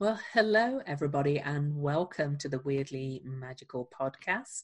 Well, 0.00 0.18
hello, 0.32 0.80
everybody, 0.86 1.40
and 1.40 1.76
welcome 1.76 2.38
to 2.38 2.48
the 2.48 2.60
Weirdly 2.60 3.20
Magical 3.22 3.86
podcast. 3.92 4.62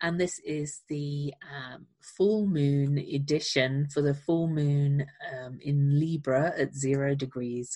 And 0.00 0.18
this 0.18 0.40
is 0.40 0.80
the 0.88 1.32
um, 1.54 1.86
full 2.00 2.48
moon 2.48 2.98
edition 2.98 3.86
for 3.94 4.02
the 4.02 4.14
full 4.14 4.48
moon 4.48 5.06
um, 5.32 5.60
in 5.62 6.00
Libra 6.00 6.52
at 6.58 6.74
zero 6.74 7.14
degrees. 7.14 7.70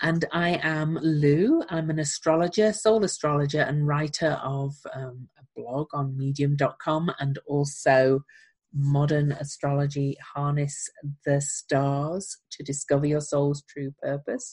And 0.00 0.26
I 0.30 0.60
am 0.62 0.96
Lou. 1.02 1.64
I'm 1.70 1.90
an 1.90 1.98
astrologer, 1.98 2.72
soul 2.72 3.02
astrologer, 3.02 3.62
and 3.62 3.88
writer 3.88 4.38
of 4.40 4.76
um, 4.94 5.28
a 5.40 5.60
blog 5.60 5.88
on 5.92 6.16
medium.com 6.16 7.10
and 7.18 7.40
also 7.48 8.20
modern 8.72 9.32
astrology 9.32 10.16
harness 10.34 10.88
the 11.24 11.40
stars 11.40 12.36
to 12.50 12.62
discover 12.62 13.06
your 13.06 13.20
soul's 13.20 13.64
true 13.68 13.92
purpose 14.00 14.52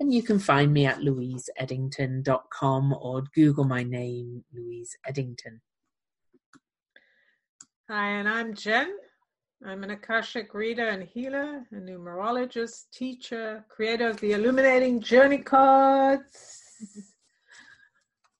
and 0.00 0.14
you 0.14 0.22
can 0.22 0.38
find 0.38 0.72
me 0.72 0.86
at 0.86 1.00
louiseeddington.com 1.00 2.92
or 3.00 3.24
Google 3.34 3.64
my 3.64 3.82
name, 3.82 4.44
Louise 4.54 4.96
Eddington. 5.06 5.60
Hi, 7.90 8.10
and 8.10 8.28
I'm 8.28 8.54
Jen. 8.54 8.94
I'm 9.66 9.82
an 9.82 9.90
Akashic 9.90 10.54
reader 10.54 10.86
and 10.86 11.02
healer, 11.02 11.66
a 11.72 11.74
numerologist, 11.74 12.90
teacher, 12.92 13.64
creator 13.68 14.08
of 14.08 14.20
the 14.20 14.32
Illuminating 14.32 15.00
Journey 15.00 15.38
Cards, 15.38 16.62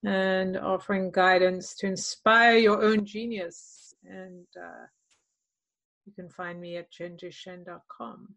and 0.05 0.57
offering 0.57 1.11
guidance 1.11 1.75
to 1.77 1.88
inspire 1.88 2.57
your 2.57 2.85
own 2.85 3.05
genius. 3.05 3.95
And 4.05 4.47
uh, 4.57 4.87
you 6.07 6.13
can 6.13 6.29
find 6.30 6.61
me 6.61 6.77
at 6.77 6.93
jenjishen.com 6.93 8.29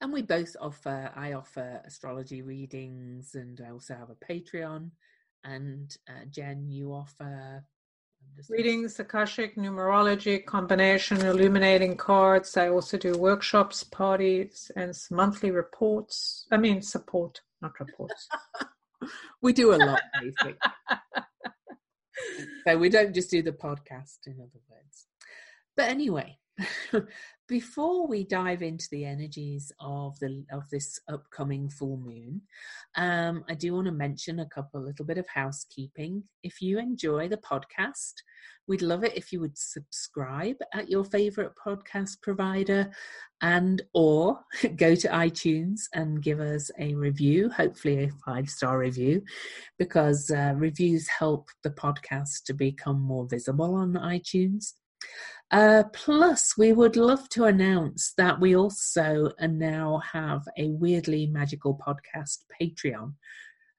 and 0.00 0.12
we 0.12 0.22
both 0.22 0.54
offer 0.60 1.10
i 1.16 1.32
offer 1.32 1.80
astrology 1.84 2.42
readings 2.42 3.34
and 3.34 3.60
i 3.66 3.70
also 3.70 3.94
have 3.94 4.10
a 4.10 4.32
patreon. 4.32 4.90
And 5.44 5.96
uh, 6.08 6.24
jen 6.28 6.68
you 6.68 6.92
offer 6.92 7.64
readings 8.48 8.98
akashic 8.98 9.56
numerology 9.56 10.44
combination 10.44 11.20
illuminating 11.24 11.96
cards. 11.96 12.56
I 12.56 12.68
also 12.68 12.98
do 12.98 13.16
workshops 13.16 13.84
parties 13.84 14.70
and 14.76 14.92
monthly 15.10 15.50
reports. 15.50 16.46
I 16.50 16.56
mean 16.56 16.82
support 16.82 17.40
not 17.62 17.78
reports. 17.80 18.28
We 19.40 19.52
do 19.52 19.74
a 19.74 19.76
lot 19.76 20.00
basically. 20.20 20.54
So 22.66 22.76
we 22.76 22.88
don't 22.88 23.14
just 23.14 23.30
do 23.30 23.42
the 23.42 23.52
podcast 23.52 24.26
in 24.26 24.34
other 24.34 24.60
words. 24.68 25.06
But 25.76 25.88
anyway 25.88 26.38
before 27.48 28.06
we 28.06 28.24
dive 28.24 28.62
into 28.62 28.86
the 28.90 29.04
energies 29.04 29.72
of 29.80 30.18
the 30.18 30.44
of 30.52 30.68
this 30.70 31.00
upcoming 31.08 31.68
full 31.68 31.96
moon 31.96 32.40
um, 32.96 33.44
i 33.48 33.54
do 33.54 33.74
want 33.74 33.86
to 33.86 33.92
mention 33.92 34.40
a 34.40 34.48
couple 34.48 34.80
little 34.80 35.04
bit 35.04 35.18
of 35.18 35.26
housekeeping. 35.28 36.22
If 36.42 36.60
you 36.60 36.78
enjoy 36.78 37.28
the 37.28 37.38
podcast 37.38 38.14
we'd 38.68 38.82
love 38.82 39.02
it 39.02 39.16
if 39.16 39.32
you 39.32 39.40
would 39.40 39.56
subscribe 39.56 40.56
at 40.74 40.88
your 40.88 41.04
favorite 41.04 41.52
podcast 41.64 42.20
provider 42.22 42.90
and 43.40 43.82
or 43.94 44.38
go 44.76 44.94
to 44.94 45.08
itunes 45.08 45.80
and 45.94 46.22
give 46.22 46.38
us 46.38 46.70
a 46.78 46.94
review 46.94 47.48
hopefully 47.50 48.04
a 48.04 48.10
five 48.24 48.48
star 48.48 48.78
review 48.78 49.22
because 49.78 50.30
uh, 50.30 50.52
reviews 50.56 51.08
help 51.08 51.48
the 51.62 51.70
podcast 51.70 52.44
to 52.44 52.52
become 52.52 53.00
more 53.00 53.26
visible 53.26 53.74
on 53.74 53.94
itunes 53.94 54.74
uh, 55.50 55.84
plus, 55.92 56.56
we 56.58 56.72
would 56.72 56.96
love 56.96 57.28
to 57.30 57.44
announce 57.44 58.12
that 58.16 58.40
we 58.40 58.54
also 58.54 59.30
now 59.40 60.02
have 60.12 60.42
a 60.58 60.68
weirdly 60.68 61.26
magical 61.26 61.78
podcast 61.78 62.38
Patreon. 62.60 63.14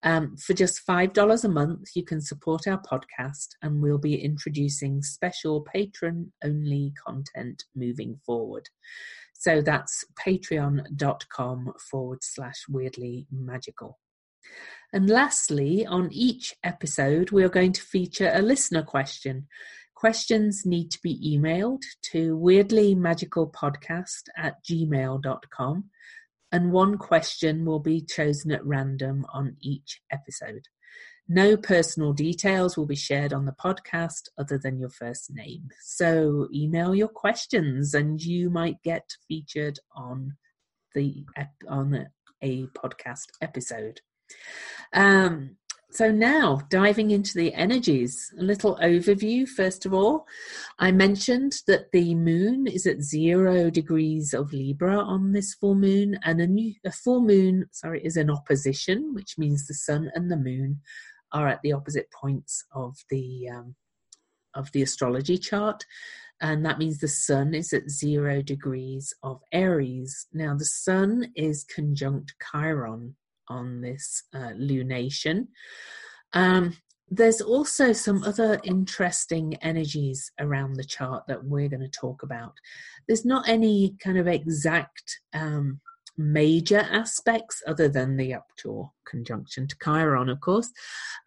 Um, 0.02 0.38
for 0.38 0.54
just 0.54 0.86
$5 0.88 1.44
a 1.44 1.48
month, 1.50 1.90
you 1.94 2.04
can 2.04 2.22
support 2.22 2.68
our 2.68 2.82
podcast, 2.82 3.50
and 3.62 3.82
we'll 3.82 3.98
be 3.98 4.24
introducing 4.24 5.04
special 5.04 5.62
patron 5.62 6.32
only 6.44 6.94
content 7.06 7.66
moving 7.76 8.20
forward. 8.26 8.70
So 9.34 9.62
that's 9.62 10.06
patreon.com 10.26 11.74
forward 11.92 12.24
slash 12.24 12.64
weirdly 12.68 13.28
magical. 13.32 14.00
And 14.92 15.10
lastly, 15.10 15.86
on 15.86 16.10
each 16.12 16.56
episode, 16.64 17.32
we 17.32 17.44
are 17.44 17.50
going 17.50 17.74
to 17.74 17.82
feature 17.82 18.32
a 18.34 18.42
listener 18.42 18.84
question. 18.84 19.48
Questions 20.00 20.66
need 20.66 20.92
to 20.92 21.00
be 21.04 21.20
emailed 21.38 21.82
to 22.14 22.38
weirdlymagicalpodcast 22.38 24.30
at 24.38 24.64
gmail.com, 24.64 25.84
and 26.54 26.72
one 26.72 26.98
question 26.98 27.66
will 27.66 27.82
be 27.82 28.00
chosen 28.00 28.54
at 28.54 28.66
random 28.66 29.26
on 29.34 29.58
each 29.62 30.00
episode. 30.10 30.70
No 31.28 31.58
personal 31.58 32.14
details 32.14 32.78
will 32.78 32.86
be 32.86 32.96
shared 32.96 33.34
on 33.34 33.44
the 33.44 33.52
podcast 33.52 34.30
other 34.38 34.58
than 34.58 34.80
your 34.80 34.90
first 34.90 35.36
name. 35.36 35.68
So 35.82 36.48
email 36.56 36.96
your 36.96 37.10
questions 37.10 37.94
and 37.94 38.22
you 38.22 38.50
might 38.50 38.82
get 38.84 39.18
featured 39.28 39.80
on 39.94 40.38
the 40.96 41.26
on 41.68 42.08
a 42.42 42.68
podcast 42.68 43.26
episode. 43.42 44.00
Um, 44.94 45.58
so, 45.92 46.12
now 46.12 46.62
diving 46.70 47.10
into 47.10 47.34
the 47.34 47.52
energies, 47.56 48.32
a 48.40 48.44
little 48.44 48.78
overview. 48.78 49.48
First 49.48 49.88
of 49.88 49.94
all, 49.94 50.28
I 50.78 50.92
mentioned 50.92 51.54
that 51.66 51.92
the 51.92 52.14
moon 52.14 52.68
is 52.68 52.86
at 52.86 53.02
zero 53.02 53.72
degrees 53.72 54.36
of 54.36 54.54
Libra 54.54 55.00
on 55.00 55.32
this 55.32 55.56
full 55.56 55.74
moon, 55.74 56.20
and 56.24 56.40
a, 56.42 56.48
new, 56.48 56.76
a 56.86 56.92
full 56.92 57.22
moon, 57.22 57.66
sorry, 57.72 58.06
is 58.06 58.18
an 58.18 58.30
opposition, 58.30 59.16
which 59.16 59.40
means 59.40 59.66
the 59.66 59.74
sun 59.74 60.12
and 60.14 60.30
the 60.32 60.38
moon 60.38 60.80
are 61.34 61.48
at 61.48 61.62
the 61.64 61.74
opposite 61.74 62.12
points 62.12 62.64
of 62.72 62.96
the 63.10 63.50
um, 63.50 63.76
of 64.54 64.72
the 64.74 64.84
astrology 64.84 65.40
chart, 65.40 65.86
and 66.40 66.64
that 66.66 66.78
means 66.78 67.00
the 67.00 67.08
sun 67.08 67.56
is 67.56 67.74
at 67.74 67.90
zero 67.90 68.44
degrees 68.44 69.14
of 69.24 69.42
Aries. 69.52 70.28
Now, 70.34 70.56
the 70.56 70.66
sun 70.66 71.32
is 71.36 71.66
conjunct 71.66 72.36
Chiron 72.52 73.16
on 73.50 73.82
this 73.82 74.24
uh, 74.34 74.54
lunation. 74.56 75.48
Um, 76.34 76.78
there's 77.12 77.42
also 77.42 77.92
some 77.92 78.24
other 78.24 78.60
interesting 78.64 79.56
energies 79.62 80.32
around 80.40 80.76
the 80.76 80.84
chart 80.84 81.24
that 81.28 81.44
we're 81.44 81.70
going 81.70 81.82
to 81.82 81.90
talk 81.90 82.22
about. 82.22 82.54
There's 83.08 83.26
not 83.26 83.50
any 83.50 83.96
kind 84.04 84.18
of 84.18 84.28
exact 84.28 85.20
um, 85.34 85.80
major 86.20 86.86
aspects 86.92 87.64
other 87.66 87.88
than 87.88 88.18
the 88.18 88.36
upjaw 88.36 88.90
conjunction 89.08 89.68
to 89.68 89.76
Chiron, 89.84 90.30
of 90.30 90.42
course. 90.42 90.72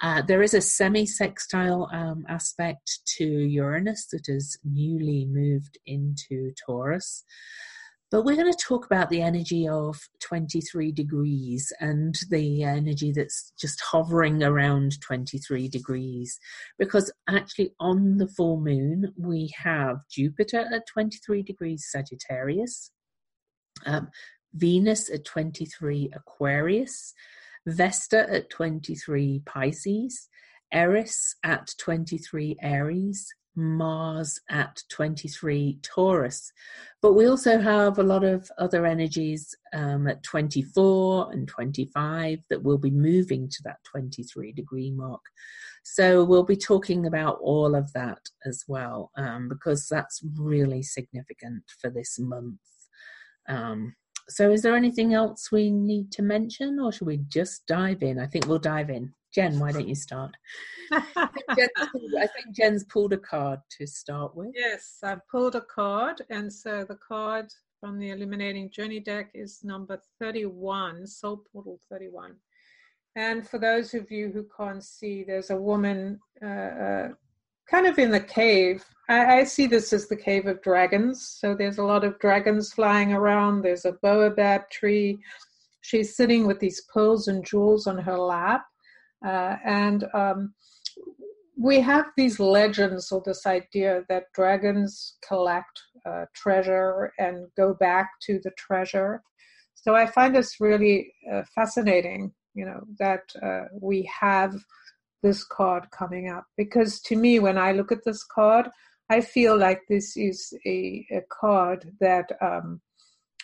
Uh, 0.01 0.23
there 0.23 0.43
is 0.43 0.55
a 0.55 0.61
semi 0.61 1.07
sextile 1.07 1.89
um, 1.93 2.25
aspect 2.29 3.01
to 3.17 3.25
Uranus 3.25 4.07
that 4.13 4.27
has 4.27 4.57
newly 4.65 5.25
moved 5.25 5.79
into 5.87 6.53
Taurus. 6.65 7.25
But 8.13 8.27
we're 8.27 8.37
going 8.37 8.53
to 8.53 8.59
talk 8.59 8.85
about 8.85 9.09
the 9.09 9.23
energy 9.23 9.67
of 9.67 9.99
23 10.21 10.93
degrees 10.93 11.73
and 11.81 12.15
the 12.29 12.63
energy 12.63 13.11
that's 13.11 13.55
just 13.59 13.81
hovering 13.81 14.43
around 14.43 15.01
23 15.01 15.67
degrees. 15.69 16.39
Because 16.79 17.11
actually, 17.27 17.73
on 17.81 18.19
the 18.19 18.29
full 18.29 18.61
moon, 18.61 19.15
we 19.17 19.51
have 19.57 19.97
Jupiter 20.11 20.69
at 20.71 20.87
23 20.89 21.43
degrees 21.43 21.89
Sagittarius, 21.91 22.91
um, 23.87 24.11
Venus 24.53 25.09
at 25.09 25.25
23 25.25 26.11
Aquarius, 26.15 27.15
Vesta 27.67 28.31
at 28.31 28.51
23 28.51 29.41
Pisces, 29.47 30.29
Eris 30.71 31.35
at 31.45 31.73
23 31.79 32.59
Aries, 32.61 33.35
Mars 33.55 34.41
at 34.51 34.83
23 34.91 35.79
Taurus. 35.83 36.53
But 37.01 37.15
we 37.15 37.27
also 37.27 37.59
have 37.59 37.99
a 37.99 38.03
lot 38.03 38.25
of 38.25 38.51
other 38.59 38.87
energies 38.87 39.55
um, 39.73 40.07
at 40.07 40.23
24 40.23 41.33
and 41.33 41.49
25 41.49 42.39
that 42.51 42.63
will 42.63 42.79
be 42.79 42.91
moving 42.91 43.49
to 43.49 43.63
that 43.65 43.79
23 43.85 44.53
degree 44.53 44.91
mark. 44.91 45.23
So 45.85 46.25
we'll 46.25 46.45
be 46.45 46.57
talking 46.57 47.07
about 47.07 47.39
all 47.41 47.75
of 47.75 47.93
that 47.93 48.21
as 48.47 48.65
well 48.69 49.11
um, 49.17 49.49
because 49.49 49.89
that's 49.89 50.23
really 50.37 50.83
significant 50.83 51.65
for 51.81 51.91
this 51.91 52.19
month. 52.19 52.61
Um, 53.49 53.97
so, 54.29 54.51
is 54.51 54.63
there 54.63 54.77
anything 54.77 55.15
else 55.15 55.51
we 55.51 55.71
need 55.71 56.13
to 56.13 56.23
mention, 56.23 56.79
or 56.79 56.93
should 56.93 57.09
we 57.09 57.19
just 57.29 57.67
dive 57.67 58.03
in? 58.03 58.21
I 58.21 58.27
think 58.27 58.47
we'll 58.47 58.61
dive 58.61 58.89
in. 58.89 59.13
Jen, 59.35 59.59
why 59.59 59.73
don't 59.73 59.89
you 59.89 59.95
start? 59.95 60.37
I, 60.93 61.01
think 61.27 61.59
Jen's, 61.59 62.15
I 62.21 62.27
think 62.27 62.55
Jen's 62.55 62.85
pulled 62.85 63.13
a 63.13 63.19
card 63.19 63.61
to 63.79 63.87
start 63.87 64.37
with. 64.37 64.53
Yes, 64.55 64.99
I've 65.03 65.27
pulled 65.29 65.55
a 65.55 65.63
card, 65.63 66.23
and 66.31 66.53
so 66.53 66.85
the 66.87 66.97
card 66.97 67.47
from 67.81 67.99
the 67.99 68.11
Illuminating 68.11 68.71
Journey 68.71 69.01
deck 69.01 69.31
is 69.35 69.65
number 69.65 70.01
31, 70.21 71.07
Soul 71.07 71.43
Portal 71.53 71.81
31. 71.91 72.37
And 73.17 73.47
for 73.47 73.59
those 73.59 73.95
of 73.95 74.11
you 74.11 74.31
who 74.31 74.47
can't 74.57 74.85
see, 74.85 75.25
there's 75.25 75.51
a 75.51 75.57
woman 75.57 76.21
uh, 76.43 76.47
uh, 76.47 77.09
kind 77.71 77.87
of 77.87 77.99
in 77.99 78.11
the 78.11 78.21
cave. 78.21 78.85
I, 79.09 79.39
I, 79.41 79.45
see 79.45 79.67
this 79.67 79.93
as 79.93 80.09
the 80.09 80.17
cave 80.17 80.47
of 80.47 80.63
dragons. 80.63 81.37
So 81.39 81.55
there's 81.55 81.79
a 81.79 81.85
lot 81.85 82.05
of 82.05 82.19
dragons 82.21 82.73
flying 82.73 83.13
around. 83.13 83.63
There's 83.63 83.85
a 83.85 83.97
baobab 84.03 84.71
tree 84.71 85.19
she's 85.83 86.17
sitting 86.17 86.47
with 86.47 86.61
these 86.61 86.83
pearls 86.93 87.29
and 87.29 87.45
jewels 87.45 87.87
on 87.87 87.99
her 87.99 88.17
lap. 88.17 88.65
Uh, 89.25 89.57
and 89.65 90.05
um, 90.15 90.55
we 91.57 91.81
have 91.81 92.07
these 92.17 92.41
legends 92.41 93.13
or 93.13 93.23
this 93.25 93.47
idea 93.47 94.03
that 94.09 94.33
dragons 94.35 95.17
collect 95.27 95.81
uh, 96.07 96.25
treasure 96.35 97.13
and 97.19 97.47
go 97.57 97.75
back 97.75 98.11
to 98.23 98.41
the 98.43 98.51
treasure. 98.57 99.23
So 99.75 99.95
I 99.95 100.07
find 100.07 100.35
this 100.35 100.61
really 100.61 101.13
uh, 101.33 101.43
fascinating, 101.55 102.33
you 102.55 102.65
know, 102.65 102.81
that 102.99 103.23
uh, 103.43 103.65
we 103.81 104.09
have 104.21 104.55
this 105.23 105.45
card 105.45 105.91
coming 105.91 106.29
up 106.29 106.45
because 106.57 107.01
to 107.03 107.17
me, 107.17 107.39
when 107.39 107.59
I 107.59 107.73
look 107.73 107.93
at 107.93 108.05
this 108.05 108.25
card, 108.25 108.69
I 109.09 109.21
feel 109.21 109.57
like 109.57 109.83
this 109.89 110.17
is 110.17 110.53
a, 110.67 111.07
a 111.11 111.21
card 111.31 111.93
that 112.01 112.31
um, 112.41 112.81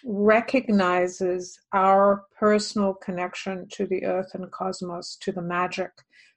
recognizes 0.05 1.59
our 1.73 2.25
personal 2.39 2.95
connection 2.95 3.69
to 3.73 3.87
the 3.87 4.05
earth 4.05 4.35
and 4.35 4.51
cosmos, 4.51 5.17
to 5.17 5.33
the 5.33 5.43
magic. 5.43 5.91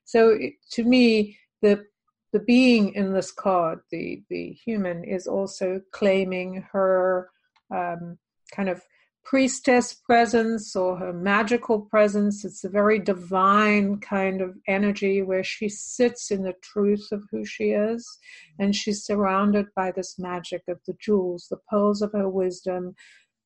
So 0.04 0.30
it, 0.30 0.54
to 0.72 0.84
me, 0.84 1.38
the 1.60 1.84
the 2.32 2.40
being 2.40 2.94
in 2.94 3.12
this 3.12 3.30
card, 3.30 3.80
the 3.90 4.22
the 4.30 4.52
human, 4.52 5.04
is 5.04 5.26
also 5.26 5.80
claiming 5.92 6.66
her 6.72 7.30
um, 7.70 8.18
kind 8.54 8.68
of 8.68 8.82
priestess 9.24 9.94
presence 9.94 10.74
or 10.74 10.96
her 10.96 11.12
magical 11.12 11.80
presence. 11.80 12.44
It's 12.44 12.64
a 12.64 12.68
very 12.68 12.98
divine 12.98 14.00
kind 14.00 14.40
of 14.40 14.56
energy 14.66 15.22
where 15.22 15.44
she 15.44 15.68
sits 15.68 16.30
in 16.30 16.42
the 16.42 16.54
truth 16.60 17.08
of 17.12 17.22
who 17.30 17.44
she 17.44 17.70
is, 17.70 18.18
and 18.58 18.74
she's 18.74 19.04
surrounded 19.04 19.66
by 19.76 19.92
this 19.92 20.18
magic 20.18 20.62
of 20.68 20.80
the 20.86 20.94
jewels, 21.00 21.46
the 21.48 21.58
pearls 21.70 22.02
of 22.02 22.12
her 22.12 22.28
wisdom, 22.28 22.94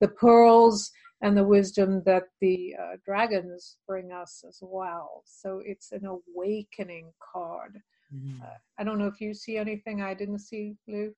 the 0.00 0.08
pearls 0.08 0.90
and 1.22 1.36
the 1.36 1.44
wisdom 1.44 2.02
that 2.04 2.24
the 2.40 2.74
uh, 2.80 2.96
dragons 3.04 3.76
bring 3.86 4.12
us 4.12 4.44
as 4.46 4.58
well. 4.60 5.22
So 5.24 5.62
it's 5.64 5.92
an 5.92 6.06
awakening 6.06 7.12
card. 7.32 7.80
Mm. 8.14 8.42
Uh, 8.42 8.58
I 8.78 8.84
don't 8.84 8.98
know 8.98 9.06
if 9.06 9.20
you 9.20 9.34
see 9.34 9.56
anything 9.56 10.02
I 10.02 10.14
didn't 10.14 10.40
see, 10.40 10.76
Lou. 10.86 11.14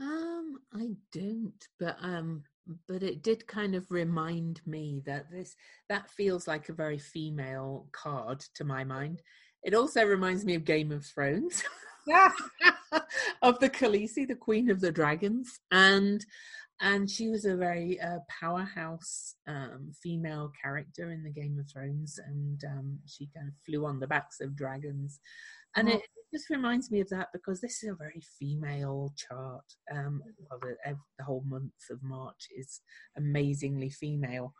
Um, 0.00 0.58
I 0.74 0.90
don't, 1.12 1.68
but 1.78 1.96
um, 2.02 2.42
but 2.86 3.02
it 3.02 3.22
did 3.22 3.46
kind 3.46 3.74
of 3.74 3.90
remind 3.90 4.60
me 4.66 5.02
that 5.06 5.30
this 5.30 5.56
that 5.88 6.10
feels 6.10 6.46
like 6.46 6.68
a 6.68 6.74
very 6.74 6.98
female 6.98 7.86
card 7.92 8.40
to 8.56 8.64
my 8.64 8.84
mind. 8.84 9.22
It 9.62 9.74
also 9.74 10.04
reminds 10.04 10.44
me 10.44 10.54
of 10.54 10.64
Game 10.64 10.92
of 10.92 11.04
Thrones. 11.04 11.62
Yeah. 12.06 12.30
of 13.42 13.58
the 13.58 13.70
Khaleesi, 13.70 14.28
the 14.28 14.36
Queen 14.36 14.70
of 14.70 14.80
the 14.80 14.92
Dragons, 14.92 15.58
and 15.70 16.24
and 16.80 17.10
she 17.10 17.28
was 17.28 17.44
a 17.44 17.56
very 17.56 17.98
uh, 18.00 18.18
powerhouse 18.28 19.36
um, 19.46 19.90
female 20.02 20.52
character 20.62 21.10
in 21.10 21.22
the 21.22 21.30
Game 21.30 21.58
of 21.58 21.70
Thrones, 21.70 22.20
and 22.26 22.62
um, 22.64 22.98
she 23.06 23.28
kind 23.34 23.48
of 23.48 23.54
flew 23.64 23.86
on 23.86 23.98
the 23.98 24.06
backs 24.06 24.40
of 24.40 24.56
dragons, 24.56 25.20
and 25.74 25.88
oh. 25.88 25.92
it, 25.92 25.96
it, 25.96 26.10
just 26.34 26.50
reminds 26.50 26.90
me 26.90 27.00
of 27.00 27.08
that 27.08 27.28
because 27.32 27.60
this 27.60 27.82
is 27.82 27.90
a 27.90 27.94
very 27.94 28.20
female 28.38 29.14
chart. 29.16 29.64
Um, 29.90 30.20
well, 30.50 30.58
the, 30.60 30.96
the 31.18 31.24
whole 31.24 31.44
month 31.46 31.72
of 31.90 32.02
March 32.02 32.48
is 32.54 32.80
amazingly 33.16 33.88
female, 33.88 34.52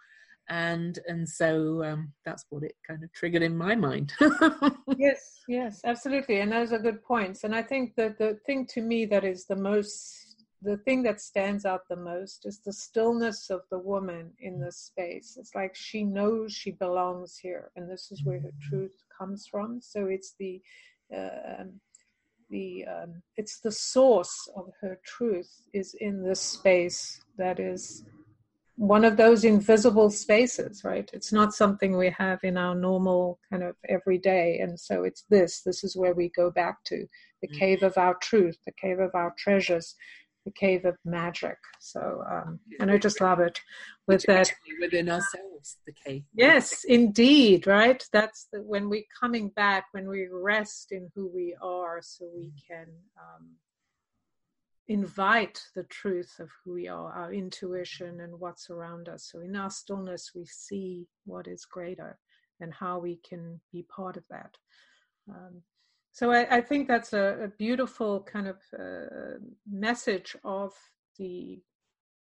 and 0.48 0.98
and 1.06 1.28
so 1.28 1.84
um, 1.84 2.12
that's 2.24 2.46
what 2.48 2.62
it 2.62 2.76
kind 2.86 3.04
of 3.04 3.12
triggered 3.12 3.42
in 3.42 3.58
my 3.58 3.74
mind. 3.74 4.14
yes, 4.96 5.40
yes, 5.48 5.80
absolutely, 5.84 6.40
and 6.40 6.50
those 6.50 6.72
are 6.72 6.78
good 6.78 7.04
points. 7.04 7.44
And 7.44 7.54
I 7.54 7.62
think 7.62 7.94
that 7.96 8.16
the 8.16 8.38
thing 8.46 8.66
to 8.68 8.80
me 8.80 9.04
that 9.06 9.24
is 9.24 9.44
the 9.44 9.56
most 9.56 10.25
the 10.62 10.78
thing 10.78 11.02
that 11.02 11.20
stands 11.20 11.64
out 11.64 11.88
the 11.88 11.96
most 11.96 12.46
is 12.46 12.60
the 12.60 12.72
stillness 12.72 13.50
of 13.50 13.62
the 13.70 13.78
woman 13.78 14.32
in 14.40 14.58
this 14.58 14.78
space. 14.78 15.36
It's 15.38 15.54
like 15.54 15.74
she 15.74 16.02
knows 16.02 16.52
she 16.52 16.72
belongs 16.72 17.36
here, 17.36 17.70
and 17.76 17.90
this 17.90 18.10
is 18.10 18.24
where 18.24 18.40
her 18.40 18.48
mm-hmm. 18.48 18.68
truth 18.68 19.04
comes 19.16 19.46
from. 19.46 19.80
So 19.80 20.06
it's 20.06 20.34
the 20.38 20.60
uh, 21.14 21.64
the 22.50 22.84
um, 22.86 23.22
it's 23.36 23.60
the 23.60 23.72
source 23.72 24.48
of 24.56 24.70
her 24.80 24.98
truth 25.04 25.62
is 25.72 25.94
in 26.00 26.22
this 26.22 26.40
space 26.40 27.20
that 27.36 27.58
is 27.58 28.04
one 28.76 29.04
of 29.04 29.16
those 29.16 29.44
invisible 29.44 30.10
spaces 30.10 30.84
right 30.84 31.10
it's 31.12 31.32
not 31.32 31.54
something 31.54 31.96
we 31.96 32.10
have 32.10 32.38
in 32.44 32.58
our 32.58 32.74
normal 32.74 33.38
kind 33.50 33.62
of 33.62 33.74
everyday 33.88 34.58
and 34.58 34.78
so 34.78 35.02
it's 35.02 35.24
this 35.30 35.62
this 35.62 35.82
is 35.82 35.96
where 35.96 36.14
we 36.14 36.28
go 36.36 36.50
back 36.50 36.84
to 36.84 37.06
the 37.40 37.48
mm-hmm. 37.48 37.58
cave 37.58 37.82
of 37.82 37.96
our 37.96 38.14
truth 38.16 38.58
the 38.66 38.72
cave 38.72 38.98
of 38.98 39.10
our 39.14 39.34
treasures 39.38 39.94
the 40.46 40.52
cave 40.52 40.87
of 40.87 40.96
magic. 41.04 41.58
So, 41.81 42.25
um, 42.31 42.60
and 42.81 42.90
I 42.90 42.96
just 42.96 43.20
love 43.20 43.40
it 43.40 43.60
with 44.06 44.22
that 44.22 44.50
within 44.81 45.10
ourselves, 45.10 45.76
the 45.87 45.93
cave. 45.93 46.22
Yes, 46.32 46.84
indeed, 46.84 47.66
right. 47.66 48.02
That's 48.12 48.46
the, 48.52 48.62
when 48.62 48.88
we're 48.88 49.02
coming 49.20 49.48
back, 49.50 49.87
when 49.90 50.08
we 50.08 50.28
rest 50.31 50.93
in 50.93 51.10
who 51.14 51.28
we 51.28 51.54
are, 51.60 51.98
so 52.00 52.25
we 52.34 52.52
can 52.66 52.87
um, 53.19 53.48
invite 54.87 55.60
the 55.75 55.82
truth 55.84 56.37
of 56.38 56.49
who 56.64 56.75
we 56.75 56.87
are, 56.87 57.12
our 57.12 57.32
intuition, 57.32 58.20
and 58.20 58.38
what's 58.38 58.70
around 58.70 59.08
us. 59.08 59.28
So, 59.31 59.40
in 59.40 59.56
our 59.56 59.70
stillness, 59.70 60.31
we 60.34 60.46
see 60.46 61.08
what 61.25 61.49
is 61.49 61.64
greater 61.64 62.19
and 62.60 62.72
how 62.72 63.00
we 63.00 63.20
can 63.28 63.60
be 63.72 63.84
part 63.94 64.16
of 64.16 64.22
that. 64.31 64.56
Um, 65.28 65.62
so 66.16 66.32
I, 66.32 66.46
I 66.56 66.60
think 66.62 66.88
that's 66.88 67.12
a, 67.12 67.44
a, 67.44 67.48
beautiful 67.48 68.20
kind 68.20 68.48
of 68.48 68.56
uh, 68.72 69.36
message 69.70 70.34
of 70.44 70.72
the 71.18 71.60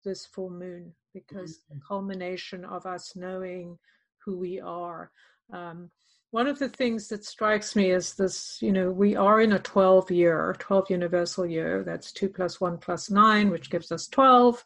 this 0.04 0.26
full 0.26 0.50
moon 0.50 0.92
because 1.14 1.60
mm-hmm. 1.60 1.76
the 1.76 1.82
culmination 1.88 2.66
of 2.66 2.86
us 2.86 3.16
knowing 3.16 3.78
who 4.26 4.38
we 4.38 4.60
are. 4.60 5.12
Um, 5.54 5.92
one 6.32 6.46
of 6.46 6.60
the 6.60 6.68
things 6.68 7.08
that 7.08 7.24
strikes 7.24 7.74
me 7.74 7.92
is 7.92 8.16
this 8.16 8.58
you 8.62 8.74
know 8.74 8.92
we 8.92 9.16
are 9.16 9.40
in 9.40 9.54
a 9.54 9.60
12 9.60 10.12
year 10.12 10.58
12 10.60 10.90
universal 10.90 11.46
year 11.46 11.82
that's 11.86 12.12
2 12.12 12.28
plus 12.28 12.60
1 12.60 12.78
plus 12.80 13.10
9 13.10 13.50
which 13.50 13.70
gives 13.70 13.94
us 13.94 14.10
12 14.10 14.62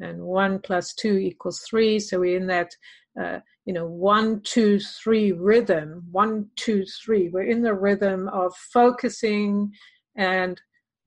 and 0.00 0.20
1 0.20 0.60
plus 0.60 0.94
2 0.94 1.18
equals 1.18 1.60
3 1.68 1.98
so 1.98 2.20
we're 2.20 2.36
in 2.36 2.46
that 2.46 2.74
uh, 3.20 3.40
you 3.64 3.72
know, 3.74 3.86
one, 3.86 4.40
two, 4.42 4.78
three 4.78 5.32
rhythm, 5.32 6.06
one, 6.10 6.48
two, 6.56 6.84
three. 7.04 7.28
We're 7.28 7.42
in 7.42 7.62
the 7.62 7.74
rhythm 7.74 8.28
of 8.28 8.54
focusing 8.54 9.72
and 10.16 10.60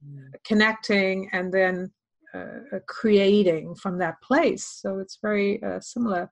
mm. 0.06 0.30
connecting 0.44 1.30
and 1.32 1.54
then 1.54 1.92
uh, 2.34 2.80
creating 2.88 3.76
from 3.76 3.98
that 4.00 4.22
place. 4.22 4.66
So 4.66 5.00
it's 5.00 5.20
very 5.22 5.62
uh, 5.64 5.80
similar. 5.80 6.32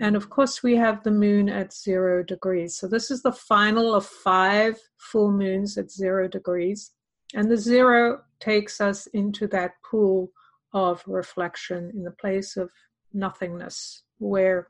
And 0.00 0.16
of 0.16 0.30
course, 0.30 0.62
we 0.62 0.76
have 0.76 1.02
the 1.02 1.10
moon 1.10 1.48
at 1.48 1.72
zero 1.72 2.22
degrees. 2.22 2.76
So 2.76 2.86
this 2.86 3.10
is 3.10 3.22
the 3.22 3.32
final 3.32 3.94
of 3.94 4.06
five 4.06 4.78
full 4.96 5.32
moons 5.32 5.78
at 5.78 5.90
zero 5.90 6.28
degrees. 6.28 6.92
And 7.34 7.50
the 7.50 7.56
zero 7.56 8.20
takes 8.38 8.80
us 8.80 9.06
into 9.08 9.46
that 9.48 9.72
pool 9.88 10.30
of 10.72 11.02
reflection 11.06 11.90
in 11.94 12.04
the 12.04 12.10
place 12.10 12.56
of 12.56 12.70
nothingness, 13.12 14.02
where 14.18 14.68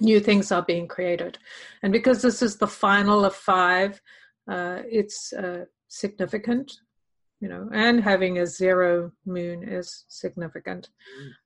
new 0.00 0.20
things 0.20 0.52
are 0.52 0.62
being 0.62 0.88
created. 0.88 1.38
And 1.82 1.92
because 1.92 2.22
this 2.22 2.42
is 2.42 2.56
the 2.56 2.66
final 2.66 3.24
of 3.24 3.34
five, 3.34 4.00
uh, 4.50 4.82
it's 4.90 5.32
uh, 5.32 5.64
significant, 5.88 6.72
you 7.40 7.48
know, 7.48 7.68
and 7.72 8.02
having 8.02 8.38
a 8.38 8.46
zero 8.46 9.12
moon 9.26 9.62
is 9.62 10.04
significant. 10.08 10.88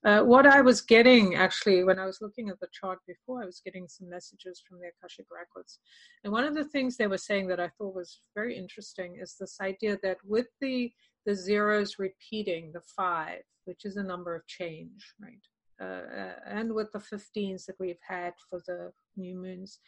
Mm. 0.04 0.20
Uh, 0.20 0.24
what 0.24 0.46
I 0.46 0.60
was 0.60 0.80
getting 0.80 1.34
actually 1.34 1.82
when 1.84 1.98
I 1.98 2.06
was 2.06 2.18
looking 2.20 2.48
at 2.48 2.60
the 2.60 2.68
chart 2.72 2.98
before, 3.06 3.42
I 3.42 3.46
was 3.46 3.60
getting 3.64 3.88
some 3.88 4.08
messages 4.08 4.62
from 4.68 4.78
the 4.78 4.88
Akashic 4.88 5.26
Records. 5.30 5.80
And 6.22 6.32
one 6.32 6.44
of 6.44 6.54
the 6.54 6.64
things 6.64 6.96
they 6.96 7.08
were 7.08 7.18
saying 7.18 7.48
that 7.48 7.60
I 7.60 7.70
thought 7.76 7.94
was 7.94 8.20
very 8.34 8.56
interesting 8.56 9.18
is 9.20 9.36
this 9.38 9.56
idea 9.60 9.98
that 10.02 10.18
with 10.24 10.46
the 10.60 10.92
the 11.30 11.36
zeros 11.36 11.96
repeating 11.98 12.72
the 12.72 12.82
five, 12.96 13.42
which 13.64 13.84
is 13.84 13.96
a 13.96 14.02
number 14.02 14.34
of 14.34 14.46
change, 14.46 15.14
right? 15.20 15.46
Uh, 15.80 16.02
uh, 16.20 16.34
and 16.46 16.74
with 16.74 16.90
the 16.92 16.98
15s 16.98 17.64
that 17.64 17.76
we've 17.78 18.04
had 18.06 18.34
for 18.50 18.60
the 18.66 18.92
new 19.16 19.34
moons 19.34 19.78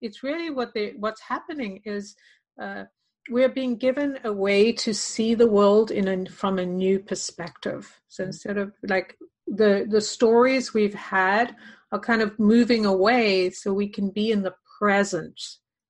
it's 0.00 0.22
really 0.22 0.48
what 0.48 0.72
they 0.72 0.94
what's 0.98 1.20
happening 1.20 1.80
is 1.84 2.16
uh, 2.60 2.84
we're 3.28 3.50
being 3.50 3.76
given 3.76 4.18
a 4.24 4.32
way 4.32 4.72
to 4.72 4.94
see 4.94 5.34
the 5.34 5.46
world 5.46 5.90
in 5.90 6.08
a, 6.08 6.30
from 6.30 6.58
a 6.58 6.64
new 6.64 6.98
perspective 6.98 8.00
so 8.08 8.22
mm-hmm. 8.22 8.28
instead 8.28 8.56
of 8.56 8.72
like 8.88 9.14
the 9.46 9.86
the 9.90 10.00
stories 10.00 10.72
we've 10.72 10.94
had 10.94 11.54
are 11.92 12.00
kind 12.00 12.22
of 12.22 12.38
moving 12.38 12.86
away 12.86 13.50
so 13.50 13.74
we 13.74 13.88
can 13.88 14.08
be 14.08 14.32
in 14.32 14.42
the 14.42 14.54
present 14.78 15.38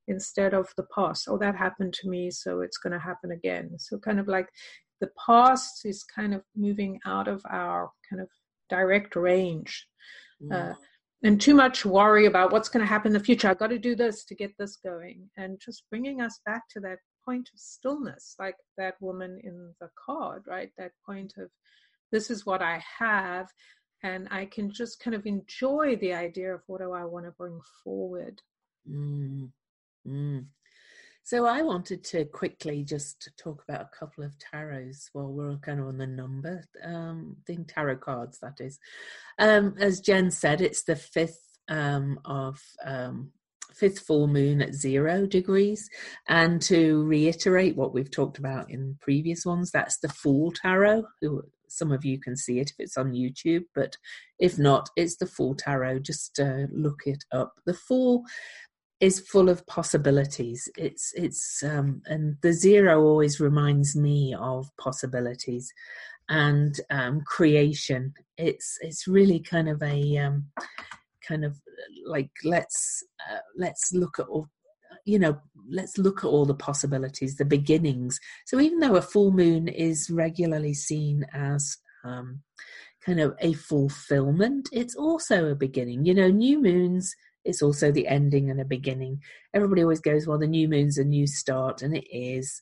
instead 0.09 0.53
of 0.53 0.73
the 0.77 0.87
past 0.95 1.29
oh 1.31 1.39
that 1.39 1.55
happened 1.55 1.93
to 1.95 2.09
me 2.09 2.31
so 2.33 2.61
it's 2.61 2.79
going 2.79 2.93
to 2.93 2.99
happen 2.99 3.31
again 3.31 3.71
so 3.79 3.97
kind 3.97 4.19
of 4.19 4.27
like 4.27 4.49
the 5.03 5.11
past 5.27 5.85
is 5.85 6.05
kind 6.05 6.33
of 6.33 6.43
moving 6.55 7.01
out 7.05 7.27
of 7.27 7.43
our 7.51 7.91
kind 8.09 8.23
of 8.23 8.29
direct 8.71 9.17
range. 9.17 9.89
Uh, 10.51 10.75
and 11.25 11.41
too 11.41 11.55
much 11.55 11.85
worry 11.85 12.27
about 12.27 12.53
what's 12.53 12.69
going 12.69 12.85
to 12.85 12.93
happen 12.95 13.09
in 13.09 13.19
the 13.19 13.25
future. 13.29 13.49
I've 13.49 13.59
got 13.59 13.71
to 13.71 13.79
do 13.79 13.95
this 13.95 14.25
to 14.27 14.35
get 14.35 14.53
this 14.59 14.77
going. 14.77 15.29
And 15.37 15.61
just 15.61 15.85
bringing 15.91 16.21
us 16.21 16.41
back 16.47 16.63
to 16.71 16.81
that 16.81 16.99
point 17.25 17.49
of 17.53 17.59
stillness, 17.61 18.37
like 18.39 18.57
that 18.79 18.95
woman 19.01 19.41
in 19.43 19.75
the 19.81 19.91
card, 20.07 20.43
right? 20.47 20.71
That 20.79 20.93
point 21.05 21.35
of 21.37 21.49
this 22.13 22.31
is 22.31 22.47
what 22.47 22.63
I 22.63 22.83
have. 22.99 23.49
and 24.03 24.29
I 24.31 24.47
can 24.47 24.73
just 24.73 25.01
kind 25.01 25.15
of 25.15 25.27
enjoy 25.27 25.97
the 25.97 26.13
idea 26.13 26.55
of 26.55 26.63
what 26.67 26.81
do 26.81 26.93
I 26.93 27.05
want 27.05 27.27
to 27.27 27.33
bring 27.33 27.61
forward. 27.85 28.41
Mm. 28.89 29.51
Mm. 30.07 30.47
So 31.25 31.47
I 31.47 31.63
wanted 31.63 32.03
to 32.05 32.25
quickly 32.25 32.83
just 32.83 33.31
talk 33.39 33.63
about 33.69 33.83
a 33.83 33.97
couple 33.97 34.25
of 34.25 34.35
tarots 34.39 35.09
while 35.13 35.33
we're 35.33 35.57
kind 35.59 35.79
of 35.79 35.87
on 35.87 35.99
the 35.99 36.07
number 36.07 36.65
um, 36.83 37.37
thing, 37.47 37.65
tarot 37.65 37.99
cards, 37.99 38.39
that 38.41 38.61
is. 38.61 38.79
Um, 39.39 39.75
as 39.79 40.01
Jen 40.01 40.31
said, 40.31 40.61
it's 40.61 40.83
the 40.83 40.97
fifth 40.97 41.41
um, 41.69 42.19
of 42.25 42.61
um, 42.85 43.31
fifth 43.73 44.01
full 44.01 44.27
moon 44.27 44.61
at 44.61 44.75
zero 44.75 45.27
degrees. 45.27 45.89
And 46.29 46.61
to 46.63 47.05
reiterate 47.05 47.77
what 47.77 47.95
we've 47.95 48.11
talked 48.11 48.39
about 48.39 48.71
in 48.71 48.99
previous 49.01 49.47
ones, 49.47 49.71
that's 49.71 49.99
the 49.99 50.09
Fool 50.09 50.53
Tarot. 50.53 51.05
Some 51.69 51.93
of 51.93 52.05
you 52.05 52.21
can 52.21 52.37
see 52.37 52.59
it 52.59 52.71
if 52.71 52.77
it's 52.79 52.99
on 52.99 53.13
YouTube, 53.13 53.65
but 53.75 53.97
if 54.39 54.59
not, 54.59 54.91
it's 54.97 55.17
the 55.17 55.27
Fool 55.27 55.55
Tarot. 55.55 56.01
Just 56.01 56.39
uh, 56.39 56.67
look 56.71 57.03
it 57.07 57.25
up. 57.33 57.55
The 57.65 57.75
Fool 57.75 58.25
is 59.03 59.19
full 59.19 59.49
of 59.49 59.67
possibilities. 59.67 60.69
It's 60.79 61.13
it's 61.17 61.63
um, 61.65 62.03
and 62.07 62.37
the 62.41 62.53
zero 62.53 63.03
always 63.03 63.41
reminds 63.41 63.97
me 63.97 64.35
of 64.39 64.71
possibilities 64.79 65.71
and 66.29 66.81
um, 66.89 67.21
creation. 67.23 68.15
It's 68.39 68.79
it's 68.81 69.09
really 69.09 69.41
kind 69.41 69.69
of 69.69 69.83
a 69.83 70.19
um, 70.19 70.47
kind 71.27 71.45
of 71.45 71.61
like 72.07 72.31
let's 72.45 73.03
uh, 73.29 73.41
let's 73.57 73.93
look 73.93 74.21
at 74.21 74.27
all 74.27 74.49
you 75.05 75.19
know 75.19 75.37
let's 75.69 75.99
look 75.99 76.19
at 76.19 76.29
all 76.29 76.45
the 76.45 76.55
possibilities 76.55 77.37
the 77.37 77.45
beginnings 77.45 78.21
so 78.47 78.61
even 78.61 78.79
though 78.79 78.95
a 78.95 79.03
full 79.03 79.33
moon 79.33 79.67
is 79.67 80.09
regularly 80.11 80.75
seen 80.75 81.27
as 81.33 81.79
um, 82.05 82.41
kind 83.05 83.19
of 83.19 83.35
a 83.41 83.53
fulfillment 83.55 84.69
it's 84.71 84.95
also 84.95 85.47
a 85.47 85.57
beginning 85.57 86.05
you 86.05 86.15
know 86.15 86.29
new 86.29 86.63
moons 86.63 87.17
it's 87.45 87.63
also 87.63 87.91
the 87.91 88.07
ending 88.07 88.51
and 88.51 88.61
a 88.61 88.65
beginning. 88.65 89.21
Everybody 89.55 89.83
always 89.83 90.01
goes, 90.01 90.27
well, 90.27 90.39
the 90.39 90.47
new 90.47 90.69
moon's 90.69 90.99
a 90.99 91.05
new 91.05 91.27
start, 91.27 91.83
and 91.83 91.97
it 91.97 92.07
is, 92.11 92.61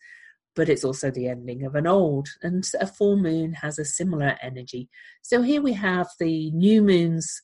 but 0.57 0.69
it's 0.69 0.85
also 0.85 1.11
the 1.11 1.29
ending 1.29 1.65
of 1.65 1.75
an 1.75 1.87
old. 1.87 2.29
And 2.43 2.65
a 2.81 2.87
full 2.87 3.17
moon 3.17 3.53
has 3.55 3.79
a 3.79 3.85
similar 3.85 4.37
energy. 4.43 4.89
So 5.23 5.43
here 5.43 5.63
we 5.63 5.73
have 5.75 6.09
the 6.19 6.51
new 6.53 6.83
moons, 6.83 7.43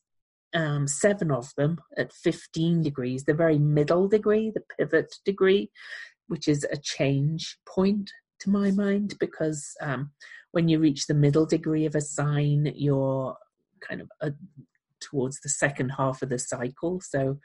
um, 0.54 0.88
seven 0.88 1.30
of 1.30 1.52
them 1.56 1.78
at 1.96 2.12
15 2.12 2.82
degrees, 2.82 3.24
the 3.24 3.34
very 3.34 3.58
middle 3.58 4.08
degree, 4.08 4.50
the 4.50 4.64
pivot 4.76 5.14
degree, 5.24 5.70
which 6.28 6.48
is 6.48 6.64
a 6.64 6.76
change 6.76 7.58
point 7.66 8.10
to 8.40 8.50
my 8.50 8.70
mind, 8.70 9.14
because 9.20 9.74
um, 9.80 10.10
when 10.52 10.68
you 10.68 10.78
reach 10.78 11.06
the 11.06 11.14
middle 11.14 11.46
degree 11.46 11.84
of 11.84 11.94
a 11.94 12.00
sign, 12.00 12.72
you're 12.74 13.36
kind 13.86 14.00
of 14.00 14.10
a, 14.20 14.32
towards 15.10 15.40
the 15.40 15.48
second 15.48 15.90
half 15.90 16.22
of 16.22 16.28
the 16.28 16.38
cycle. 16.38 17.00
So 17.00 17.38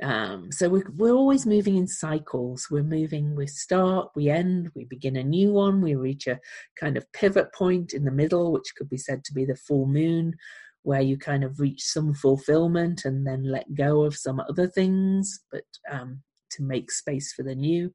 um, 0.00 0.52
so 0.52 0.68
we're, 0.68 0.90
we're 0.96 1.14
always 1.14 1.44
moving 1.44 1.76
in 1.76 1.88
cycles. 1.88 2.68
We're 2.70 2.82
moving, 2.82 3.34
we 3.34 3.46
start, 3.46 4.10
we 4.14 4.28
end, 4.28 4.70
we 4.74 4.84
begin 4.84 5.16
a 5.16 5.24
new 5.24 5.52
one, 5.52 5.80
we 5.80 5.94
reach 5.96 6.26
a 6.26 6.38
kind 6.78 6.96
of 6.96 7.10
pivot 7.12 7.52
point 7.52 7.92
in 7.92 8.04
the 8.04 8.12
middle, 8.12 8.52
which 8.52 8.74
could 8.76 8.88
be 8.88 8.96
said 8.96 9.24
to 9.24 9.34
be 9.34 9.44
the 9.44 9.56
full 9.56 9.86
moon, 9.86 10.34
where 10.82 11.00
you 11.00 11.18
kind 11.18 11.42
of 11.42 11.58
reach 11.58 11.82
some 11.82 12.14
fulfillment 12.14 13.04
and 13.04 13.26
then 13.26 13.42
let 13.42 13.74
go 13.74 14.04
of 14.04 14.16
some 14.16 14.40
other 14.48 14.68
things, 14.68 15.40
but 15.50 15.64
um, 15.90 16.22
to 16.52 16.62
make 16.62 16.92
space 16.92 17.32
for 17.32 17.42
the 17.42 17.54
new. 17.54 17.92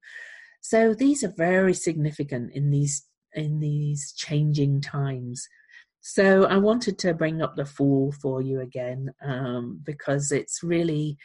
So 0.62 0.94
these 0.94 1.24
are 1.24 1.34
very 1.38 1.74
significant 1.74 2.52
in 2.54 2.70
these 2.70 3.06
in 3.34 3.60
these 3.60 4.14
changing 4.14 4.80
times. 4.82 5.48
So 6.06 6.44
I 6.44 6.58
wanted 6.58 7.00
to 7.00 7.14
bring 7.14 7.42
up 7.42 7.56
the 7.56 7.66
Fool 7.66 8.12
for 8.12 8.42
you 8.42 8.60
again 8.60 9.10
um, 9.26 9.80
because 9.86 10.34
it's 10.34 10.62
really 10.62 11.18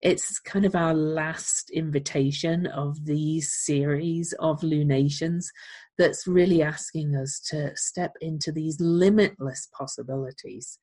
it's 0.00 0.38
kind 0.38 0.64
of 0.64 0.76
our 0.76 0.94
last 0.94 1.70
invitation 1.70 2.66
of 2.68 3.04
these 3.04 3.52
series 3.52 4.32
of 4.38 4.62
lunations 4.62 5.50
that's 5.98 6.26
really 6.26 6.62
asking 6.62 7.16
us 7.16 7.40
to 7.50 7.76
step 7.76 8.12
into 8.20 8.52
these 8.52 8.80
limitless 8.80 9.68
possibilities 9.76 10.78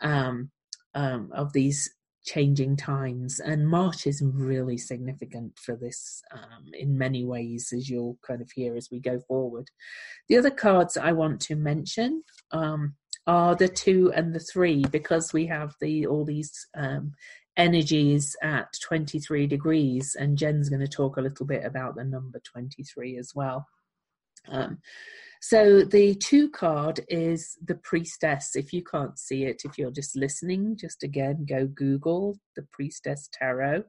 um, 0.00 0.50
um, 0.94 1.30
of 1.34 1.52
these 1.52 1.92
changing 2.26 2.76
times. 2.76 3.40
And 3.40 3.68
March 3.68 4.06
is 4.06 4.22
really 4.22 4.76
significant 4.76 5.58
for 5.58 5.76
this 5.76 6.22
um, 6.32 6.64
in 6.74 6.98
many 6.98 7.24
ways, 7.24 7.72
as 7.74 7.88
you'll 7.88 8.18
kind 8.26 8.42
of 8.42 8.50
hear 8.50 8.76
as 8.76 8.88
we 8.90 9.00
go 9.00 9.20
forward. 9.20 9.70
The 10.28 10.36
other 10.36 10.50
cards 10.50 10.96
I 10.96 11.12
want 11.12 11.40
to 11.42 11.54
mention 11.54 12.22
um, 12.50 12.94
are 13.26 13.54
the 13.54 13.68
two 13.68 14.12
and 14.14 14.34
the 14.34 14.40
three 14.40 14.84
because 14.90 15.32
we 15.32 15.46
have 15.46 15.74
the 15.80 16.06
all 16.06 16.24
these 16.24 16.66
um, 16.76 17.12
energies 17.56 18.36
at 18.42 18.68
23 18.82 19.46
degrees, 19.46 20.16
and 20.18 20.36
Jen's 20.36 20.68
going 20.68 20.80
to 20.80 20.88
talk 20.88 21.16
a 21.16 21.22
little 21.22 21.46
bit 21.46 21.64
about 21.64 21.96
the 21.96 22.04
number 22.04 22.40
23 22.44 23.16
as 23.16 23.32
well. 23.34 23.66
Um, 24.48 24.78
so 25.40 25.82
the 25.82 26.14
two 26.14 26.50
card 26.50 27.00
is 27.08 27.56
the 27.64 27.76
priestess. 27.76 28.56
If 28.56 28.72
you 28.72 28.82
can't 28.82 29.18
see 29.18 29.44
it, 29.44 29.62
if 29.64 29.78
you're 29.78 29.90
just 29.90 30.16
listening, 30.16 30.76
just 30.76 31.02
again 31.02 31.46
go 31.48 31.66
Google 31.66 32.38
the 32.56 32.66
priestess 32.72 33.28
tarot. 33.32 33.84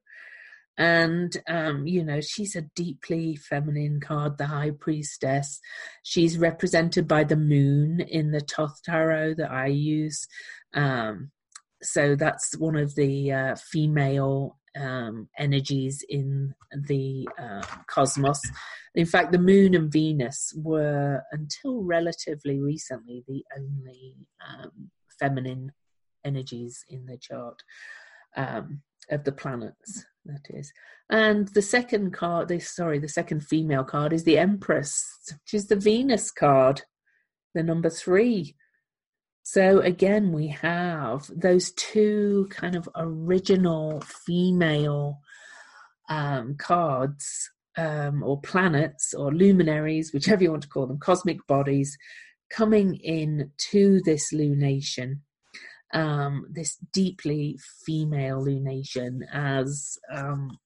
And, 0.80 1.36
um, 1.48 1.88
you 1.88 2.04
know, 2.04 2.22
she's 2.22 2.56
a 2.56 2.62
deeply 2.76 3.36
feminine 3.36 4.00
card, 4.00 4.38
the 4.38 4.46
high 4.46 4.72
priestess. 4.80 5.60
She's 6.04 6.38
represented 6.38 7.08
by 7.08 7.24
the 7.24 7.36
moon 7.36 8.00
in 8.00 8.30
the 8.30 8.42
Thoth 8.42 8.80
tarot 8.84 9.36
that 9.36 9.52
I 9.52 9.68
use. 9.68 10.28
Um, 10.76 11.32
so 11.82 12.16
that's 12.16 12.56
one 12.58 12.76
of 12.76 12.94
the 12.96 13.32
uh, 13.32 13.56
female 13.56 14.57
um, 14.76 15.30
energies 15.38 16.04
in 16.10 16.54
the 16.88 17.28
uh, 17.40 17.64
cosmos. 17.88 18.42
In 18.96 19.06
fact, 19.06 19.32
the 19.32 19.40
moon 19.40 19.76
and 19.76 19.92
Venus 19.92 20.54
were, 20.58 21.24
until 21.32 21.84
relatively 21.84 22.60
recently, 22.60 23.24
the 23.28 23.44
only 23.56 24.16
um, 24.48 24.90
feminine 25.20 25.72
energies 26.26 26.84
in 26.90 27.06
the 27.06 27.18
chart 27.18 27.62
um, 28.36 28.82
of 29.10 29.24
the 29.24 29.32
planets. 29.32 30.06
That 30.26 30.46
is, 30.50 30.74
and 31.10 31.48
the 31.50 31.62
second 31.62 32.12
card, 32.12 32.50
This 32.50 32.76
sorry, 32.76 33.00
the 33.00 33.08
second 33.08 33.46
female 33.46 33.86
card 33.86 34.12
is 34.12 34.26
the 34.26 34.38
Empress, 34.38 35.06
which 35.32 35.54
is 35.54 35.68
the 35.68 35.78
Venus 35.78 36.32
card, 36.32 36.82
the 37.54 37.64
number 37.64 37.90
three. 37.90 38.56
So 39.50 39.80
again, 39.80 40.34
we 40.34 40.50
have 40.50 41.32
those 41.34 41.72
two 41.72 42.50
kind 42.50 42.76
of 42.76 42.90
original 42.98 44.02
female 44.02 45.22
um, 46.10 46.58
cards 46.58 47.50
um, 47.78 48.24
or 48.24 48.42
planets 48.42 49.14
or 49.14 49.34
luminaries, 49.34 50.12
whichever 50.12 50.44
you 50.44 50.52
want 50.52 50.64
to 50.64 50.68
call 50.68 50.86
them, 50.86 51.00
cosmic 51.00 51.48
bodies, 51.48 51.98
coming 52.50 52.96
in 52.96 53.52
to 53.72 54.02
this 54.02 54.34
lunation, 54.34 55.20
um, 55.94 56.46
this 56.52 56.76
deeply 56.92 57.58
female 57.86 58.44
lunation. 58.44 59.22
As 59.32 59.98
um, 60.12 60.58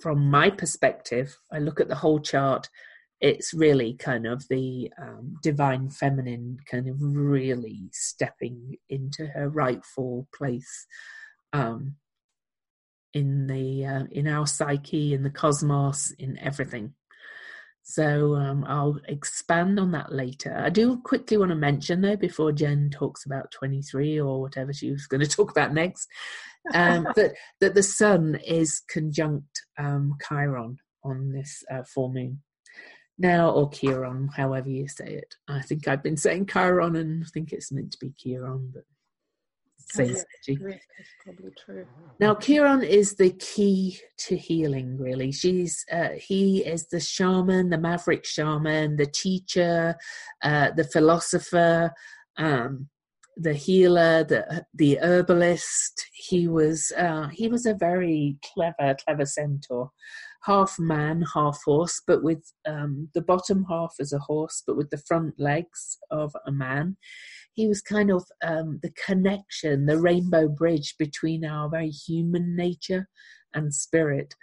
from 0.00 0.30
my 0.30 0.50
perspective, 0.50 1.36
I 1.50 1.58
look 1.58 1.80
at 1.80 1.88
the 1.88 1.96
whole 1.96 2.20
chart 2.20 2.68
it's 3.20 3.54
really 3.54 3.94
kind 3.94 4.26
of 4.26 4.46
the 4.48 4.90
um, 5.00 5.36
divine 5.42 5.88
feminine 5.88 6.58
kind 6.70 6.88
of 6.88 6.96
really 7.00 7.88
stepping 7.92 8.76
into 8.88 9.26
her 9.28 9.48
rightful 9.48 10.28
place 10.34 10.86
um, 11.52 11.94
in 13.12 13.46
the 13.46 13.86
uh, 13.86 14.04
in 14.10 14.26
our 14.26 14.46
psyche 14.46 15.14
in 15.14 15.22
the 15.22 15.30
cosmos 15.30 16.12
in 16.18 16.38
everything. 16.38 16.94
So 17.86 18.34
um, 18.34 18.64
i'll 18.66 18.98
expand 19.08 19.78
on 19.78 19.92
that 19.92 20.12
later. 20.12 20.56
I 20.58 20.70
do 20.70 20.98
quickly 20.98 21.36
want 21.36 21.50
to 21.50 21.56
mention 21.56 22.00
though 22.00 22.16
before 22.16 22.50
jen 22.50 22.90
talks 22.90 23.24
about 23.26 23.50
23 23.52 24.20
or 24.20 24.40
whatever 24.40 24.72
she 24.72 24.90
was 24.90 25.06
going 25.06 25.20
to 25.26 25.28
talk 25.28 25.50
about 25.50 25.72
next 25.72 26.08
um, 26.74 27.04
that 27.16 27.34
that 27.60 27.74
the 27.74 27.82
sun 27.82 28.38
is 28.44 28.82
conjunct 28.90 29.62
um, 29.78 30.14
chiron 30.26 30.78
on 31.04 31.32
this 31.32 31.62
uh, 31.70 31.82
full 31.84 32.12
moon 32.12 32.42
now 33.18 33.50
or 33.50 33.70
Chiron, 33.70 34.28
however 34.36 34.68
you 34.68 34.88
say 34.88 35.06
it. 35.06 35.36
I 35.48 35.62
think 35.62 35.86
I've 35.86 36.02
been 36.02 36.16
saying 36.16 36.46
Chiron 36.46 36.96
and 36.96 37.24
I 37.24 37.28
think 37.32 37.52
it's 37.52 37.70
meant 37.70 37.92
to 37.92 37.98
be 37.98 38.12
Chiron, 38.18 38.72
but 38.74 38.84
same 39.78 40.08
energy. 40.08 40.80
probably 41.22 41.52
true. 41.64 41.86
Now 42.18 42.34
Chiron 42.34 42.82
is 42.82 43.14
the 43.14 43.30
key 43.30 43.98
to 44.18 44.36
healing, 44.36 44.98
really. 44.98 45.30
She's 45.30 45.84
uh, 45.92 46.10
he 46.16 46.64
is 46.64 46.86
the 46.88 47.00
shaman, 47.00 47.70
the 47.70 47.78
maverick 47.78 48.24
shaman, 48.24 48.96
the 48.96 49.06
teacher, 49.06 49.96
uh, 50.42 50.70
the 50.72 50.84
philosopher, 50.84 51.92
um, 52.36 52.88
the 53.36 53.54
healer, 53.54 54.24
the 54.24 54.64
the 54.74 54.98
herbalist. 55.00 56.04
He 56.12 56.48
was 56.48 56.92
uh, 56.96 57.28
he 57.28 57.48
was 57.48 57.66
a 57.66 57.74
very 57.74 58.38
clever, 58.54 58.96
clever 59.04 59.26
centaur 59.26 59.90
half 60.44 60.78
man, 60.78 61.24
half 61.34 61.58
horse, 61.64 62.02
but 62.06 62.22
with 62.22 62.44
um, 62.66 63.08
the 63.14 63.22
bottom 63.22 63.64
half 63.68 63.94
as 63.98 64.12
a 64.12 64.18
horse, 64.18 64.62
but 64.66 64.76
with 64.76 64.90
the 64.90 65.02
front 65.08 65.34
legs 65.38 65.98
of 66.10 66.34
a 66.46 66.52
man. 66.52 66.96
he 67.54 67.68
was 67.68 67.80
kind 67.80 68.10
of 68.10 68.24
um, 68.42 68.80
the 68.82 68.90
connection, 69.06 69.86
the 69.86 69.98
rainbow 69.98 70.48
bridge 70.48 70.96
between 70.98 71.44
our 71.44 71.68
very 71.68 71.90
human 71.90 72.56
nature 72.56 73.08
and 73.54 73.72
spirit, 73.72 74.34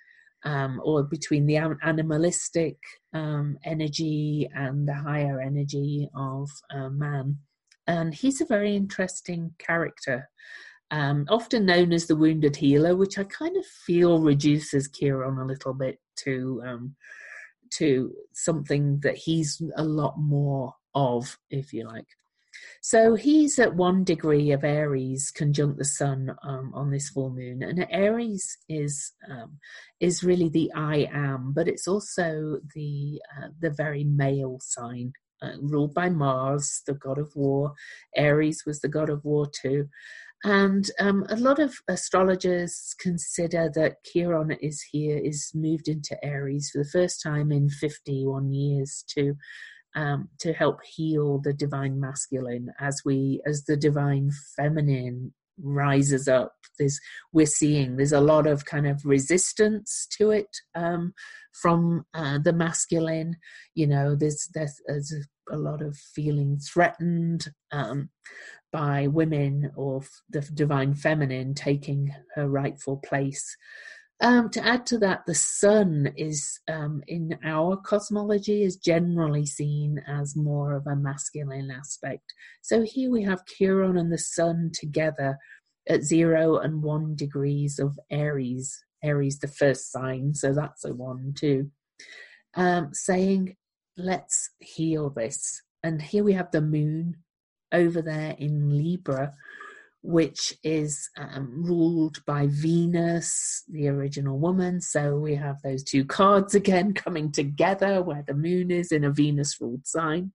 um, 0.43 0.81
or 0.84 1.03
between 1.03 1.46
the 1.46 1.58
animalistic 1.84 2.77
um, 3.13 3.58
energy 3.63 4.50
and 4.55 4.88
the 4.88 4.93
higher 4.93 5.39
energy 5.39 6.10
of 6.15 6.50
uh, 6.74 6.89
man. 6.89 7.38
And 7.86 8.13
he's 8.13 8.41
a 8.41 8.46
very 8.46 8.75
interesting 8.75 9.51
character. 9.60 10.29
Um, 10.92 11.26
often 11.30 11.66
known 11.66 11.94
as 11.94 12.08
the 12.08 12.18
wounded 12.18 12.58
healer, 12.58 12.96
which 12.98 13.18
I 13.18 13.24
kind 13.24 13.56
of 13.56 13.66
feel 13.66 14.20
reduces 14.20 14.92
Chiron 14.92 15.38
a 15.38 15.46
little 15.46 15.74
bit 15.74 16.00
to 16.18 16.62
um, 16.66 16.96
to 17.72 18.14
something 18.34 19.00
that 19.00 19.16
he's 19.16 19.62
a 19.78 19.84
lot 19.84 20.20
more 20.20 20.76
of, 20.94 21.38
if 21.50 21.72
you 21.74 21.88
like. 21.88 22.08
So 22.82 23.16
he's 23.16 23.60
at 23.60 23.76
one 23.76 24.04
degree 24.04 24.52
of 24.52 24.64
Aries 24.64 25.32
conjunct 25.32 25.78
the 25.78 25.86
Sun 25.86 26.36
um, 26.44 26.72
on 26.74 26.92
this 26.92 27.10
full 27.10 27.30
moon, 27.30 27.64
and 27.64 27.88
Aries 27.90 28.58
is 28.68 29.14
um, 29.30 29.60
is 30.00 30.24
really 30.24 30.50
the 30.50 30.72
I 30.76 31.08
am, 31.14 31.54
but 31.54 31.68
it's 31.68 31.88
also 31.88 32.60
the 32.76 33.22
uh, 33.38 33.50
the 33.60 33.70
very 33.70 34.04
male 34.04 34.60
sign. 34.62 35.14
Uh, 35.44 35.58
ruled 35.60 35.92
by 35.96 36.08
Mars, 36.08 36.84
the 36.86 36.94
god 36.94 37.18
of 37.18 37.36
war. 37.36 37.74
Aries 38.16 38.64
was 38.64 38.80
the 38.80 38.88
god 38.88 39.10
of 39.10 39.26
war 39.26 39.48
too. 39.50 39.90
And 40.44 40.90
um, 41.00 41.26
a 41.30 41.36
lot 41.36 41.60
of 41.60 41.76
astrologers 41.88 42.96
consider 43.00 43.70
that 43.76 44.04
Chiron 44.04 44.52
is 44.60 44.82
here, 44.92 45.18
is 45.18 45.52
moved 45.54 45.88
into 45.88 46.18
Aries 46.26 46.72
for 46.72 46.80
the 46.80 46.90
first 46.90 47.22
time 47.22 47.52
in 47.52 47.70
51 47.70 48.52
years 48.52 49.04
to 49.10 49.36
um, 49.94 50.30
to 50.40 50.54
help 50.54 50.80
heal 50.86 51.40
the 51.44 51.54
divine 51.54 52.00
masculine 52.00 52.72
as 52.80 53.02
we 53.06 53.42
as 53.46 53.66
the 53.66 53.76
divine 53.76 54.32
feminine 54.56 55.34
rises 55.62 56.28
up. 56.28 56.54
There's 56.80 57.00
we're 57.34 57.46
seeing 57.46 57.98
there's 57.98 58.14
a 58.14 58.22
lot 58.22 58.48
of 58.48 58.66
kind 58.66 58.88
of 58.88 59.02
resistance 59.06 60.08
to 60.18 60.32
it 60.32 60.48
um, 60.76 61.14
from 61.54 62.06
uh, 62.14 62.40
the 62.40 62.54
masculine. 62.54 63.36
You 63.76 63.88
know 63.88 64.16
there's 64.16 64.50
there's, 64.54 64.82
there's 64.88 65.14
a 65.52 65.58
lot 65.58 65.82
of 65.82 65.98
feeling 65.98 66.58
threatened 66.58 67.50
um, 67.72 68.10
by 68.72 69.08
women 69.08 69.72
or 69.75 70.01
the 70.30 70.42
divine 70.42 70.94
feminine 70.94 71.54
taking 71.54 72.13
her 72.36 72.48
rightful 72.48 72.98
place. 72.98 73.58
Um, 74.22 74.51
to 74.51 74.63
add 74.66 74.86
to 74.88 75.00
that, 75.00 75.25
the 75.25 75.34
sun 75.34 76.13
is 76.16 76.60
um, 76.68 77.04
in 77.08 77.40
our 77.44 77.75
cosmology 77.75 78.63
is 78.63 78.75
generally 78.75 79.48
seen 79.48 80.00
as 80.08 80.36
more 80.36 80.74
of 80.74 80.86
a 80.86 80.96
masculine 80.96 81.72
aspect. 81.72 82.34
So 82.62 82.84
here 82.84 83.10
we 83.10 83.24
have 83.24 83.46
Chiron 83.46 83.98
and 83.98 84.12
the 84.12 84.20
sun 84.20 84.72
together 84.74 85.40
at 85.90 86.04
zero 86.04 86.58
and 86.58 86.84
one 86.84 87.16
degrees 87.16 87.80
of 87.80 88.00
Aries. 88.12 88.84
Aries, 89.04 89.40
the 89.40 89.48
first 89.48 89.92
sign, 89.92 90.36
so 90.36 90.54
that's 90.54 90.86
a 90.86 90.94
one 90.94 91.34
too. 91.36 91.72
Um, 92.54 92.90
saying, 92.94 93.56
let's 93.98 94.51
heal 94.60 95.10
this. 95.10 95.63
And 95.82 96.00
here 96.00 96.24
we 96.24 96.34
have 96.34 96.51
the 96.51 96.62
moon 96.62 97.16
over 97.72 98.01
there 98.01 98.36
in 98.38 98.78
Libra, 98.78 99.34
which 100.04 100.56
is 100.63 101.10
um, 101.18 101.63
ruled 101.63 102.24
by 102.25 102.48
Venus, 102.50 103.63
the 103.70 103.88
original 103.88 104.40
woman. 104.40 104.82
So 104.82 105.16
we 105.18 105.36
have 105.36 105.62
those 105.62 105.84
two 105.84 106.06
cards 106.06 106.56
again 106.56 106.94
coming 106.96 107.32
together 107.32 108.01
where 108.01 108.24
the 108.25 108.34
moon 108.34 108.72
is 108.72 108.92
in 108.92 109.04
a 109.04 109.12
Venus 109.12 109.58
ruled 109.60 109.86
sign. 109.86 110.32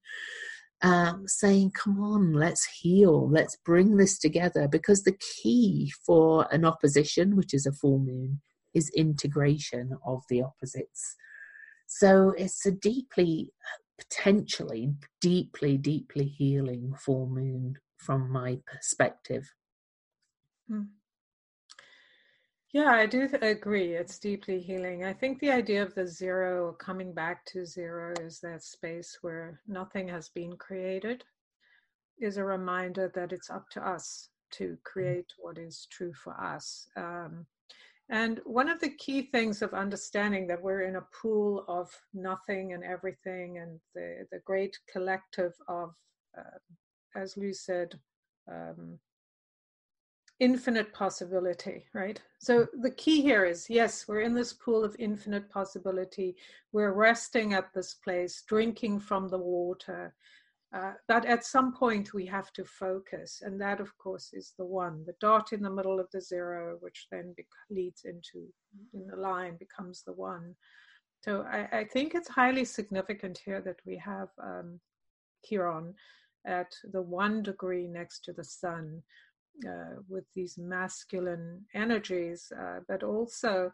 Um, 0.83 1.25
saying, 1.26 1.73
come 1.73 1.99
on, 1.99 2.35
let's 2.35 2.66
heal, 2.66 3.28
let's 3.31 3.57
bring 3.64 3.97
this 3.97 4.19
together. 4.19 4.69
Because 4.69 5.02
the 5.02 5.16
key 5.43 5.90
for 6.05 6.47
an 6.52 6.66
opposition, 6.66 7.35
which 7.35 7.55
is 7.55 7.64
a 7.64 7.73
full 7.73 7.99
moon, 7.99 8.43
is 8.75 8.90
integration 8.90 9.97
of 10.07 10.23
the 10.28 10.43
opposites. 10.43 11.16
So 11.87 12.35
it's 12.37 12.66
a 12.66 12.72
deeply 12.72 13.53
potentially 13.98 14.94
deeply, 15.20 15.76
deeply 15.76 16.24
healing 16.24 16.94
full 16.98 17.26
moon 17.26 17.78
from 17.98 18.30
my 18.30 18.59
perspective. 18.66 19.52
Hmm. 20.68 20.82
Yeah, 22.72 22.92
I 22.92 23.06
do 23.06 23.26
th- 23.26 23.42
agree. 23.42 23.94
It's 23.94 24.18
deeply 24.18 24.61
healing. 24.61 25.04
I 25.04 25.12
think 25.12 25.38
the 25.38 25.50
idea 25.50 25.82
of 25.82 25.94
the 25.94 26.06
zero, 26.06 26.72
coming 26.72 27.12
back 27.14 27.44
to 27.46 27.64
zero, 27.64 28.12
is 28.20 28.38
that 28.40 28.62
space 28.62 29.18
where 29.22 29.61
nothing 29.66 30.09
has 30.09 30.28
been 30.28 30.56
created, 30.56 31.24
is 32.18 32.37
a 32.37 32.44
reminder 32.44 33.11
that 33.14 33.32
it's 33.32 33.50
up 33.50 33.70
to 33.70 33.88
us 33.88 34.28
to 34.52 34.64
mm. 34.64 34.82
create 34.85 35.32
what 35.38 35.59
is 35.59 35.87
true 35.90 36.12
for 36.12 36.38
us. 36.38 36.87
Um, 36.96 37.46
and 38.09 38.40
one 38.45 38.69
of 38.69 38.81
the 38.81 38.90
key 38.90 39.23
things 39.23 39.62
of 39.62 39.75
understanding 39.75 40.47
that 40.47 40.62
we're 40.62 40.83
in 40.83 40.97
a 40.97 41.07
pool 41.23 41.64
of 41.66 41.90
nothing 42.14 42.73
and 42.73 42.85
everything, 42.85 43.59
and 43.59 43.81
the, 43.95 44.27
the 44.31 44.38
great 44.45 44.79
collective 44.90 45.55
of, 45.69 45.90
uh, 46.38 46.59
as 47.21 47.37
Lou 47.37 47.53
said, 47.53 47.99
um, 48.51 48.99
infinite 50.38 50.92
possibility, 50.92 51.87
right? 51.95 52.21
So 52.38 52.69
the 52.81 52.90
key 52.90 53.23
here 53.23 53.45
is 53.45 53.69
yes, 53.71 54.07
we're 54.07 54.21
in 54.21 54.35
this 54.35 54.53
pool 54.53 54.85
of 54.85 54.95
infinite 54.99 55.51
possibility. 55.51 56.37
We're 56.73 56.92
resting 56.92 57.55
at 57.55 57.73
this 57.75 57.95
place, 57.95 58.45
drinking 58.47 59.01
from 59.01 59.29
the 59.29 59.38
water, 59.38 60.14
uh, 60.74 60.92
but 61.07 61.24
at 61.24 61.44
some 61.44 61.72
point 61.72 62.12
we 62.12 62.26
have 62.26 62.52
to 62.52 62.64
focus, 62.64 63.42
and 63.44 63.61
that, 63.61 63.81
of 63.81 63.96
course, 63.98 64.31
is 64.33 64.52
the 64.59 64.64
one, 64.64 65.05
the 65.07 65.14
dot 65.20 65.52
in 65.52 65.62
the 65.62 65.70
middle 65.70 66.00
of 66.00 66.09
the 66.12 66.20
zero, 66.20 66.76
which 66.81 67.07
then 67.11 67.35
be- 67.37 67.46
leads 67.70 68.02
into 68.05 68.46
in 68.92 69.07
the 69.07 69.16
line 69.16 69.57
becomes 69.59 70.02
the 70.02 70.12
one. 70.12 70.55
So 71.22 71.42
I, 71.42 71.79
I, 71.79 71.85
think 71.85 72.14
it's 72.14 72.29
highly 72.29 72.64
significant 72.64 73.40
here 73.44 73.61
that 73.62 73.81
we 73.87 73.96
have 73.96 74.29
um, 74.42 74.79
Chiron 75.44 75.94
at 76.46 76.72
the 76.92 77.02
one 77.02 77.42
degree 77.42 77.88
next 77.88 78.24
to 78.24 78.33
the 78.33 78.44
sun 78.44 79.02
uh, 79.66 80.00
with 80.09 80.24
these 80.35 80.59
masculine 80.59 81.64
energies, 81.74 82.52
uh, 82.61 82.81
but 82.87 83.02
also 83.02 83.72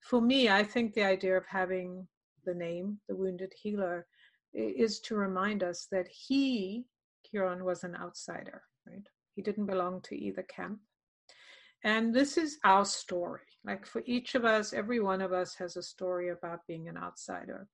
for 0.00 0.20
me, 0.20 0.48
I 0.48 0.62
think 0.62 0.94
the 0.94 1.04
idea 1.04 1.36
of 1.36 1.46
having 1.46 2.06
the 2.44 2.54
name, 2.54 2.98
the 3.08 3.16
wounded 3.16 3.52
healer, 3.60 4.06
is 4.56 5.00
to 5.00 5.14
remind 5.14 5.62
us 5.62 5.86
that 5.92 6.08
he, 6.08 6.86
Chiron, 7.30 7.64
was 7.64 7.84
an 7.84 7.94
outsider, 7.96 8.62
right? 8.86 9.06
He 9.34 9.42
didn't 9.42 9.66
belong 9.66 10.00
to 10.02 10.16
either 10.16 10.42
camp. 10.42 10.80
And 11.84 12.14
this 12.14 12.36
is 12.36 12.58
our 12.64 12.84
story. 12.84 13.42
Like 13.64 13.86
for 13.86 14.02
each 14.06 14.34
of 14.34 14.44
us, 14.44 14.72
every 14.72 15.00
one 15.00 15.20
of 15.20 15.32
us 15.32 15.54
has 15.56 15.76
a 15.76 15.82
story 15.82 16.30
about 16.30 16.66
being 16.66 16.88
an 16.88 16.96
outsider. 16.96 17.68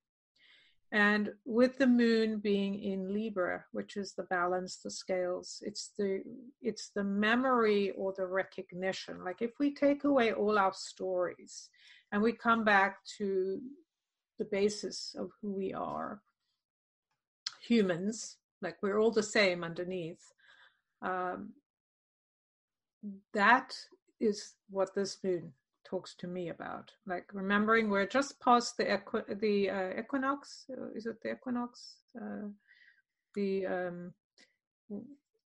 And 0.91 1.31
with 1.45 1.79
the 1.79 1.87
moon 1.87 2.37
being 2.37 2.79
in 2.83 3.11
Libra, 3.11 3.65
which 3.71 3.97
is 3.97 4.13
the 4.13 4.23
balance, 4.23 4.77
the 4.77 4.91
scales, 4.91 5.63
it's 5.65 5.89
the 5.97 6.21
it's 6.61 6.91
the 6.95 7.03
memory 7.03 7.89
or 7.97 8.13
the 8.15 8.27
recognition. 8.27 9.23
Like 9.23 9.41
if 9.41 9.53
we 9.59 9.73
take 9.73 10.03
away 10.03 10.33
all 10.33 10.59
our 10.59 10.73
stories 10.73 11.69
and 12.11 12.21
we 12.21 12.33
come 12.33 12.63
back 12.63 12.97
to 13.17 13.59
the 14.37 14.45
basis 14.45 15.15
of 15.17 15.31
who 15.41 15.53
we 15.53 15.73
are, 15.73 16.21
humans, 17.67 18.37
like 18.61 18.77
we're 18.81 18.99
all 18.99 19.11
the 19.11 19.23
same 19.23 19.63
underneath. 19.63 20.21
Um, 21.01 21.53
that 23.33 23.75
is 24.19 24.53
what 24.69 24.95
this 24.95 25.17
moon 25.23 25.53
talks 25.85 26.15
to 26.15 26.27
me 26.27 26.49
about. 26.49 26.91
Like 27.05 27.25
remembering 27.33 27.89
we're 27.89 28.07
just 28.07 28.39
past 28.39 28.77
the 28.77 28.89
equi- 28.89 29.35
the 29.35 29.69
uh, 29.69 29.99
equinox. 29.99 30.65
Uh, 30.71 30.89
is 30.95 31.05
it 31.05 31.21
the 31.21 31.31
equinox? 31.31 31.97
Uh, 32.19 32.47
the 33.35 33.65
um, 33.65 34.13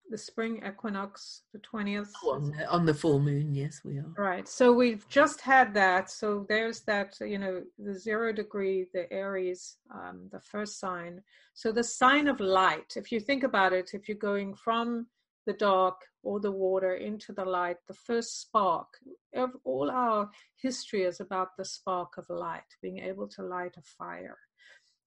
the 0.09 0.17
spring 0.17 0.61
equinox, 0.67 1.43
the 1.53 1.59
20th. 1.59 2.09
on, 2.25 2.51
the, 2.51 2.69
on 2.69 2.85
the 2.85 2.93
full 2.93 3.19
moon, 3.19 3.53
yes, 3.53 3.81
we 3.83 3.97
are. 3.97 4.13
Right. 4.17 4.47
So 4.47 4.73
we've 4.73 5.07
just 5.09 5.41
had 5.41 5.73
that. 5.75 6.09
So 6.09 6.45
there's 6.49 6.81
that, 6.81 7.15
you 7.21 7.37
know, 7.37 7.63
the 7.77 7.97
zero 7.97 8.33
degree, 8.33 8.87
the 8.93 9.11
Aries, 9.11 9.77
um, 9.93 10.27
the 10.31 10.39
first 10.39 10.79
sign. 10.79 11.21
So 11.53 11.71
the 11.71 11.83
sign 11.83 12.27
of 12.27 12.39
light, 12.39 12.93
if 12.95 13.11
you 13.11 13.19
think 13.19 13.43
about 13.43 13.73
it, 13.73 13.91
if 13.93 14.07
you're 14.07 14.17
going 14.17 14.55
from 14.55 15.07
the 15.45 15.53
dark 15.53 15.95
or 16.23 16.39
the 16.39 16.51
water 16.51 16.95
into 16.95 17.31
the 17.31 17.45
light, 17.45 17.77
the 17.87 17.93
first 17.93 18.41
spark, 18.41 18.87
of 19.35 19.51
all 19.63 19.89
our 19.89 20.29
history 20.55 21.03
is 21.03 21.19
about 21.19 21.49
the 21.57 21.65
spark 21.65 22.17
of 22.17 22.25
light, 22.29 22.61
being 22.81 22.99
able 22.99 23.27
to 23.27 23.43
light 23.43 23.75
a 23.77 23.81
fire. 23.81 24.37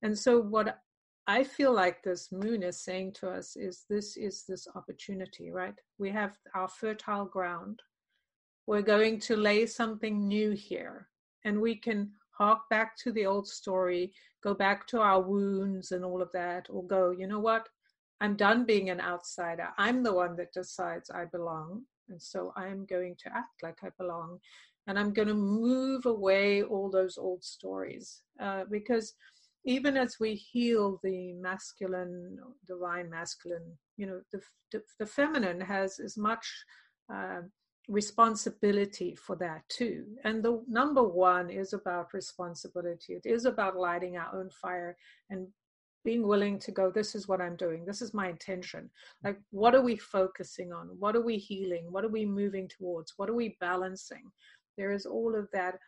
And 0.02 0.18
so 0.18 0.40
what 0.40 0.78
I 1.26 1.44
feel 1.44 1.72
like 1.72 2.02
this 2.02 2.32
moon 2.32 2.62
is 2.62 2.82
saying 2.82 3.12
to 3.20 3.30
us 3.30 3.56
is 3.56 3.84
this 3.88 4.16
is 4.16 4.44
this 4.48 4.66
opportunity, 4.74 5.50
right? 5.50 5.74
We 5.98 6.10
have 6.10 6.36
our 6.54 6.68
fertile 6.68 7.26
ground. 7.26 7.80
We're 8.66 8.82
going 8.82 9.20
to 9.20 9.36
lay 9.36 9.66
something 9.66 10.26
new 10.26 10.50
here, 10.50 11.08
and 11.44 11.60
we 11.60 11.76
can 11.76 12.10
hark 12.32 12.60
back 12.70 12.96
to 12.98 13.12
the 13.12 13.26
old 13.26 13.46
story, 13.46 14.12
go 14.42 14.54
back 14.54 14.86
to 14.88 15.00
our 15.00 15.20
wounds 15.20 15.92
and 15.92 16.04
all 16.04 16.22
of 16.22 16.32
that, 16.32 16.66
or 16.70 16.84
go, 16.84 17.10
you 17.10 17.26
know 17.26 17.40
what? 17.40 17.68
I'm 18.20 18.36
done 18.36 18.64
being 18.64 18.90
an 18.90 19.00
outsider. 19.00 19.68
I'm 19.78 20.02
the 20.02 20.12
one 20.12 20.36
that 20.36 20.52
decides 20.52 21.10
I 21.10 21.24
belong. 21.26 21.82
And 22.08 22.20
so 22.20 22.52
I'm 22.56 22.84
going 22.86 23.16
to 23.22 23.28
act 23.34 23.62
like 23.62 23.78
I 23.82 23.88
belong. 23.98 24.38
And 24.86 24.98
I'm 24.98 25.12
going 25.12 25.28
to 25.28 25.34
move 25.34 26.06
away 26.06 26.62
all 26.62 26.90
those 26.90 27.18
old 27.18 27.42
stories. 27.44 28.22
Uh, 28.40 28.64
because 28.70 29.14
even 29.64 29.96
as 29.96 30.16
we 30.18 30.34
heal 30.34 30.98
the 31.02 31.32
masculine, 31.34 32.38
divine 32.66 33.08
masculine, 33.08 33.78
you 33.96 34.06
know, 34.06 34.20
the, 34.32 34.40
the, 34.72 34.82
the 34.98 35.06
feminine 35.06 35.60
has 35.60 36.00
as 36.00 36.16
much 36.16 36.46
uh, 37.12 37.40
responsibility 37.88 39.14
for 39.14 39.36
that 39.36 39.62
too. 39.68 40.04
And 40.24 40.42
the 40.42 40.62
number 40.68 41.02
one 41.02 41.50
is 41.50 41.72
about 41.72 42.14
responsibility. 42.14 43.14
It 43.14 43.26
is 43.26 43.44
about 43.44 43.76
lighting 43.76 44.16
our 44.16 44.34
own 44.34 44.50
fire 44.50 44.96
and 45.30 45.46
being 46.04 46.26
willing 46.26 46.58
to 46.58 46.72
go, 46.72 46.90
this 46.90 47.14
is 47.14 47.28
what 47.28 47.40
I'm 47.40 47.56
doing. 47.56 47.84
This 47.84 48.02
is 48.02 48.12
my 48.12 48.28
intention. 48.28 48.90
Like, 49.22 49.38
what 49.50 49.74
are 49.74 49.82
we 49.82 49.96
focusing 49.96 50.72
on? 50.72 50.88
What 50.98 51.14
are 51.14 51.22
we 51.22 51.36
healing? 51.36 51.86
What 51.90 52.04
are 52.04 52.08
we 52.08 52.26
moving 52.26 52.68
towards? 52.68 53.14
What 53.16 53.30
are 53.30 53.34
we 53.34 53.56
balancing? 53.60 54.24
There 54.76 54.90
is 54.90 55.06
all 55.06 55.36
of 55.36 55.48
that 55.52 55.78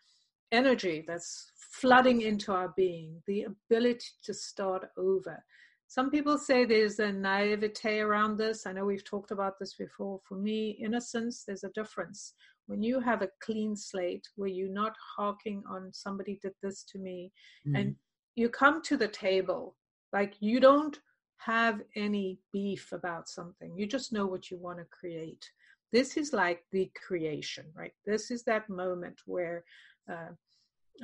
energy 0.53 1.05
that's 1.07 1.51
flooding 1.73 2.23
into 2.23 2.53
our 2.53 2.73
being, 2.77 3.23
the 3.27 3.45
ability 3.45 4.07
to 4.25 4.35
start 4.35 4.89
over. 4.97 5.43
Some 5.89 6.11
people 6.11 6.39
say 6.39 6.65
there's 6.65 6.99
a 6.99 7.13
naivete 7.13 8.01
around 8.01 8.37
this. 8.37 8.67
I 8.67 8.73
know 8.73 8.85
we've 8.85 9.05
talked 9.05 9.31
about 9.31 9.59
this 9.61 9.75
before. 9.75 10.21
For 10.27 10.37
me, 10.37 10.71
innocence, 10.83 11.45
there's 11.47 11.65
a 11.65 11.71
difference. 11.71 12.35
When 12.67 12.83
you 12.83 13.01
have 13.01 13.23
a 13.23 13.29
clean 13.41 13.77
slate 13.77 14.27
where 14.37 14.49
you're 14.49 14.73
not 14.73 14.95
harking 15.17 15.63
on 15.69 15.93
somebody 15.93 16.39
did 16.43 16.55
this 16.63 16.85
to 16.93 16.99
me, 16.99 17.31
mm. 17.69 17.79
and 17.79 17.97
you 18.35 18.49
come 18.49 18.83
to 18.83 18.97
the 18.97 19.09
table, 19.09 19.77
like 20.13 20.35
you 20.41 20.59
don't 20.59 20.99
have 21.39 21.83
any 21.95 22.39
beef 22.53 22.91
about 22.93 23.29
something, 23.29 23.77
you 23.77 23.87
just 23.87 24.13
know 24.13 24.27
what 24.27 24.51
you 24.51 24.57
want 24.59 24.79
to 24.79 24.85
create. 24.87 25.45
This 25.93 26.17
is 26.17 26.33
like 26.33 26.65
the 26.73 26.91
creation, 27.07 27.67
right? 27.77 27.93
This 28.07 28.31
is 28.31 28.43
that 28.45 28.69
moment 28.69 29.21
where 29.27 29.63
uh, 30.11 30.33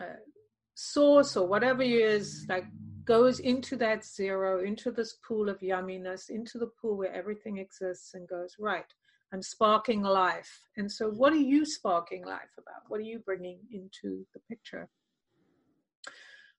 uh, 0.01 0.17
source 0.75 1.37
or 1.37 1.47
whatever 1.47 1.83
it 1.83 1.91
is 1.91 2.47
like 2.49 2.65
goes 3.05 3.41
into 3.41 3.77
that 3.77 4.05
zero, 4.05 4.63
into 4.63 4.91
this 4.91 5.17
pool 5.27 5.49
of 5.49 5.59
yumminess, 5.61 6.31
into 6.31 6.59
the 6.59 6.71
pool 6.81 6.97
where 6.97 7.13
everything 7.13 7.59
exists 7.59 8.15
and 8.15 8.29
goes, 8.29 8.55
right, 8.59 8.85
I'm 9.33 9.43
sparking 9.43 10.03
life. 10.03 10.51
And 10.77 10.91
so, 10.91 11.11
what 11.11 11.33
are 11.33 11.47
you 11.55 11.65
sparking 11.65 12.25
life 12.25 12.55
about? 12.59 12.83
What 12.89 13.01
are 13.01 13.05
you 13.05 13.21
bringing 13.21 13.59
into 13.73 14.27
the 14.35 14.41
picture? 14.49 14.89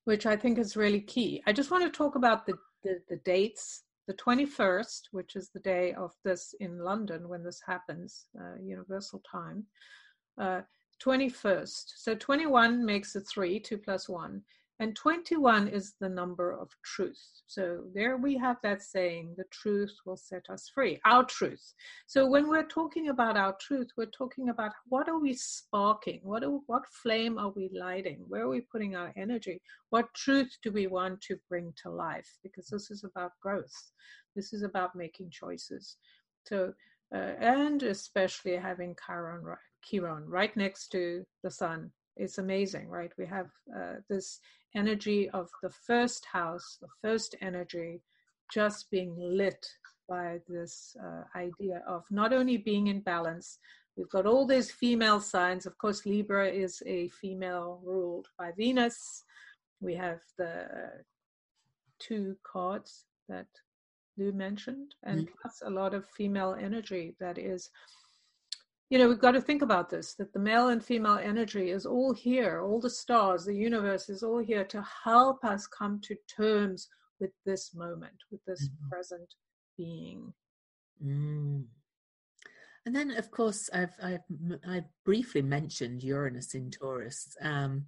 Which 0.06 0.26
I 0.26 0.36
think 0.36 0.58
is 0.58 0.76
really 0.76 1.02
key. 1.02 1.44
I 1.46 1.54
just 1.54 1.72
want 1.72 1.84
to 1.84 1.98
talk 1.98 2.16
about 2.16 2.46
the, 2.46 2.56
the, 2.84 3.00
the 3.10 3.18
dates. 3.18 3.84
The 4.08 4.14
21st, 4.16 5.02
which 5.12 5.36
is 5.36 5.52
the 5.54 5.60
day 5.60 5.94
of 5.94 6.12
this 6.26 6.54
in 6.60 6.80
London 6.80 7.30
when 7.30 7.44
this 7.44 7.62
happens, 7.66 8.26
uh, 8.38 8.56
Universal 8.62 9.22
Time. 9.32 9.66
Uh, 10.38 10.62
21st. 11.04 11.94
So 11.98 12.16
21 12.16 12.86
makes 12.86 13.16
a 13.16 13.22
3, 13.22 13.60
2 13.60 13.78
plus 13.78 14.08
1. 14.08 14.42
And 14.82 14.96
21 14.96 15.68
is 15.68 15.94
the 16.00 16.10
number 16.10 16.52
of 16.52 16.72
truth. 16.84 17.22
So 17.46 17.84
there 17.94 18.18
we 18.18 18.36
have 18.38 18.58
that 18.64 18.82
saying, 18.82 19.36
the 19.38 19.44
truth 19.52 19.94
will 20.08 20.18
set 20.18 20.50
us 20.50 20.72
free, 20.74 21.00
our 21.06 21.24
truth. 21.24 21.76
So 22.08 22.28
when 22.28 22.50
we're 22.50 22.66
talking 22.66 23.10
about 23.10 23.38
our 23.38 23.56
truth, 23.62 23.90
we're 23.96 24.08
talking 24.08 24.50
about 24.50 24.72
what 24.90 25.08
are 25.08 25.20
we 25.20 25.36
sparking? 25.36 26.22
What, 26.24 26.44
are, 26.44 26.58
what 26.66 26.82
flame 27.04 27.38
are 27.38 27.52
we 27.56 27.70
lighting? 27.80 28.26
Where 28.28 28.42
are 28.42 28.50
we 28.50 28.62
putting 28.62 28.96
our 28.96 29.14
energy? 29.16 29.62
What 29.92 30.12
truth 30.16 30.58
do 30.64 30.72
we 30.72 30.88
want 30.88 31.22
to 31.28 31.38
bring 31.48 31.74
to 31.84 31.92
life? 31.92 32.40
Because 32.42 32.68
this 32.68 32.90
is 32.90 33.04
about 33.04 33.34
growth. 33.40 33.92
This 34.36 34.52
is 34.52 34.64
about 34.64 34.96
making 34.96 35.30
choices. 35.30 35.98
So, 36.48 36.74
uh, 37.14 37.34
and 37.40 37.84
especially 37.84 38.56
having 38.56 38.96
Chiron, 39.06 39.44
Chiron 39.84 40.28
right 40.28 40.56
next 40.56 40.90
to 40.90 41.26
the 41.44 41.52
sun. 41.52 41.92
It's 42.18 42.38
amazing, 42.38 42.90
right? 42.90 43.12
We 43.18 43.26
have 43.26 43.50
uh, 43.76 43.96
this 44.10 44.40
energy 44.76 45.30
of 45.30 45.50
the 45.62 45.70
first 45.70 46.26
house, 46.32 46.78
the 46.82 46.88
first 47.02 47.36
energy, 47.42 48.02
just 48.54 48.90
being 48.92 49.16
lit 49.18 49.66
by 50.08 50.40
this 50.48 50.96
uh, 51.02 51.24
idea 51.38 51.84
of 51.88 52.04
not 52.12 52.34
only 52.34 52.58
being 52.58 52.88
in 52.88 53.00
balance, 53.00 53.58
we've 53.96 54.10
got 54.10 54.26
all 54.26 54.46
these 54.46 54.72
female 54.72 55.20
signs. 55.20 55.66
Of 55.66 55.78
course, 55.78 56.06
Libra 56.06 56.50
is 56.50 56.84
a 56.86 57.10
female 57.10 57.82
ruled 57.84 58.28
by 58.38 58.52
Venus. 58.58 59.24
We 59.80 59.96
have 59.96 60.20
the 60.38 60.66
two 62.00 62.36
cards 62.44 63.06
that 63.30 63.48
Lou 64.18 64.32
mentioned, 64.34 64.96
and 65.04 65.22
mm-hmm. 65.22 65.36
plus 65.42 65.62
a 65.66 65.70
lot 65.70 65.94
of 65.94 66.06
female 66.06 66.56
energy 66.60 67.16
that 67.20 67.38
is 67.38 67.70
you 68.92 68.98
know, 68.98 69.08
we've 69.08 69.20
got 69.20 69.32
to 69.32 69.42
think 69.42 69.62
about 69.62 69.90
this 69.90 70.16
that 70.16 70.34
the 70.34 70.40
male 70.40 70.68
and 70.68 70.84
female 70.84 71.18
energy 71.18 71.72
is 71.72 71.86
all 71.86 72.14
here, 72.14 72.62
all 72.62 72.82
the 72.82 72.90
stars, 72.90 73.46
the 73.46 73.56
universe 73.56 74.10
is 74.10 74.22
all 74.22 74.40
here 74.40 74.66
to 74.66 74.86
help 75.06 75.46
us 75.46 75.66
come 75.66 76.02
to 76.02 76.16
terms 76.28 76.90
with 77.22 77.32
this 77.46 77.74
moment, 77.74 78.18
with 78.32 78.42
this 78.46 78.68
mm-hmm. 78.68 78.90
present 78.90 79.34
being. 79.78 80.34
Mm. 81.02 81.64
And 82.86 82.94
then, 82.94 83.12
of 83.12 83.32
course, 83.32 83.70
I've, 83.74 83.96
I've 84.04 84.26
I 84.68 84.84
briefly 85.06 85.42
mentioned 85.42 86.04
Uranus 86.04 86.54
in 86.54 86.70
Taurus. 86.70 87.38
Um, 87.42 87.86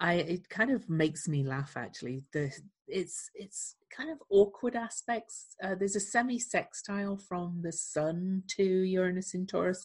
I 0.00 0.14
it 0.14 0.48
kind 0.48 0.70
of 0.70 0.88
makes 0.88 1.28
me 1.28 1.44
laugh 1.44 1.76
actually. 1.76 2.22
The 2.32 2.52
it's 2.88 3.30
it's 3.34 3.76
kind 3.94 4.10
of 4.10 4.18
awkward 4.30 4.76
aspects. 4.76 5.56
Uh, 5.62 5.74
there's 5.74 5.96
a 5.96 6.00
semi-sextile 6.00 7.18
from 7.28 7.60
the 7.62 7.72
Sun 7.72 8.44
to 8.56 8.64
Uranus 8.64 9.34
in 9.34 9.46
Taurus, 9.46 9.84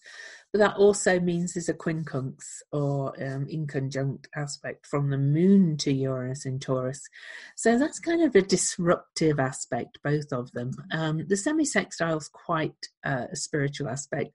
but 0.51 0.59
that 0.59 0.75
also 0.77 1.19
means 1.19 1.53
there's 1.53 1.69
a 1.69 1.73
quincunx 1.73 2.35
or 2.71 3.09
um, 3.23 3.45
inconjunct 3.47 4.25
aspect 4.35 4.85
from 4.85 5.09
the 5.09 5.17
Moon 5.17 5.75
to 5.77 5.91
Uranus 5.91 6.45
in 6.45 6.59
Taurus. 6.59 7.01
So 7.55 7.77
that's 7.77 7.99
kind 7.99 8.23
of 8.23 8.35
a 8.35 8.41
disruptive 8.41 9.39
aspect, 9.39 9.99
both 10.03 10.31
of 10.31 10.51
them. 10.51 10.71
Um, 10.91 11.25
the 11.27 11.37
semi-sextile 11.37 12.17
is 12.17 12.29
quite 12.29 12.87
uh, 13.03 13.25
a 13.31 13.35
spiritual 13.35 13.89
aspect. 13.89 14.31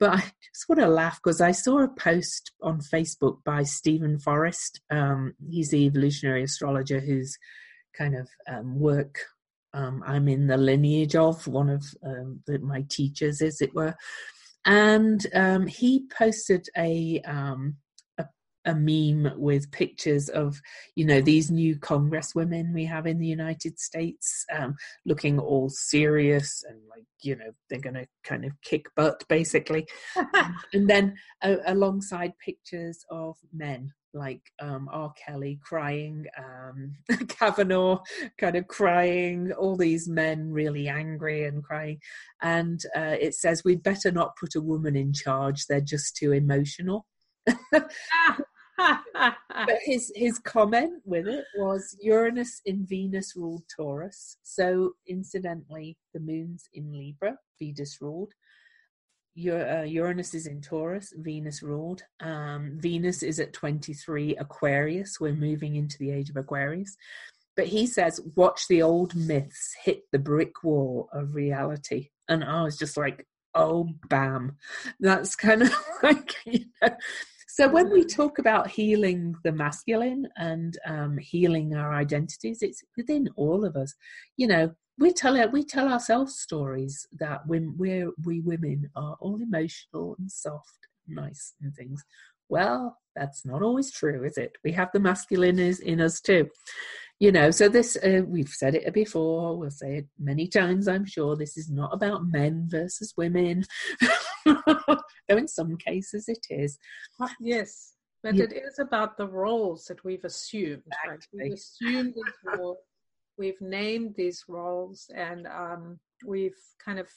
But 0.00 0.10
I 0.14 0.20
just 0.52 0.68
want 0.68 0.80
to 0.80 0.88
laugh 0.88 1.20
because 1.22 1.40
I 1.42 1.52
saw 1.52 1.82
a 1.82 1.88
post 1.88 2.52
on 2.62 2.80
Facebook 2.80 3.44
by 3.44 3.62
Steven 3.62 4.18
Forrest. 4.18 4.80
Um, 4.90 5.34
he's 5.48 5.70
the 5.70 5.84
evolutionary 5.84 6.42
astrologer 6.42 7.00
whose 7.00 7.36
kind 7.96 8.16
of 8.16 8.28
um, 8.48 8.80
work 8.80 9.18
um, 9.72 10.02
I'm 10.06 10.26
in 10.28 10.46
the 10.46 10.56
lineage 10.56 11.14
of, 11.14 11.46
one 11.46 11.70
of 11.70 11.84
um, 12.04 12.40
the, 12.46 12.58
my 12.58 12.84
teachers, 12.88 13.40
as 13.40 13.60
it 13.60 13.74
were. 13.74 13.94
And 14.64 15.24
um, 15.34 15.66
he 15.66 16.06
posted 16.16 16.66
a, 16.76 17.20
um, 17.24 17.76
a, 18.64 18.74
meme 18.74 19.32
with 19.36 19.70
pictures 19.70 20.28
of, 20.28 20.60
you 20.94 21.04
know, 21.04 21.20
these 21.20 21.50
new 21.50 21.78
Congress 21.78 22.34
women 22.34 22.72
we 22.72 22.84
have 22.84 23.06
in 23.06 23.18
the 23.18 23.26
United 23.26 23.78
States, 23.78 24.44
um, 24.56 24.74
looking 25.04 25.38
all 25.38 25.68
serious 25.68 26.64
and 26.68 26.78
like, 26.88 27.04
you 27.22 27.36
know, 27.36 27.50
they're 27.68 27.80
going 27.80 27.94
to 27.94 28.06
kind 28.24 28.44
of 28.44 28.52
kick 28.62 28.86
butt, 28.96 29.24
basically. 29.28 29.86
and 30.72 30.88
then 30.88 31.14
uh, 31.42 31.56
alongside 31.66 32.32
pictures 32.44 33.04
of 33.10 33.36
men 33.52 33.92
like 34.12 34.42
um, 34.60 34.88
R. 34.92 35.12
Kelly 35.12 35.58
crying, 35.62 36.26
um, 36.38 36.94
Kavanaugh 37.28 38.00
kind 38.38 38.56
of 38.56 38.66
crying, 38.68 39.52
all 39.52 39.76
these 39.76 40.08
men 40.08 40.50
really 40.50 40.88
angry 40.88 41.44
and 41.44 41.62
crying. 41.62 42.00
And 42.42 42.80
uh, 42.96 43.16
it 43.20 43.34
says, 43.34 43.64
We'd 43.64 43.82
better 43.82 44.10
not 44.10 44.36
put 44.36 44.54
a 44.54 44.60
woman 44.60 44.96
in 44.96 45.12
charge, 45.12 45.66
they're 45.66 45.80
just 45.80 46.16
too 46.16 46.32
emotional. 46.32 47.06
but 49.14 49.78
his 49.84 50.12
his 50.14 50.38
comment 50.38 51.02
with 51.04 51.26
it 51.26 51.44
was 51.56 51.96
Uranus 52.00 52.60
in 52.64 52.86
Venus 52.86 53.34
ruled 53.36 53.62
Taurus. 53.74 54.36
So 54.42 54.92
incidentally, 55.06 55.96
the 56.14 56.20
moon's 56.20 56.68
in 56.74 56.92
Libra, 56.92 57.36
Venus 57.58 57.98
ruled. 58.00 58.32
Uh, 59.38 59.82
Uranus 59.82 60.34
is 60.34 60.46
in 60.46 60.60
Taurus, 60.60 61.14
Venus 61.16 61.62
ruled. 61.62 62.02
Um, 62.20 62.78
Venus 62.80 63.22
is 63.22 63.38
at 63.38 63.52
23 63.52 64.36
Aquarius. 64.36 65.20
We're 65.20 65.32
moving 65.32 65.76
into 65.76 65.96
the 65.98 66.10
age 66.10 66.30
of 66.30 66.36
Aquarius. 66.36 66.96
But 67.56 67.66
he 67.66 67.86
says, 67.86 68.20
watch 68.36 68.66
the 68.68 68.82
old 68.82 69.14
myths 69.14 69.74
hit 69.82 70.02
the 70.12 70.18
brick 70.18 70.62
wall 70.62 71.08
of 71.12 71.34
reality. 71.34 72.08
And 72.28 72.44
I 72.44 72.62
was 72.62 72.76
just 72.76 72.96
like, 72.96 73.26
oh, 73.54 73.88
bam. 74.08 74.56
That's 74.98 75.36
kind 75.36 75.62
of 75.62 75.74
like, 76.02 76.34
you 76.44 76.64
know. 76.82 76.90
So 77.60 77.68
when 77.68 77.90
we 77.90 78.06
talk 78.06 78.38
about 78.38 78.70
healing 78.70 79.36
the 79.44 79.52
masculine 79.52 80.26
and 80.36 80.78
um, 80.86 81.18
healing 81.18 81.74
our 81.74 81.92
identities, 81.92 82.62
it's 82.62 82.82
within 82.96 83.28
all 83.36 83.66
of 83.66 83.76
us. 83.76 83.92
You 84.38 84.46
know, 84.46 84.72
we 84.96 85.12
tell 85.12 85.36
we 85.50 85.62
tell 85.62 85.86
ourselves 85.86 86.38
stories 86.38 87.06
that 87.18 87.46
when 87.46 87.74
we're 87.76 88.12
we 88.24 88.40
women 88.40 88.88
are 88.96 89.14
all 89.20 89.42
emotional 89.42 90.16
and 90.18 90.32
soft 90.32 90.78
and 91.06 91.16
nice 91.16 91.52
and 91.60 91.74
things 91.74 92.02
Well, 92.48 92.96
that's 93.14 93.44
not 93.44 93.60
always 93.60 93.92
true, 93.92 94.24
is 94.24 94.38
it? 94.38 94.52
We 94.64 94.72
have 94.72 94.88
the 94.94 95.00
masculine 95.00 95.58
is 95.58 95.80
in 95.80 96.00
us 96.00 96.22
too. 96.22 96.48
You 97.18 97.30
know, 97.30 97.50
so 97.50 97.68
this, 97.68 97.98
uh, 98.02 98.22
we've 98.26 98.48
said 98.48 98.74
it 98.74 98.94
before, 98.94 99.58
we'll 99.58 99.70
say 99.70 99.98
it 99.98 100.06
many 100.18 100.48
times, 100.48 100.88
I'm 100.88 101.04
sure. 101.04 101.36
This 101.36 101.58
is 101.58 101.68
not 101.68 101.92
about 101.92 102.26
men 102.26 102.68
versus 102.70 103.12
women, 103.18 103.66
though 105.28 105.36
in 105.36 105.48
some 105.48 105.76
cases 105.76 106.28
it 106.28 106.46
is. 106.50 106.78
Yes, 107.40 107.94
but 108.22 108.34
yeah. 108.34 108.44
it 108.44 108.52
is 108.52 108.78
about 108.78 109.16
the 109.16 109.26
roles 109.26 109.84
that 109.86 110.04
we've 110.04 110.24
assumed. 110.24 110.82
Exactly. 111.04 111.38
Right? 111.38 111.44
We've 111.44 111.52
assumed 111.54 112.14
these 112.14 112.58
roles, 112.58 112.78
we've 113.38 113.60
named 113.60 114.14
these 114.16 114.44
roles, 114.48 115.10
and 115.14 115.46
um, 115.46 115.98
we've 116.26 116.58
kind 116.84 116.98
of 116.98 117.08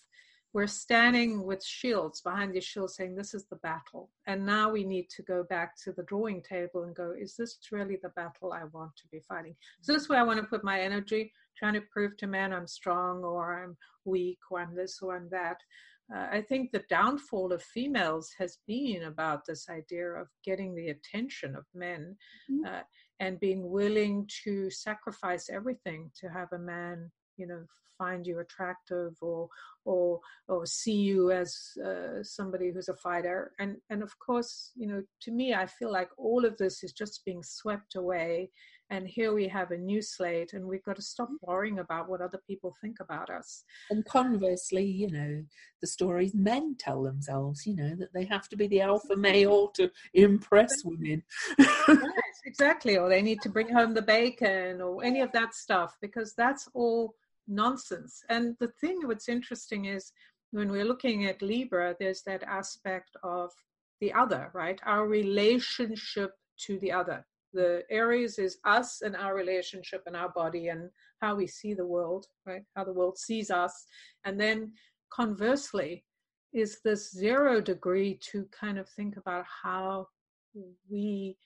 we're 0.54 0.68
standing 0.68 1.44
with 1.44 1.64
shields 1.64 2.22
behind 2.22 2.54
these 2.54 2.64
shields 2.64 2.96
saying 2.96 3.16
this 3.16 3.34
is 3.34 3.46
the 3.46 3.56
battle 3.58 4.10
and 4.28 4.46
now 4.46 4.72
we 4.72 4.84
need 4.84 5.10
to 5.10 5.24
go 5.24 5.44
back 5.50 5.76
to 5.76 5.92
the 5.92 6.04
drawing 6.04 6.42
table 6.42 6.84
and 6.84 6.96
go 6.96 7.14
is 7.20 7.36
this 7.36 7.58
really 7.72 7.98
the 8.02 8.10
battle 8.10 8.54
i 8.54 8.64
want 8.72 8.92
to 8.96 9.08
be 9.12 9.20
fighting 9.28 9.56
so 9.82 9.92
this 9.92 10.04
is 10.04 10.10
where 10.10 10.20
i 10.20 10.24
want 10.24 10.40
to 10.40 10.46
put 10.46 10.64
my 10.64 10.80
energy 10.80 11.32
trying 11.58 11.74
to 11.74 11.82
prove 11.92 12.16
to 12.18 12.28
men 12.28 12.54
i'm 12.54 12.68
strong 12.68 13.24
or 13.24 13.64
i'm 13.64 13.76
weak 14.06 14.38
or 14.52 14.62
i'm 14.62 14.76
this 14.76 15.00
or 15.02 15.16
i'm 15.16 15.28
that 15.30 15.58
uh, 16.14 16.28
i 16.32 16.42
think 16.42 16.72
the 16.72 16.84
downfall 16.90 17.52
of 17.52 17.62
females 17.62 18.32
has 18.38 18.58
been 18.68 19.04
about 19.04 19.46
this 19.46 19.68
idea 19.70 20.08
of 20.08 20.28
getting 20.44 20.74
the 20.74 20.90
attention 20.90 21.56
of 21.56 21.66
men 21.74 22.16
mm-hmm. 22.52 22.66
uh, 22.66 22.82
and 23.20 23.40
being 23.40 23.70
willing 23.70 24.28
to 24.44 24.70
sacrifice 24.70 25.50
everything 25.50 26.10
to 26.20 26.28
have 26.28 26.48
a 26.54 26.60
man 26.60 27.12
you 27.38 27.48
know 27.48 27.64
find 27.98 28.26
you 28.26 28.40
attractive 28.40 29.14
or 29.22 29.48
or 29.86 30.20
or 30.48 30.66
see 30.66 30.96
you 30.96 31.32
as 31.32 31.56
uh, 31.86 32.22
somebody 32.24 32.72
who's 32.72 32.90
a 32.90 32.96
fighter 32.96 33.52
and 33.60 33.78
and 33.90 34.02
of 34.02 34.12
course 34.20 34.72
you 34.76 34.88
know 34.88 35.02
to 35.22 35.32
me 35.32 35.54
i 35.54 35.66
feel 35.66 35.92
like 35.92 36.10
all 36.18 36.46
of 36.46 36.58
this 36.58 36.84
is 36.84 36.92
just 36.92 37.24
being 37.26 37.44
swept 37.44 37.96
away 37.96 38.50
and 38.94 39.08
here 39.08 39.34
we 39.34 39.48
have 39.48 39.72
a 39.72 39.78
new 39.78 40.02
slate 40.02 40.54
and 40.54 40.66
we've 40.66 40.84
got 40.84 40.96
to 40.96 41.02
stop 41.02 41.30
mm. 41.30 41.36
worrying 41.42 41.80
about 41.80 42.10
what 42.10 42.22
other 42.22 42.40
people 42.48 42.76
think 42.82 42.98
about 43.00 43.30
us 43.30 43.64
and 43.90 44.06
conversely 44.06 44.86
you 44.86 45.10
know 45.10 45.44
the 45.82 45.88
stories 45.88 46.34
men 46.34 46.76
tell 46.78 47.04
themselves 47.04 47.66
you 47.66 47.76
know 47.76 47.96
that 47.96 48.14
they 48.14 48.26
have 48.26 48.48
to 48.48 48.56
be 48.56 48.68
the 48.68 48.82
alpha 48.82 49.16
male 49.16 49.68
to 49.70 49.90
impress 50.14 50.84
women 50.86 51.22
yes, 51.58 52.40
exactly 52.46 52.98
or 52.98 53.10
they 53.10 53.22
need 53.22 53.42
to 53.42 53.50
bring 53.50 53.70
home 53.70 53.94
the 53.94 54.02
bacon 54.02 54.82
or 54.82 55.04
any 55.04 55.22
of 55.22 55.32
that 55.32 55.54
stuff 55.54 55.98
because 56.02 56.34
that's 56.36 56.68
all 56.74 57.16
nonsense. 57.48 58.24
And 58.30 58.56
the 58.60 58.72
thing 58.80 59.00
what's 59.04 59.30
interesting 59.30 59.86
is 59.86 60.12
when 60.52 60.72
we're 60.72 60.86
looking 60.86 61.26
at 61.26 61.42
Libra, 61.42 61.96
there's 62.00 62.22
that 62.24 62.44
aspect 62.44 63.16
of 63.24 63.52
the 64.00 64.14
other, 64.14 64.52
right? 64.54 64.80
Our 64.86 65.08
relationship 65.08 66.32
to 66.66 66.78
the 66.80 66.92
other. 66.92 67.26
The 67.54 67.84
Aries 67.90 68.40
is 68.40 68.58
us 68.66 69.02
and 69.02 69.16
our 69.16 69.36
relationship 69.36 70.04
and 70.06 70.16
our 70.16 70.30
body 70.30 70.70
and 70.70 70.90
how 71.22 71.36
we 71.36 71.48
see 71.48 71.74
the 71.74 71.86
world, 71.86 72.26
right? 72.46 72.64
How 72.76 72.84
the 72.84 72.94
world 72.94 73.18
sees 73.18 73.52
us. 73.52 73.86
And 74.26 74.40
then 74.40 74.74
conversely, 75.12 76.04
is 76.54 76.80
this 76.84 77.12
zero 77.12 77.60
degree 77.62 78.20
to 78.32 78.48
kind 78.52 78.78
of 78.78 78.88
think 78.90 79.18
about 79.18 79.46
how 79.64 80.08
we 80.90 81.38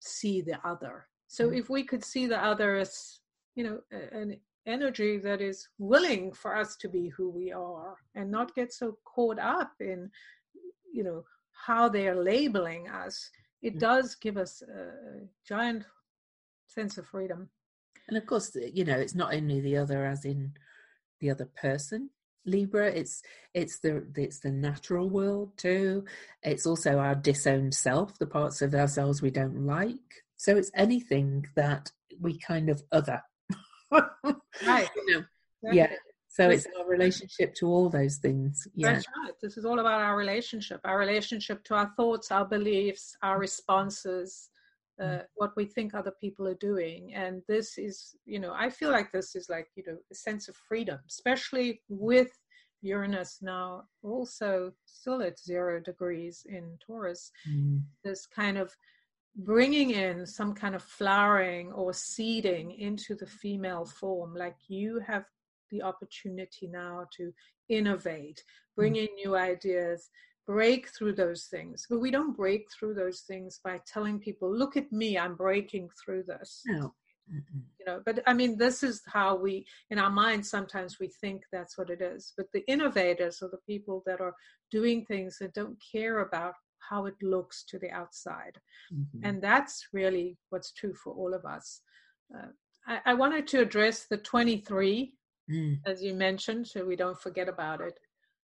see 0.00 0.40
the 0.40 0.58
other. 0.66 1.06
So 1.28 1.48
mm. 1.48 1.58
if 1.58 1.70
we 1.70 1.84
could 1.84 2.04
see 2.04 2.26
the 2.26 2.42
other 2.42 2.76
as, 2.76 3.20
you 3.54 3.64
know, 3.64 3.80
an 3.90 4.38
energy 4.66 5.18
that 5.18 5.40
is 5.40 5.68
willing 5.78 6.32
for 6.32 6.56
us 6.56 6.76
to 6.76 6.88
be 6.88 7.08
who 7.08 7.30
we 7.30 7.52
are 7.52 7.96
and 8.14 8.30
not 8.30 8.54
get 8.54 8.72
so 8.72 8.98
caught 9.04 9.38
up 9.38 9.72
in 9.80 10.10
you 10.92 11.04
know 11.04 11.24
how 11.66 11.88
they 11.88 12.08
are 12.08 12.22
labeling 12.22 12.88
us 12.88 13.30
it 13.66 13.78
does 13.78 14.14
give 14.14 14.36
us 14.36 14.62
a 14.62 15.26
giant 15.46 15.84
sense 16.68 16.98
of 16.98 17.06
freedom. 17.06 17.48
And 18.08 18.16
of 18.16 18.26
course 18.26 18.56
you 18.72 18.84
know 18.84 18.96
it's 18.96 19.14
not 19.14 19.34
only 19.34 19.60
the 19.60 19.76
other 19.76 20.04
as 20.04 20.24
in 20.24 20.52
the 21.20 21.30
other 21.30 21.48
person 21.60 22.10
libra 22.46 22.86
it's 22.86 23.22
it's 23.54 23.78
the 23.80 24.06
it's 24.16 24.40
the 24.40 24.50
natural 24.50 25.10
world 25.10 25.50
too. 25.56 26.04
It's 26.42 26.66
also 26.66 26.98
our 26.98 27.14
disowned 27.14 27.74
self 27.74 28.18
the 28.18 28.26
parts 28.26 28.62
of 28.62 28.74
ourselves 28.74 29.20
we 29.20 29.30
don't 29.30 29.66
like. 29.66 30.24
So 30.36 30.56
it's 30.56 30.70
anything 30.74 31.46
that 31.56 31.90
we 32.20 32.38
kind 32.38 32.70
of 32.70 32.82
other. 32.92 33.20
Right. 34.66 34.88
You 34.96 35.14
know, 35.14 35.24
yeah. 35.72 35.92
So 36.36 36.50
it's 36.50 36.66
our 36.78 36.86
relationship 36.86 37.54
to 37.54 37.66
all 37.66 37.88
those 37.88 38.16
things. 38.18 38.68
Yeah. 38.74 38.92
That's 38.92 39.06
right. 39.24 39.32
This 39.40 39.56
is 39.56 39.64
all 39.64 39.78
about 39.78 40.02
our 40.02 40.18
relationship, 40.18 40.80
our 40.84 40.98
relationship 40.98 41.64
to 41.64 41.74
our 41.74 41.90
thoughts, 41.96 42.30
our 42.30 42.44
beliefs, 42.44 43.16
our 43.22 43.38
responses, 43.38 44.50
uh, 45.00 45.04
mm. 45.04 45.22
what 45.36 45.56
we 45.56 45.64
think 45.64 45.94
other 45.94 46.12
people 46.20 46.46
are 46.46 46.60
doing. 46.60 47.14
And 47.14 47.40
this 47.48 47.78
is, 47.78 48.14
you 48.26 48.38
know, 48.38 48.52
I 48.54 48.68
feel 48.68 48.90
like 48.90 49.12
this 49.12 49.34
is 49.34 49.48
like, 49.48 49.68
you 49.76 49.84
know, 49.86 49.96
a 50.12 50.14
sense 50.14 50.46
of 50.48 50.56
freedom, 50.56 50.98
especially 51.08 51.80
with 51.88 52.28
Uranus 52.82 53.38
now 53.40 53.84
also 54.02 54.72
still 54.84 55.22
at 55.22 55.38
zero 55.38 55.80
degrees 55.80 56.44
in 56.46 56.76
Taurus. 56.86 57.32
Mm. 57.48 57.80
This 58.04 58.26
kind 58.26 58.58
of 58.58 58.76
bringing 59.36 59.92
in 59.92 60.26
some 60.26 60.52
kind 60.54 60.74
of 60.74 60.82
flowering 60.82 61.72
or 61.72 61.94
seeding 61.94 62.72
into 62.72 63.14
the 63.14 63.26
female 63.26 63.86
form 63.86 64.34
like 64.34 64.56
you 64.68 65.00
have 65.06 65.24
the 65.70 65.82
opportunity 65.82 66.66
now 66.66 67.06
to 67.16 67.32
innovate 67.68 68.42
bring 68.76 68.94
mm. 68.94 69.08
in 69.08 69.14
new 69.16 69.36
ideas 69.36 70.08
break 70.46 70.88
through 70.96 71.12
those 71.12 71.44
things 71.50 71.86
but 71.90 72.00
we 72.00 72.10
don't 72.10 72.36
break 72.36 72.66
through 72.72 72.94
those 72.94 73.20
things 73.20 73.60
by 73.64 73.80
telling 73.92 74.18
people 74.18 74.54
look 74.54 74.76
at 74.76 74.90
me 74.92 75.18
i'm 75.18 75.34
breaking 75.34 75.88
through 76.04 76.22
this 76.22 76.62
no. 76.66 76.92
you 77.28 77.86
know 77.86 78.00
but 78.06 78.20
i 78.26 78.32
mean 78.32 78.56
this 78.56 78.84
is 78.84 79.02
how 79.06 79.34
we 79.34 79.66
in 79.90 79.98
our 79.98 80.10
minds 80.10 80.48
sometimes 80.48 80.98
we 81.00 81.08
think 81.20 81.42
that's 81.50 81.76
what 81.76 81.90
it 81.90 82.00
is 82.00 82.32
but 82.36 82.46
the 82.52 82.64
innovators 82.68 83.42
are 83.42 83.50
the 83.50 83.58
people 83.66 84.02
that 84.06 84.20
are 84.20 84.34
doing 84.70 85.04
things 85.04 85.38
that 85.40 85.54
don't 85.54 85.76
care 85.92 86.20
about 86.20 86.54
how 86.88 87.06
it 87.06 87.14
looks 87.22 87.64
to 87.64 87.78
the 87.78 87.90
outside. 87.90 88.58
Mm-hmm. 88.92 89.24
And 89.24 89.42
that's 89.42 89.88
really 89.92 90.38
what's 90.50 90.72
true 90.72 90.94
for 90.94 91.12
all 91.12 91.34
of 91.34 91.44
us. 91.44 91.80
Uh, 92.34 92.48
I, 92.86 93.12
I, 93.12 93.14
wanted 93.14 93.46
to 93.48 93.60
address 93.60 94.06
the 94.08 94.16
23, 94.16 95.12
mm. 95.50 95.78
as 95.86 96.02
you 96.02 96.14
mentioned, 96.14 96.66
so 96.66 96.84
we 96.84 96.96
don't 96.96 97.20
forget 97.20 97.48
about 97.48 97.80
it. 97.80 97.98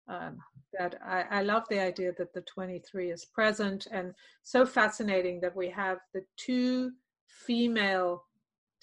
Um, 0.08 0.38
that 0.78 0.98
I, 1.06 1.24
I, 1.30 1.42
love 1.42 1.62
the 1.70 1.78
idea 1.78 2.12
that 2.18 2.34
the 2.34 2.40
23 2.40 3.12
is 3.12 3.24
present 3.24 3.86
and 3.92 4.12
so 4.42 4.66
fascinating 4.66 5.40
that 5.42 5.54
we 5.54 5.70
have 5.70 5.98
the 6.12 6.24
two 6.36 6.90
female 7.28 8.24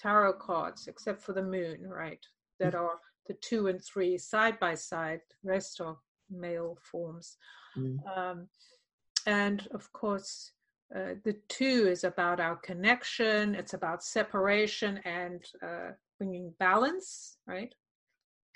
tarot 0.00 0.34
cards, 0.34 0.86
except 0.86 1.20
for 1.20 1.34
the 1.34 1.42
moon, 1.42 1.86
right? 1.86 2.24
That 2.58 2.72
mm. 2.72 2.80
are 2.80 2.98
the 3.26 3.34
two 3.34 3.66
and 3.66 3.84
three 3.84 4.16
side 4.16 4.58
by 4.58 4.74
side, 4.74 5.20
rest 5.44 5.80
are 5.80 5.98
male 6.30 6.78
forms. 6.90 7.36
Mm. 7.76 7.98
Um, 8.16 8.48
and 9.26 9.68
of 9.72 9.92
course, 9.92 10.52
uh, 10.94 11.14
the 11.24 11.36
two 11.48 11.86
is 11.88 12.04
about 12.04 12.40
our 12.40 12.56
connection, 12.56 13.54
it's 13.54 13.74
about 13.74 14.02
separation 14.02 14.98
and 15.04 15.44
uh, 15.62 15.90
bringing 16.18 16.52
balance, 16.58 17.36
right? 17.46 17.72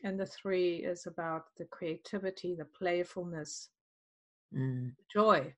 And 0.03 0.19
the 0.19 0.27
three 0.27 0.77
is 0.77 1.07
about 1.07 1.47
the 1.57 1.65
creativity, 1.65 2.55
the 2.55 2.65
playfulness, 2.65 3.71
mm. 4.55 4.93
joy. 5.13 5.55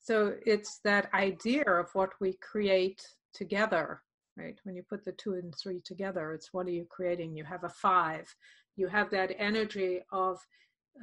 So 0.00 0.34
it's 0.46 0.78
that 0.84 1.12
idea 1.12 1.64
of 1.64 1.94
what 1.94 2.12
we 2.20 2.34
create 2.34 3.02
together, 3.34 4.02
right? 4.36 4.56
When 4.64 4.76
you 4.76 4.82
put 4.82 5.04
the 5.04 5.12
two 5.12 5.34
and 5.34 5.54
three 5.54 5.80
together, 5.80 6.32
it's 6.32 6.52
what 6.54 6.66
are 6.66 6.70
you 6.70 6.86
creating? 6.88 7.36
You 7.36 7.44
have 7.44 7.64
a 7.64 7.68
five. 7.68 8.32
You 8.76 8.86
have 8.88 9.10
that 9.10 9.34
energy 9.38 10.00
of 10.12 10.38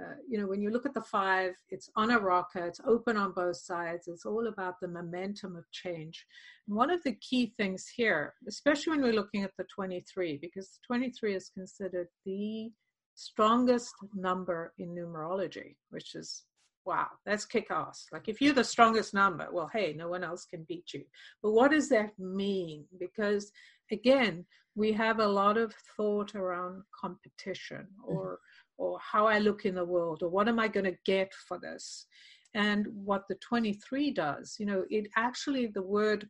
uh, 0.01 0.15
you 0.27 0.39
know, 0.39 0.47
when 0.47 0.61
you 0.61 0.69
look 0.69 0.85
at 0.85 0.93
the 0.93 1.01
five, 1.01 1.53
it's 1.69 1.89
on 1.95 2.11
a 2.11 2.19
rocker, 2.19 2.65
it's 2.65 2.81
open 2.87 3.17
on 3.17 3.31
both 3.31 3.57
sides, 3.57 4.07
it's 4.07 4.25
all 4.25 4.47
about 4.47 4.79
the 4.79 4.87
momentum 4.87 5.55
of 5.55 5.69
change. 5.71 6.25
And 6.67 6.75
one 6.75 6.89
of 6.89 7.03
the 7.03 7.13
key 7.15 7.53
things 7.57 7.87
here, 7.95 8.33
especially 8.47 8.91
when 8.91 9.01
we're 9.01 9.13
looking 9.13 9.43
at 9.43 9.51
the 9.57 9.65
23, 9.75 10.37
because 10.41 10.69
the 10.69 10.79
23 10.87 11.35
is 11.35 11.51
considered 11.53 12.07
the 12.25 12.71
strongest 13.15 13.93
number 14.15 14.73
in 14.79 14.89
numerology, 14.89 15.75
which 15.89 16.15
is 16.15 16.43
wow, 16.85 17.07
that's 17.25 17.45
kick 17.45 17.67
ass. 17.71 18.07
Like 18.11 18.27
if 18.27 18.41
you're 18.41 18.53
the 18.53 18.63
strongest 18.63 19.13
number, 19.13 19.47
well, 19.53 19.69
hey, 19.71 19.93
no 19.95 20.09
one 20.09 20.21
else 20.21 20.45
can 20.45 20.65
beat 20.67 20.93
you. 20.93 21.03
But 21.41 21.51
what 21.51 21.71
does 21.71 21.87
that 21.89 22.11
mean? 22.19 22.83
Because 22.99 23.53
again, 23.89 24.45
we 24.75 24.91
have 24.91 25.19
a 25.19 25.27
lot 25.27 25.57
of 25.57 25.73
thought 25.95 26.35
around 26.35 26.83
competition 26.99 27.87
or 28.05 28.25
mm-hmm 28.25 28.52
or 28.77 28.99
how 28.99 29.27
I 29.27 29.39
look 29.39 29.65
in 29.65 29.75
the 29.75 29.85
world 29.85 30.23
or 30.23 30.29
what 30.29 30.47
am 30.47 30.59
I 30.59 30.67
going 30.67 30.85
to 30.85 30.97
get 31.05 31.33
for 31.33 31.59
this. 31.59 32.07
And 32.55 32.87
what 32.93 33.27
the 33.27 33.35
23 33.35 34.11
does, 34.11 34.57
you 34.59 34.65
know, 34.65 34.85
it 34.89 35.07
actually, 35.15 35.67
the 35.67 35.81
word 35.81 36.29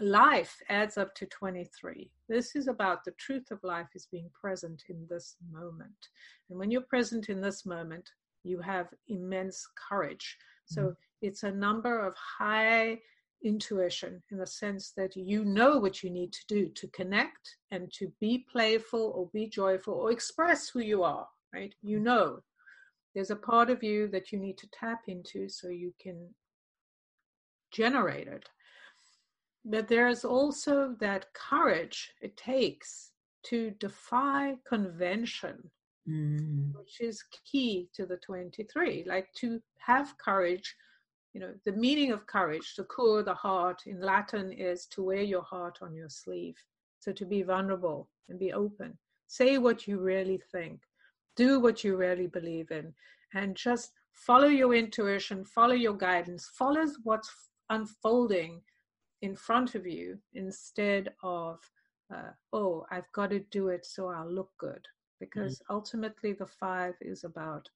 life 0.00 0.60
adds 0.68 0.98
up 0.98 1.14
to 1.14 1.26
23. 1.26 2.10
This 2.28 2.54
is 2.54 2.68
about 2.68 3.04
the 3.04 3.12
truth 3.12 3.50
of 3.50 3.62
life 3.62 3.88
is 3.94 4.06
being 4.10 4.30
present 4.38 4.82
in 4.88 5.06
this 5.08 5.36
moment. 5.50 6.08
And 6.50 6.58
when 6.58 6.70
you're 6.70 6.82
present 6.82 7.28
in 7.28 7.40
this 7.40 7.64
moment, 7.64 8.10
you 8.42 8.60
have 8.60 8.88
immense 9.08 9.66
courage. 9.88 10.36
So 10.66 10.82
mm-hmm. 10.82 10.92
it's 11.22 11.42
a 11.44 11.50
number 11.50 11.98
of 12.06 12.14
high 12.14 12.98
intuition 13.44 14.22
in 14.30 14.38
the 14.38 14.46
sense 14.46 14.92
that 14.96 15.14
you 15.16 15.44
know 15.44 15.78
what 15.78 16.02
you 16.02 16.10
need 16.10 16.32
to 16.32 16.46
do 16.48 16.68
to 16.68 16.88
connect 16.88 17.56
and 17.70 17.92
to 17.92 18.10
be 18.20 18.44
playful 18.50 19.12
or 19.14 19.28
be 19.32 19.46
joyful 19.46 19.94
or 19.94 20.10
express 20.10 20.68
who 20.68 20.80
you 20.80 21.02
are, 21.02 21.26
right? 21.54 21.74
You 21.82 22.00
know 22.00 22.40
there's 23.14 23.30
a 23.30 23.36
part 23.36 23.70
of 23.70 23.82
you 23.82 24.08
that 24.08 24.32
you 24.32 24.38
need 24.38 24.58
to 24.58 24.68
tap 24.68 25.02
into 25.06 25.48
so 25.48 25.68
you 25.68 25.94
can 26.00 26.34
generate 27.72 28.26
it. 28.26 28.48
But 29.64 29.88
there's 29.88 30.24
also 30.24 30.96
that 31.00 31.32
courage 31.32 32.12
it 32.20 32.36
takes 32.36 33.12
to 33.44 33.70
defy 33.78 34.56
convention, 34.66 35.70
mm. 36.08 36.74
which 36.74 37.00
is 37.00 37.22
key 37.50 37.88
to 37.94 38.04
the 38.04 38.16
23. 38.16 39.04
Like 39.06 39.28
to 39.36 39.60
have 39.78 40.18
courage, 40.18 40.74
you 41.32 41.40
know, 41.40 41.52
the 41.64 41.72
meaning 41.72 42.10
of 42.10 42.26
courage, 42.26 42.74
to 42.74 42.86
cure 42.94 43.22
the 43.22 43.34
heart 43.34 43.82
in 43.86 44.00
Latin 44.00 44.52
is 44.52 44.86
to 44.86 45.02
wear 45.02 45.22
your 45.22 45.42
heart 45.42 45.78
on 45.82 45.94
your 45.94 46.10
sleeve. 46.10 46.56
So 46.98 47.12
to 47.12 47.24
be 47.24 47.42
vulnerable 47.42 48.08
and 48.28 48.38
be 48.38 48.52
open. 48.52 48.98
Say 49.28 49.58
what 49.58 49.86
you 49.86 49.98
really 49.98 50.40
think. 50.52 50.80
Do 51.36 51.60
what 51.60 51.84
you 51.84 51.96
really 51.96 52.26
believe 52.26 52.70
in. 52.70 52.94
And 53.34 53.56
just 53.56 53.92
follow 54.12 54.48
your 54.48 54.74
intuition, 54.74 55.44
follow 55.44 55.74
your 55.74 55.94
guidance, 55.94 56.50
follow 56.56 56.86
what's 57.02 57.30
unfolding 57.70 58.60
in 59.22 59.34
front 59.34 59.74
of 59.74 59.86
you 59.86 60.18
instead 60.34 61.12
of 61.22 61.58
uh, 62.14 62.30
oh, 62.52 62.86
I've 62.90 63.10
got 63.12 63.30
to 63.30 63.40
do 63.50 63.68
it 63.68 63.86
so 63.86 64.08
I'll 64.08 64.30
look 64.30 64.50
good. 64.58 64.86
Because 65.20 65.58
mm-hmm. 65.60 65.74
ultimately, 65.74 66.32
the 66.32 66.46
five 66.46 66.94
is 67.00 67.24
about 67.24 67.68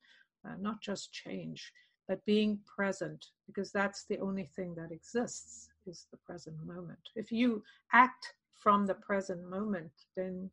uh, 0.47 0.55
not 0.61 0.81
just 0.83 1.13
change, 1.13 1.73
but 2.07 2.25
being 2.25 2.59
present, 2.67 3.27
because 3.47 3.71
that's 3.71 4.05
the 4.05 4.19
only 4.19 4.45
thing 4.45 4.75
that 4.75 4.93
exists 4.93 5.69
is 5.87 6.07
the 6.11 6.19
present 6.19 6.57
moment. 6.67 6.99
If 7.15 7.31
you 7.31 7.63
act 7.93 8.35
from 8.55 8.87
the 8.87 8.95
present 8.95 9.49
moment, 9.49 9.93
then 10.17 10.51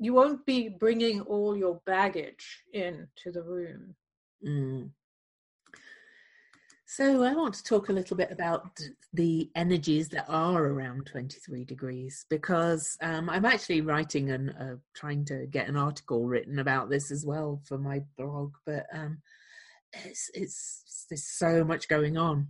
you 0.00 0.14
won't 0.14 0.44
be 0.46 0.68
bringing 0.68 1.20
all 1.20 1.54
your 1.54 1.80
baggage 1.84 2.64
into 2.72 3.30
the 3.30 3.42
room. 3.42 3.94
Mm. 4.44 4.90
So, 6.86 7.22
I 7.22 7.34
want 7.34 7.54
to 7.54 7.62
talk 7.62 7.88
a 7.88 7.92
little 7.92 8.16
bit 8.16 8.32
about 8.32 8.80
the 9.12 9.48
energies 9.54 10.08
that 10.08 10.24
are 10.28 10.64
around 10.64 11.06
23 11.06 11.64
degrees 11.64 12.26
because 12.30 12.96
um, 13.02 13.30
I'm 13.30 13.44
actually 13.44 13.82
writing 13.82 14.30
and 14.30 14.50
uh, 14.58 14.76
trying 14.94 15.24
to 15.26 15.46
get 15.46 15.68
an 15.68 15.76
article 15.76 16.26
written 16.26 16.58
about 16.58 16.88
this 16.90 17.12
as 17.12 17.24
well 17.24 17.60
for 17.64 17.78
my 17.78 18.00
blog, 18.16 18.54
but 18.66 18.86
um, 18.92 19.18
it's, 19.92 20.30
it's 20.34 21.06
there's 21.10 21.28
so 21.28 21.62
much 21.62 21.88
going 21.88 22.16
on. 22.16 22.48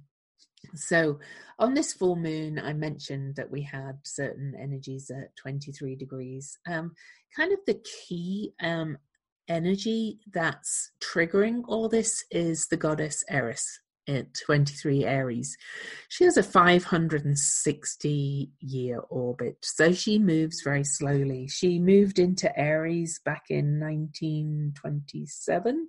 So, 0.74 1.18
on 1.58 1.74
this 1.74 1.92
full 1.92 2.16
moon, 2.16 2.58
I 2.58 2.72
mentioned 2.72 3.36
that 3.36 3.50
we 3.50 3.62
had 3.62 3.98
certain 4.02 4.54
energies 4.58 5.10
at 5.10 5.36
23 5.36 5.96
degrees. 5.96 6.58
Um, 6.68 6.92
kind 7.36 7.52
of 7.52 7.58
the 7.66 7.82
key 8.08 8.54
um, 8.62 8.96
energy 9.48 10.20
that's 10.32 10.92
triggering 11.02 11.62
all 11.68 11.88
this 11.88 12.24
is 12.30 12.66
the 12.68 12.76
goddess 12.76 13.24
Eris 13.28 13.80
at 14.08 14.32
23 14.34 15.04
Aries. 15.04 15.56
She 16.08 16.24
has 16.24 16.36
a 16.36 16.42
560 16.42 18.50
year 18.60 19.00
orbit, 19.10 19.58
so 19.62 19.92
she 19.92 20.18
moves 20.18 20.62
very 20.62 20.84
slowly. 20.84 21.48
She 21.48 21.78
moved 21.78 22.18
into 22.18 22.58
Aries 22.58 23.20
back 23.24 23.44
in 23.50 23.78
1927. 23.78 25.88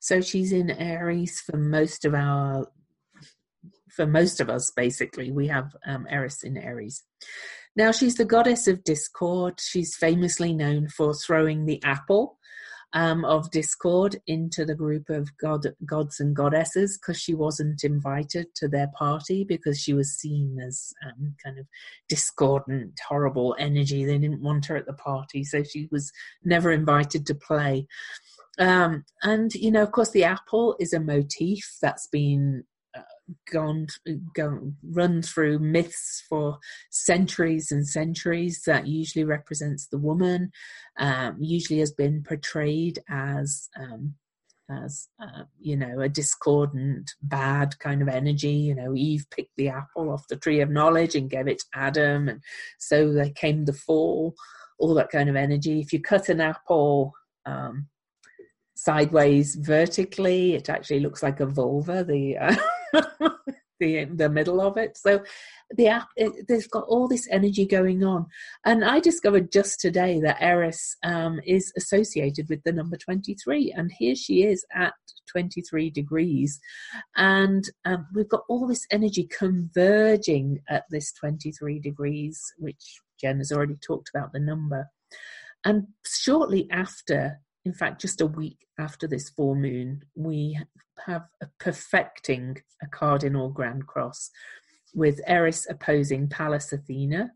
So 0.00 0.20
she's 0.20 0.52
in 0.52 0.70
Aries 0.70 1.40
for 1.40 1.56
most 1.56 2.04
of 2.04 2.14
our 2.14 2.66
for 3.98 4.06
most 4.06 4.40
of 4.40 4.48
us 4.48 4.70
basically 4.76 5.32
we 5.32 5.48
have 5.48 5.74
um, 5.84 6.06
Eris 6.08 6.44
in 6.44 6.56
Aries. 6.56 7.02
Now 7.74 7.90
she's 7.90 8.14
the 8.14 8.24
goddess 8.24 8.68
of 8.68 8.84
discord. 8.84 9.58
She's 9.58 9.96
famously 9.96 10.52
known 10.52 10.88
for 10.88 11.12
throwing 11.14 11.66
the 11.66 11.82
apple 11.84 12.38
um, 12.92 13.24
of 13.24 13.50
discord 13.50 14.20
into 14.28 14.64
the 14.64 14.76
group 14.76 15.10
of 15.10 15.36
god, 15.36 15.66
gods 15.84 16.20
and 16.20 16.34
goddesses 16.34 16.96
because 16.96 17.20
she 17.20 17.34
wasn't 17.34 17.82
invited 17.82 18.54
to 18.54 18.68
their 18.68 18.88
party 18.96 19.42
because 19.42 19.80
she 19.80 19.94
was 19.94 20.16
seen 20.16 20.60
as 20.64 20.92
um, 21.04 21.34
kind 21.44 21.58
of 21.58 21.66
discordant, 22.08 23.00
horrible 23.08 23.56
energy. 23.58 24.04
They 24.04 24.18
didn't 24.18 24.42
want 24.42 24.66
her 24.66 24.76
at 24.76 24.86
the 24.86 24.92
party, 24.92 25.42
so 25.42 25.64
she 25.64 25.88
was 25.90 26.12
never 26.44 26.70
invited 26.70 27.26
to 27.26 27.34
play. 27.34 27.88
Um, 28.60 29.04
and 29.24 29.52
you 29.54 29.72
know, 29.72 29.82
of 29.82 29.90
course, 29.90 30.10
the 30.10 30.24
apple 30.24 30.76
is 30.78 30.92
a 30.92 31.00
motif 31.00 31.76
that's 31.82 32.06
been 32.06 32.62
gone, 33.50 33.86
gone 34.34 34.76
run 34.82 35.22
through 35.22 35.58
myths 35.58 36.24
for 36.28 36.58
centuries 36.90 37.70
and 37.70 37.86
centuries 37.86 38.62
that 38.66 38.86
usually 38.86 39.24
represents 39.24 39.86
the 39.86 39.98
woman 39.98 40.50
um, 40.98 41.36
usually 41.40 41.80
has 41.80 41.92
been 41.92 42.22
portrayed 42.22 42.98
as 43.08 43.68
um, 43.78 44.14
as 44.70 45.08
uh, 45.20 45.44
you 45.58 45.76
know 45.76 46.00
a 46.00 46.08
discordant 46.08 47.10
bad 47.22 47.78
kind 47.78 48.02
of 48.02 48.08
energy. 48.08 48.52
You 48.52 48.74
know 48.74 48.94
eve 48.94 49.26
picked 49.30 49.56
the 49.56 49.68
apple 49.68 50.10
off 50.10 50.28
the 50.28 50.36
tree 50.36 50.60
of 50.60 50.70
knowledge 50.70 51.14
and 51.14 51.30
gave 51.30 51.48
it 51.48 51.60
to 51.60 51.66
adam 51.74 52.28
and 52.28 52.42
so 52.78 53.12
there 53.12 53.30
came 53.30 53.64
the 53.64 53.72
fall 53.72 54.34
all 54.78 54.94
that 54.94 55.10
kind 55.10 55.28
of 55.28 55.34
energy. 55.36 55.80
If 55.80 55.92
you 55.92 56.00
cut 56.00 56.28
an 56.28 56.40
apple 56.40 57.12
um, 57.46 57.88
sideways 58.74 59.56
vertically 59.56 60.54
it 60.54 60.68
actually 60.68 61.00
looks 61.00 61.22
like 61.22 61.40
a 61.40 61.46
vulva 61.46 62.04
the 62.04 62.36
uh, 62.38 62.54
the 63.80 64.04
the 64.04 64.28
middle 64.28 64.60
of 64.60 64.76
it. 64.76 64.96
So 64.96 65.22
the 65.70 65.88
app 65.88 66.08
it, 66.16 66.46
there's 66.48 66.66
got 66.66 66.84
all 66.88 67.08
this 67.08 67.28
energy 67.30 67.66
going 67.66 68.04
on, 68.04 68.26
and 68.64 68.84
I 68.84 69.00
discovered 69.00 69.52
just 69.52 69.80
today 69.80 70.20
that 70.20 70.40
Eris 70.40 70.96
um, 71.02 71.40
is 71.46 71.72
associated 71.76 72.48
with 72.48 72.62
the 72.64 72.72
number 72.72 72.96
twenty 72.96 73.34
three, 73.34 73.72
and 73.76 73.90
here 73.96 74.14
she 74.14 74.44
is 74.44 74.64
at 74.74 74.94
twenty 75.30 75.62
three 75.62 75.90
degrees, 75.90 76.60
and 77.16 77.64
um, 77.84 78.06
we've 78.14 78.28
got 78.28 78.44
all 78.48 78.66
this 78.66 78.86
energy 78.90 79.28
converging 79.36 80.60
at 80.68 80.84
this 80.90 81.12
twenty 81.12 81.52
three 81.52 81.78
degrees, 81.78 82.40
which 82.58 83.00
Jen 83.20 83.38
has 83.38 83.52
already 83.52 83.76
talked 83.76 84.10
about 84.14 84.32
the 84.32 84.40
number. 84.40 84.88
And 85.64 85.88
shortly 86.06 86.68
after 86.70 87.40
in 87.68 87.74
fact, 87.74 88.00
just 88.00 88.22
a 88.22 88.26
week 88.26 88.66
after 88.78 89.06
this 89.06 89.28
full 89.28 89.54
moon, 89.54 90.02
we 90.14 90.58
have 91.04 91.26
a 91.42 91.48
perfecting 91.60 92.56
a 92.82 92.86
cardinal 92.86 93.50
grand 93.50 93.86
cross 93.86 94.30
with 94.94 95.20
Eris 95.26 95.66
opposing 95.68 96.28
Pallas 96.30 96.72
Athena, 96.72 97.30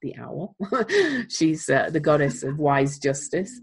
the 0.00 0.14
owl. 0.16 0.54
She's 1.28 1.68
uh, 1.68 1.90
the 1.90 1.98
goddess 1.98 2.44
of 2.44 2.60
wise 2.60 3.00
justice, 3.00 3.60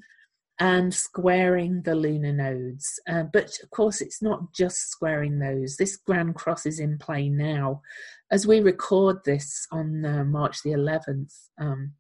and 0.60 0.94
squaring 0.94 1.82
the 1.84 1.96
lunar 1.96 2.34
nodes. 2.34 3.00
Uh, 3.08 3.24
but 3.24 3.58
of 3.64 3.70
course, 3.70 4.02
it's 4.02 4.22
not 4.22 4.54
just 4.54 4.90
squaring 4.90 5.40
those. 5.40 5.78
This 5.78 5.96
grand 5.96 6.36
cross 6.36 6.66
is 6.66 6.82
in 6.82 6.98
play 6.98 7.30
now. 7.30 7.84
As 8.30 8.46
we 8.46 8.60
record 8.60 9.24
this 9.24 9.66
on 9.72 10.04
uh, 10.04 10.26
March 10.26 10.62
the 10.62 10.72
11th, 10.72 11.34
um, 11.58 11.94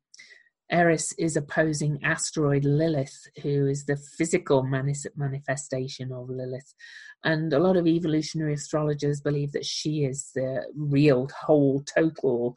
Eris 0.71 1.13
is 1.13 1.37
opposing 1.37 1.99
asteroid 2.03 2.65
Lilith, 2.65 3.27
who 3.43 3.67
is 3.67 3.85
the 3.85 3.97
physical 4.17 4.63
manifestation 4.63 6.11
of 6.11 6.29
Lilith. 6.29 6.73
And 7.23 7.53
a 7.53 7.59
lot 7.59 7.77
of 7.77 7.87
evolutionary 7.87 8.53
astrologers 8.53 9.21
believe 9.21 9.51
that 9.51 9.65
she 9.65 10.05
is 10.05 10.31
the 10.33 10.65
real, 10.75 11.29
whole, 11.39 11.83
total 11.83 12.55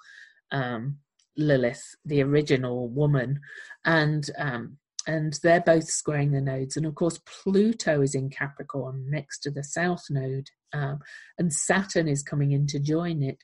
um, 0.51 0.99
Lilith, 1.37 1.97
the 2.05 2.23
original 2.23 2.88
woman. 2.88 3.40
And 3.85 4.29
um, 4.38 4.79
and 5.07 5.38
they're 5.42 5.62
both 5.62 5.88
squaring 5.88 6.33
the 6.33 6.40
nodes. 6.40 6.77
And 6.77 6.85
of 6.85 6.94
course, 6.94 7.18
Pluto 7.25 8.03
is 8.03 8.14
in 8.14 8.29
Capricorn 8.29 9.07
next 9.09 9.38
to 9.40 9.51
the 9.51 9.64
South 9.64 10.05
Node, 10.11 10.51
um, 10.75 10.99
and 11.38 11.51
Saturn 11.51 12.07
is 12.07 12.23
coming 12.23 12.53
in 12.53 12.66
to 12.68 12.79
join 12.79 13.23
it. 13.23 13.38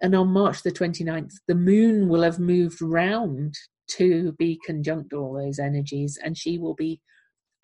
And 0.00 0.14
on 0.14 0.28
March 0.28 0.62
the 0.62 0.72
29th, 0.72 1.34
the 1.46 1.54
moon 1.54 2.08
will 2.08 2.22
have 2.22 2.38
moved 2.38 2.80
round 2.80 3.54
to 3.88 4.32
be 4.32 4.58
conjunct 4.64 5.12
all 5.12 5.34
those 5.34 5.58
energies, 5.58 6.18
and 6.22 6.36
she 6.36 6.58
will 6.58 6.74
be 6.74 7.00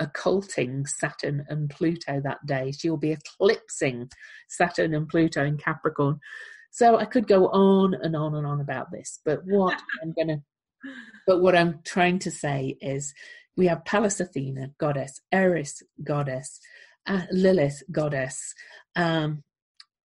occulting 0.00 0.86
Saturn 0.86 1.44
and 1.48 1.68
Pluto 1.70 2.20
that 2.22 2.44
day. 2.46 2.72
She 2.72 2.90
will 2.90 2.96
be 2.96 3.12
eclipsing 3.12 4.10
Saturn 4.48 4.94
and 4.94 5.08
Pluto 5.08 5.44
in 5.44 5.58
Capricorn. 5.58 6.18
So 6.72 6.96
I 6.96 7.04
could 7.04 7.26
go 7.26 7.48
on 7.48 7.94
and 7.94 8.16
on 8.16 8.34
and 8.34 8.46
on 8.46 8.60
about 8.60 8.90
this, 8.92 9.20
but 9.24 9.40
what 9.44 9.80
I'm 10.02 10.14
gonna, 10.18 10.42
but 11.26 11.40
what 11.40 11.56
I'm 11.56 11.80
trying 11.84 12.18
to 12.20 12.30
say 12.30 12.76
is, 12.80 13.12
we 13.56 13.66
have 13.66 13.84
Pallas 13.84 14.20
Athena, 14.20 14.70
goddess, 14.78 15.20
Eris, 15.32 15.82
goddess, 16.02 16.60
uh, 17.06 17.22
Lilith, 17.30 17.82
goddess, 17.90 18.54
um, 18.96 19.42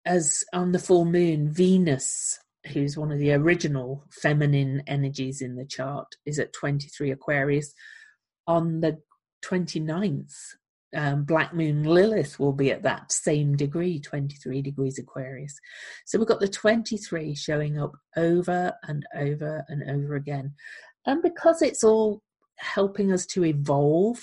as 0.05 0.43
on 0.53 0.71
the 0.71 0.79
full 0.79 1.05
moon, 1.05 1.51
Venus, 1.51 2.39
who's 2.67 2.97
one 2.97 3.11
of 3.11 3.19
the 3.19 3.33
original 3.33 4.03
feminine 4.11 4.83
energies 4.87 5.41
in 5.41 5.55
the 5.55 5.65
chart, 5.65 6.07
is 6.25 6.39
at 6.39 6.53
23 6.53 7.11
Aquarius. 7.11 7.73
On 8.47 8.81
the 8.81 8.99
29th, 9.43 10.33
um, 10.95 11.23
black 11.23 11.53
moon 11.53 11.83
Lilith 11.83 12.39
will 12.39 12.53
be 12.53 12.71
at 12.71 12.83
that 12.83 13.11
same 13.11 13.55
degree, 13.55 13.99
23 13.99 14.61
degrees 14.61 14.97
Aquarius. 14.97 15.57
So 16.05 16.17
we've 16.17 16.27
got 16.27 16.39
the 16.39 16.47
23 16.47 17.35
showing 17.35 17.79
up 17.79 17.93
over 18.15 18.73
and 18.83 19.05
over 19.15 19.65
and 19.67 19.89
over 19.89 20.15
again. 20.15 20.53
And 21.05 21.21
because 21.21 21.61
it's 21.61 21.83
all 21.83 22.21
helping 22.57 23.11
us 23.11 23.25
to 23.27 23.43
evolve 23.43 24.19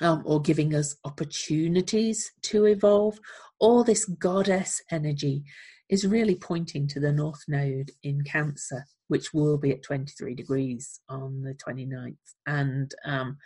um, 0.00 0.22
or 0.24 0.40
giving 0.40 0.74
us 0.74 0.96
opportunities 1.04 2.32
to 2.42 2.64
evolve, 2.64 3.18
all 3.60 3.84
this 3.84 4.04
goddess 4.04 4.82
energy 4.90 5.44
is 5.92 6.06
really 6.06 6.34
pointing 6.34 6.88
to 6.88 6.98
the 6.98 7.12
North 7.12 7.44
Node 7.46 7.90
in 8.02 8.24
Cancer, 8.24 8.86
which 9.08 9.34
will 9.34 9.58
be 9.58 9.72
at 9.72 9.82
23 9.82 10.34
degrees 10.34 11.00
on 11.10 11.42
the 11.42 11.54
29th. 11.54 12.16
And 12.46 12.90
um, 13.04 13.36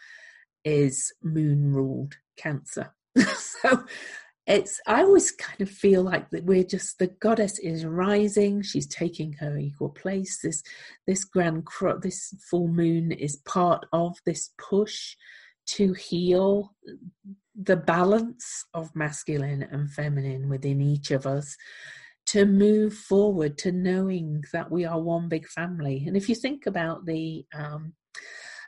is 0.65 1.13
moon 1.25 1.73
ruled 1.73 2.15
cancer. 2.37 2.95
so 3.19 3.85
it's 4.47 4.81
I 4.87 5.03
always 5.03 5.33
kind 5.33 5.61
of 5.61 5.69
feel 5.69 6.03
like 6.03 6.31
that 6.31 6.45
we're 6.45 6.63
just 6.63 7.01
the 7.01 7.09
goddess 7.09 7.59
is 7.59 7.85
rising, 7.85 8.63
she's 8.63 8.87
taking 8.87 9.33
her 9.35 9.59
equal 9.59 9.91
place. 9.91 10.39
This 10.41 10.63
this 11.05 11.25
grand 11.25 11.67
cro- 11.67 11.99
this 11.99 12.33
full 12.49 12.69
moon 12.69 13.11
is 13.11 13.43
part 13.45 13.87
of 13.93 14.17
this 14.25 14.51
push 14.57 15.17
to 15.67 15.95
heal 15.95 16.75
the 17.61 17.77
balance 17.77 18.65
of 18.73 18.95
masculine 18.95 19.65
and 19.65 19.91
feminine 19.91 20.49
within 20.49 20.81
each 20.81 21.11
of 21.11 21.27
us 21.27 21.57
to 22.27 22.45
move 22.45 22.93
forward 22.95 23.57
to 23.59 23.73
knowing 23.73 24.43
that 24.53 24.71
we 24.71 24.85
are 24.85 25.01
one 25.01 25.29
big 25.29 25.47
family 25.49 26.05
and 26.07 26.17
if 26.17 26.29
you 26.29 26.35
think 26.35 26.67
about 26.67 27.07
the 27.07 27.45
um, 27.55 27.93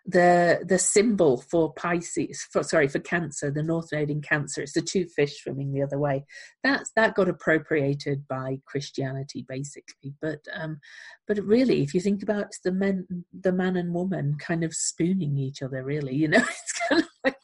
the 0.08 0.64
the 0.66 0.78
symbol 0.78 1.36
for 1.50 1.74
Pisces, 1.74 2.46
for, 2.50 2.62
sorry 2.62 2.88
for 2.88 2.98
Cancer, 2.98 3.50
the 3.50 3.62
North 3.62 3.88
Node 3.92 4.08
in 4.08 4.22
Cancer. 4.22 4.62
It's 4.62 4.72
the 4.72 4.80
two 4.80 5.06
fish 5.06 5.42
swimming 5.42 5.70
the 5.70 5.82
other 5.82 5.98
way. 5.98 6.24
That's 6.64 6.90
that 6.96 7.14
got 7.14 7.28
appropriated 7.28 8.26
by 8.26 8.60
Christianity 8.64 9.44
basically, 9.46 10.14
but 10.22 10.40
um, 10.54 10.80
but 11.26 11.38
really, 11.44 11.82
if 11.82 11.92
you 11.92 12.00
think 12.00 12.22
about 12.22 12.46
the 12.64 12.72
men, 12.72 13.06
the 13.38 13.52
man 13.52 13.76
and 13.76 13.92
woman 13.92 14.36
kind 14.38 14.64
of 14.64 14.74
spooning 14.74 15.36
each 15.36 15.60
other, 15.62 15.84
really, 15.84 16.14
you 16.14 16.28
know, 16.28 16.38
it's 16.42 16.72
kind 16.88 17.02
of 17.02 17.08
like 17.22 17.36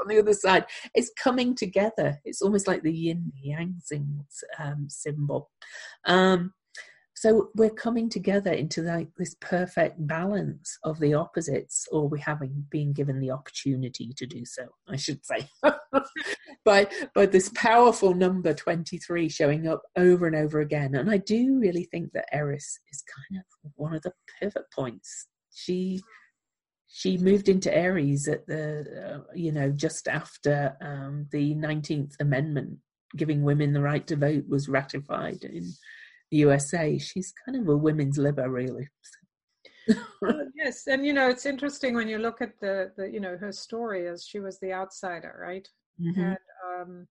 on 0.00 0.08
the 0.08 0.18
other 0.18 0.32
side. 0.32 0.66
It's 0.94 1.10
coming 1.22 1.54
together. 1.54 2.18
It's 2.24 2.42
almost 2.42 2.66
like 2.66 2.82
the 2.82 2.92
yin 2.92 3.32
yang 3.42 3.80
um, 4.58 4.86
symbol. 4.88 5.50
Um, 6.06 6.52
so 7.20 7.50
we're 7.54 7.68
coming 7.68 8.08
together 8.08 8.50
into 8.50 8.80
like 8.80 9.08
this 9.18 9.36
perfect 9.42 10.06
balance 10.06 10.78
of 10.84 10.98
the 11.00 11.12
opposites, 11.12 11.86
or 11.92 12.08
we 12.08 12.18
having 12.18 12.64
been 12.70 12.94
given 12.94 13.20
the 13.20 13.30
opportunity 13.30 14.14
to 14.16 14.26
do 14.26 14.46
so, 14.46 14.68
I 14.88 14.96
should 14.96 15.20
say. 15.26 15.46
by 16.64 16.88
by 17.14 17.26
this 17.26 17.50
powerful 17.54 18.14
number 18.14 18.54
23 18.54 19.28
showing 19.28 19.68
up 19.68 19.82
over 19.98 20.26
and 20.26 20.34
over 20.34 20.60
again. 20.60 20.94
And 20.94 21.10
I 21.10 21.18
do 21.18 21.58
really 21.60 21.84
think 21.84 22.12
that 22.14 22.24
Eris 22.32 22.78
is 22.90 23.02
kind 23.02 23.42
of 23.42 23.72
one 23.74 23.94
of 23.94 24.00
the 24.00 24.12
pivot 24.40 24.64
points. 24.74 25.26
She 25.52 26.00
she 26.92 27.16
moved 27.18 27.48
into 27.48 27.74
Aries 27.74 28.28
at 28.28 28.46
the 28.46 29.14
uh, 29.14 29.32
you 29.34 29.52
know 29.52 29.70
just 29.70 30.08
after 30.08 30.76
um, 30.80 31.26
the 31.30 31.54
19th 31.54 32.14
Amendment 32.20 32.78
giving 33.16 33.42
women 33.42 33.72
the 33.72 33.80
right 33.80 34.06
to 34.06 34.16
vote 34.16 34.44
was 34.48 34.68
ratified 34.68 35.42
in 35.44 35.72
the 36.30 36.38
USA. 36.38 36.98
She's 36.98 37.32
kind 37.44 37.60
of 37.60 37.68
a 37.68 37.76
women's 37.76 38.18
liber, 38.18 38.48
really. 38.48 38.88
well, 40.20 40.46
yes, 40.54 40.86
and 40.86 41.04
you 41.04 41.12
know 41.12 41.28
it's 41.28 41.46
interesting 41.46 41.94
when 41.94 42.08
you 42.08 42.18
look 42.18 42.40
at 42.40 42.58
the 42.60 42.92
the 42.96 43.08
you 43.10 43.20
know 43.20 43.36
her 43.36 43.52
story 43.52 44.08
as 44.08 44.24
she 44.26 44.40
was 44.40 44.58
the 44.60 44.72
outsider, 44.72 45.38
right? 45.40 45.68
Mm-hmm. 46.00 46.20
And 46.20 46.38
um, 46.66 47.08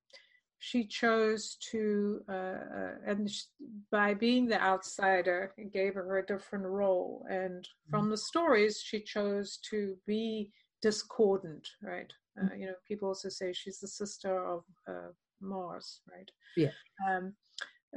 she 0.60 0.84
chose 0.86 1.58
to, 1.72 2.22
uh, 2.28 2.32
uh, 2.32 2.92
and 3.08 3.30
she, 3.30 3.44
by 3.92 4.14
being 4.14 4.46
the 4.48 4.62
outsider, 4.62 5.54
it 5.58 5.72
gave 5.74 5.96
her 5.96 6.18
a 6.18 6.26
different 6.26 6.66
role. 6.66 7.26
And 7.30 7.68
from 7.90 8.04
mm-hmm. 8.04 8.12
the 8.12 8.18
stories, 8.18 8.82
she 8.86 9.00
chose 9.00 9.58
to 9.70 9.96
be 10.06 10.52
discordant, 10.82 11.68
right? 11.82 12.12
Uh, 12.38 12.44
mm-hmm. 12.44 12.60
you 12.60 12.66
know, 12.68 12.74
people 12.88 13.08
also 13.08 13.30
say 13.30 13.54
she's 13.54 13.80
the 13.80 13.88
sister 13.88 14.46
of 14.46 14.64
uh, 14.88 15.12
Mars, 15.42 16.02
right? 16.12 16.30
Yeah. 16.58 16.72
Um, 17.10 17.34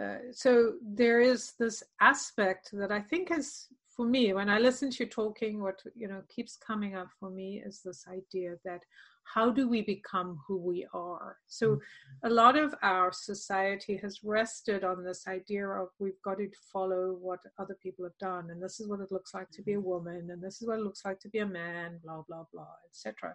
uh, 0.01 0.19
so 0.33 0.75
there 0.83 1.21
is 1.21 1.53
this 1.59 1.83
aspect 2.01 2.71
that 2.73 2.93
I 2.93 3.01
think 3.01 3.31
is 3.31 3.67
for 3.95 4.07
me 4.07 4.33
when 4.33 4.49
I 4.49 4.59
listen 4.59 4.91
to 4.91 5.05
you 5.05 5.11
talking, 5.11 5.61
what 5.61 5.83
you 5.95 6.09
know 6.09 6.23
keeps 6.35 6.57
coming 6.57 6.97
up 6.97 7.09
for 7.21 7.29
me 7.29 7.63
is 7.65 7.83
this 7.85 8.07
idea 8.09 8.55
that 8.65 8.83
how 9.25 9.51
do 9.51 9.69
we 9.69 9.83
become 9.83 10.39
who 10.47 10.59
we 10.59 10.87
are? 10.93 11.37
So 11.47 11.67
mm-hmm. 11.77 12.27
a 12.27 12.31
lot 12.31 12.57
of 12.57 12.75
our 12.83 13.13
society 13.13 13.97
has 14.03 14.21
rested 14.23 14.85
on 14.85 15.05
this 15.05 15.27
idea 15.27 15.67
of 15.67 15.89
we've 15.99 16.21
got 16.25 16.39
to 16.39 16.49
follow 16.73 17.17
what 17.21 17.41
other 17.59 17.77
people 17.83 18.05
have 18.05 18.19
done, 18.19 18.51
and 18.51 18.63
this 18.63 18.81
is 18.81 18.89
what 18.89 19.01
it 19.01 19.13
looks 19.13 19.35
like 19.35 19.51
to 19.53 19.63
be 19.63 19.73
a 19.73 19.77
mm-hmm. 19.77 19.89
woman, 19.89 20.29
and 20.31 20.43
this 20.43 20.61
is 20.61 20.69
what 20.69 20.79
it 20.79 20.85
looks 20.85 21.05
like 21.05 21.21
to 21.21 21.29
be 21.29 21.39
a 21.39 21.47
man, 21.47 22.01
blah 22.05 22.23
blah 22.29 22.45
blah, 22.53 22.75
etc. 22.89 23.35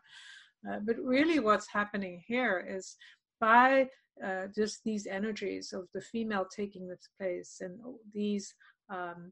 Uh, 0.69 0.79
but 0.85 0.97
really, 0.99 1.39
what's 1.39 1.67
happening 1.67 2.21
here 2.27 2.65
is 2.67 2.95
by 3.39 3.87
uh, 4.23 4.47
just 4.55 4.83
these 4.83 5.05
energies 5.07 5.73
of 5.73 5.87
the 5.93 6.01
female 6.01 6.45
taking 6.55 6.87
this 6.87 7.09
place 7.19 7.57
and 7.61 7.77
these 8.13 8.53
um, 8.89 9.31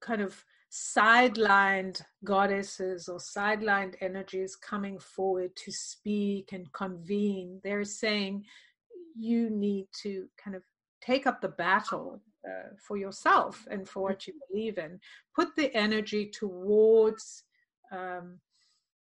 kind 0.00 0.20
of 0.20 0.44
sidelined 0.74 2.02
goddesses 2.24 3.08
or 3.08 3.18
sidelined 3.18 3.94
energies 4.00 4.56
coming 4.56 4.98
forward 4.98 5.54
to 5.54 5.70
speak 5.70 6.50
and 6.52 6.72
convene. 6.72 7.60
They're 7.62 7.84
saying 7.84 8.44
you 9.16 9.50
need 9.50 9.86
to 10.02 10.26
kind 10.42 10.56
of 10.56 10.62
take 11.00 11.28
up 11.28 11.40
the 11.40 11.48
battle 11.48 12.20
uh, 12.44 12.70
for 12.86 12.96
yourself 12.96 13.64
and 13.70 13.88
for 13.88 14.02
what 14.02 14.26
you 14.26 14.34
believe 14.50 14.78
in. 14.78 14.98
Put 15.36 15.54
the 15.54 15.72
energy 15.76 16.26
towards 16.26 17.44
um, 17.92 18.40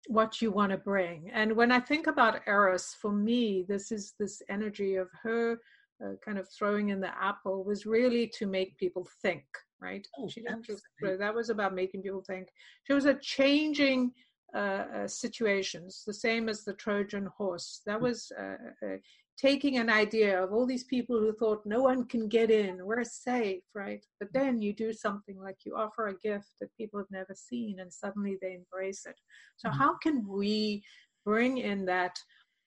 what 0.08 0.42
you 0.42 0.52
want 0.52 0.74
to 0.74 0.78
bring. 0.78 1.32
And 1.32 1.56
when 1.56 1.72
I 1.72 1.80
think 1.80 2.08
about 2.08 2.42
Eris, 2.46 2.94
for 3.00 3.14
me, 3.14 3.64
this 3.70 3.90
is 3.90 4.16
this 4.20 4.42
energy 4.50 4.96
of 4.96 5.08
her 5.22 5.60
uh, 6.04 6.14
kind 6.26 6.38
of 6.38 6.50
throwing 6.50 6.90
in 6.90 7.00
the 7.00 7.18
apple 7.18 7.64
was 7.64 7.86
really 7.86 8.28
to 8.28 8.46
make 8.48 8.78
people 8.78 9.08
think, 9.22 9.46
right? 9.84 10.08
Oh, 10.18 10.30
she 10.30 10.42
didn't 10.42 10.66
just, 10.66 10.84
that 11.02 11.36
was 11.36 11.50
about 11.50 11.76
making 11.76 12.02
people 12.04 12.24
think. 12.26 12.48
She 12.86 12.94
was 12.94 13.06
a 13.06 13.16
changing 13.16 14.12
uh, 14.56 14.86
uh, 14.98 15.08
situations, 15.08 16.04
the 16.06 16.14
same 16.14 16.48
as 16.48 16.64
the 16.64 16.74
Trojan 16.74 17.28
horse. 17.38 17.82
That 17.86 18.00
mm. 18.00 18.04
was 18.04 18.32
uh, 18.40 18.86
uh, 18.86 18.98
taking 19.38 19.78
an 19.78 19.90
idea 19.90 20.42
of 20.42 20.54
all 20.54 20.66
these 20.66 20.84
people 20.84 21.20
who 21.20 21.34
thought 21.34 21.66
no 21.66 21.82
one 21.82 22.06
can 22.06 22.28
get 22.28 22.52
in, 22.52 22.86
we're 22.86 23.04
safe, 23.04 23.64
right? 23.74 24.06
But 24.20 24.30
mm. 24.30 24.34
then 24.34 24.62
you 24.62 24.74
do 24.74 24.94
something 24.94 25.40
like 25.42 25.58
you 25.66 25.76
offer 25.76 26.08
a 26.08 26.18
gift 26.18 26.50
that 26.62 26.76
people 26.78 27.00
have 27.00 27.12
never 27.12 27.34
seen 27.36 27.80
and 27.80 27.92
suddenly 27.92 28.38
they 28.42 28.54
embrace 28.54 29.06
it. 29.06 29.20
So 29.58 29.70
mm-hmm. 29.70 29.80
how 29.80 29.98
can 29.98 30.28
we 30.28 30.84
bring 31.26 31.58
in 31.58 31.86
that 31.86 32.18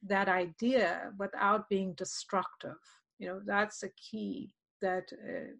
that 0.06 0.28
idea 0.28 1.12
without 1.18 1.68
being 1.68 1.94
destructive? 1.94 2.80
You 3.18 3.28
know, 3.28 3.40
that's 3.44 3.82
a 3.82 3.90
key 4.10 4.52
that 4.82 5.08
uh, 5.12 5.52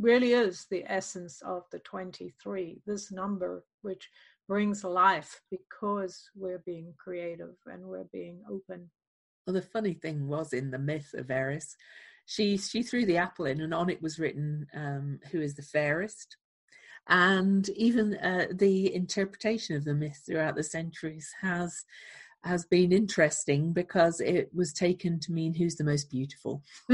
really 0.00 0.32
is 0.32 0.66
the 0.70 0.84
essence 0.86 1.42
of 1.42 1.64
the 1.72 1.78
23, 1.80 2.80
this 2.86 3.10
number 3.10 3.64
which 3.82 4.08
brings 4.46 4.84
life 4.84 5.40
because 5.50 6.30
we're 6.34 6.62
being 6.64 6.94
creative 6.96 7.54
and 7.66 7.84
we're 7.84 8.08
being 8.12 8.40
open 8.50 8.88
well, 9.48 9.54
the 9.54 9.62
funny 9.62 9.94
thing 9.94 10.28
was 10.28 10.52
in 10.52 10.70
the 10.70 10.78
myth 10.78 11.14
of 11.14 11.30
Eris, 11.30 11.74
she 12.26 12.58
she 12.58 12.82
threw 12.82 13.06
the 13.06 13.16
apple 13.16 13.46
in, 13.46 13.62
and 13.62 13.72
on 13.72 13.88
it 13.88 14.02
was 14.02 14.18
written, 14.18 14.66
um, 14.74 15.20
"Who 15.32 15.40
is 15.40 15.54
the 15.54 15.62
fairest?" 15.62 16.36
And 17.06 17.66
even 17.70 18.18
uh, 18.18 18.48
the 18.52 18.94
interpretation 18.94 19.74
of 19.74 19.86
the 19.86 19.94
myth 19.94 20.22
throughout 20.26 20.54
the 20.54 20.62
centuries 20.62 21.34
has 21.40 21.82
has 22.44 22.64
been 22.66 22.92
interesting 22.92 23.72
because 23.72 24.20
it 24.20 24.48
was 24.54 24.72
taken 24.72 25.18
to 25.20 25.32
mean 25.32 25.54
who's 25.54 25.76
the 25.76 25.84
most 25.84 26.10
beautiful. 26.10 26.62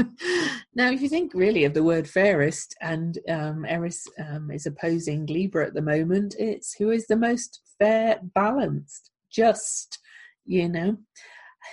now, 0.75 0.89
if 0.91 1.01
you 1.01 1.09
think 1.09 1.33
really 1.33 1.65
of 1.65 1.73
the 1.73 1.83
word 1.83 2.09
fairest, 2.09 2.75
and 2.81 3.19
um, 3.29 3.65
Eris 3.65 4.07
um, 4.27 4.51
is 4.51 4.65
opposing 4.65 5.25
Libra 5.27 5.67
at 5.67 5.73
the 5.73 5.81
moment, 5.81 6.35
it's 6.39 6.73
who 6.73 6.89
is 6.91 7.07
the 7.07 7.15
most 7.15 7.61
fair, 7.79 8.19
balanced, 8.33 9.11
just, 9.29 9.99
you 10.45 10.69
know 10.69 10.97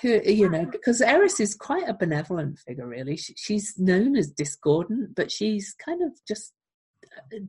who 0.01 0.21
you 0.25 0.49
know 0.49 0.65
because 0.65 1.01
eris 1.03 1.39
is 1.39 1.55
quite 1.55 1.89
a 1.89 1.95
benevolent 1.95 2.59
figure 2.59 2.87
really 2.87 3.17
she, 3.17 3.35
she's 3.37 3.75
known 3.79 4.17
as 4.17 4.31
discordant 4.31 5.15
but 5.15 5.31
she's 5.31 5.75
kind 5.75 6.03
of 6.03 6.13
just 6.27 6.53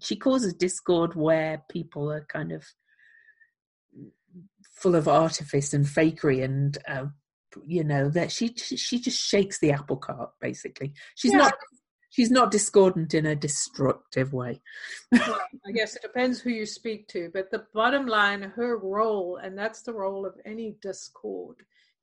she 0.01 0.15
causes 0.15 0.53
discord 0.53 1.15
where 1.15 1.63
people 1.69 2.11
are 2.11 2.25
kind 2.29 2.51
of 2.51 2.65
full 4.75 4.95
of 4.95 5.07
artifice 5.07 5.73
and 5.73 5.85
fakery 5.85 6.43
and 6.43 6.77
uh, 6.87 7.05
you 7.65 7.83
know 7.83 8.09
that 8.09 8.31
she 8.31 8.53
she 8.55 8.99
just 8.99 9.19
shakes 9.19 9.59
the 9.59 9.71
apple 9.71 9.97
cart 9.97 10.31
basically 10.41 10.91
she's 11.15 11.31
yeah. 11.31 11.37
not 11.37 11.53
she's 12.13 12.29
not 12.29 12.51
discordant 12.51 13.15
in 13.15 13.25
a 13.25 13.35
destructive 13.35 14.33
way. 14.33 14.61
well, 15.11 15.39
I 15.67 15.71
guess 15.71 15.95
it 15.95 16.03
depends 16.03 16.39
who 16.39 16.51
you 16.51 16.67
speak 16.67 17.07
to, 17.09 17.31
but 17.33 17.49
the 17.49 17.65
bottom 17.73 18.05
line, 18.05 18.43
her 18.55 18.77
role, 18.77 19.37
and 19.37 19.57
that's 19.57 19.81
the 19.81 19.93
role 19.93 20.23
of 20.23 20.35
any 20.45 20.75
discord, 20.81 21.57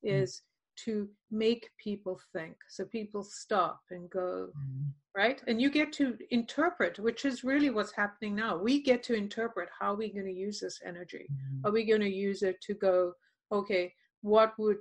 mm. 0.05 0.23
is. 0.23 0.43
To 0.85 1.09
make 1.31 1.71
people 1.83 2.21
think. 2.33 2.57
So 2.69 2.85
people 2.85 3.23
stop 3.23 3.81
and 3.91 4.09
go, 4.11 4.49
mm. 4.57 4.91
right? 5.17 5.43
And 5.47 5.61
you 5.61 5.71
get 5.71 5.93
to 5.95 6.17
interpret, 6.31 6.99
which 6.99 7.25
is 7.25 7.45
really 7.45 7.71
what's 7.71 7.93
happening 7.93 8.35
now. 8.35 8.57
We 8.57 8.83
get 8.83 9.03
to 9.05 9.15
interpret 9.15 9.69
how 9.79 9.93
are 9.93 9.97
we 9.97 10.13
going 10.13 10.27
to 10.27 10.33
use 10.33 10.61
this 10.61 10.81
energy? 10.85 11.27
Mm. 11.31 11.69
Are 11.69 11.73
we 11.73 11.85
going 11.85 12.01
to 12.01 12.09
use 12.09 12.43
it 12.43 12.61
to 12.63 12.75
go, 12.75 13.13
okay, 13.53 13.93
what 14.23 14.55
would 14.59 14.79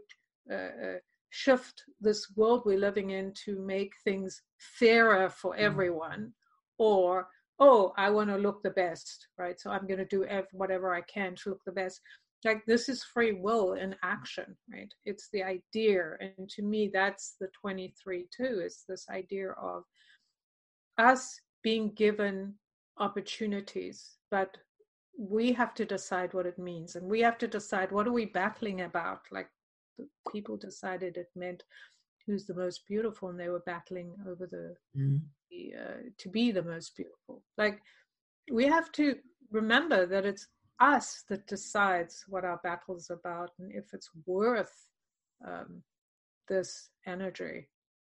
uh, 0.51 0.55
uh, 0.55 0.97
shift 1.29 1.83
this 2.01 2.27
world 2.35 2.63
we're 2.65 2.79
living 2.79 3.11
in 3.11 3.33
to 3.45 3.59
make 3.59 3.93
things 4.03 4.41
fairer 4.57 5.29
for 5.29 5.53
mm. 5.53 5.59
everyone 5.59 6.33
or 6.79 7.27
oh 7.59 7.93
i 7.97 8.09
want 8.09 8.29
to 8.29 8.35
look 8.35 8.63
the 8.63 8.71
best 8.71 9.27
right 9.37 9.59
so 9.59 9.69
i'm 9.69 9.85
going 9.85 9.99
to 9.99 10.05
do 10.05 10.25
whatever 10.53 10.91
i 10.93 11.01
can 11.01 11.35
to 11.35 11.49
look 11.49 11.61
the 11.65 11.71
best 11.71 12.01
like 12.45 12.65
this 12.65 12.87
is 12.87 13.03
free 13.03 13.33
will 13.33 13.73
in 13.73 13.95
action 14.03 14.55
right? 14.71 14.93
It's 15.05 15.29
the 15.31 15.43
idea 15.43 16.13
and 16.19 16.49
to 16.49 16.61
me 16.61 16.89
that's 16.93 17.35
the 17.39 17.47
23 17.61 18.27
too 18.35 18.61
is 18.63 18.83
this 18.87 19.05
idea 19.09 19.51
of 19.51 19.83
us 20.97 21.39
being 21.63 21.91
given 21.93 22.55
opportunities 22.97 24.17
but 24.31 24.57
we 25.19 25.51
have 25.51 25.73
to 25.73 25.85
decide 25.85 26.33
what 26.33 26.45
it 26.45 26.57
means 26.57 26.95
and 26.95 27.05
we 27.05 27.19
have 27.19 27.37
to 27.37 27.47
decide 27.47 27.91
what 27.91 28.07
are 28.07 28.13
we 28.13 28.25
battling 28.25 28.81
about? 28.81 29.19
Like 29.31 29.49
people 30.31 30.55
decided 30.55 31.17
it 31.17 31.27
meant 31.35 31.63
who's 32.25 32.45
the 32.45 32.53
most 32.53 32.87
beautiful 32.87 33.27
and 33.27 33.37
they 33.37 33.49
were 33.49 33.63
battling 33.65 34.13
over 34.29 34.47
the, 34.47 34.75
mm. 34.97 35.19
the 35.51 35.73
uh, 35.77 35.97
to 36.17 36.29
be 36.29 36.51
the 36.51 36.63
most 36.63 36.95
beautiful. 36.95 37.43
Like 37.57 37.81
we 38.49 38.65
have 38.65 38.93
to 38.93 39.15
remember 39.51 40.05
that 40.05 40.25
it's 40.25 40.47
us 40.79 41.23
that 41.29 41.47
decides 41.47 42.23
what 42.27 42.45
our 42.45 42.59
battle 42.63 42.95
is 42.95 43.09
about 43.09 43.51
and 43.59 43.71
if 43.73 43.93
it's 43.93 44.09
worth 44.25 44.87
um, 45.45 45.83
this 46.47 46.89
energy 47.05 47.67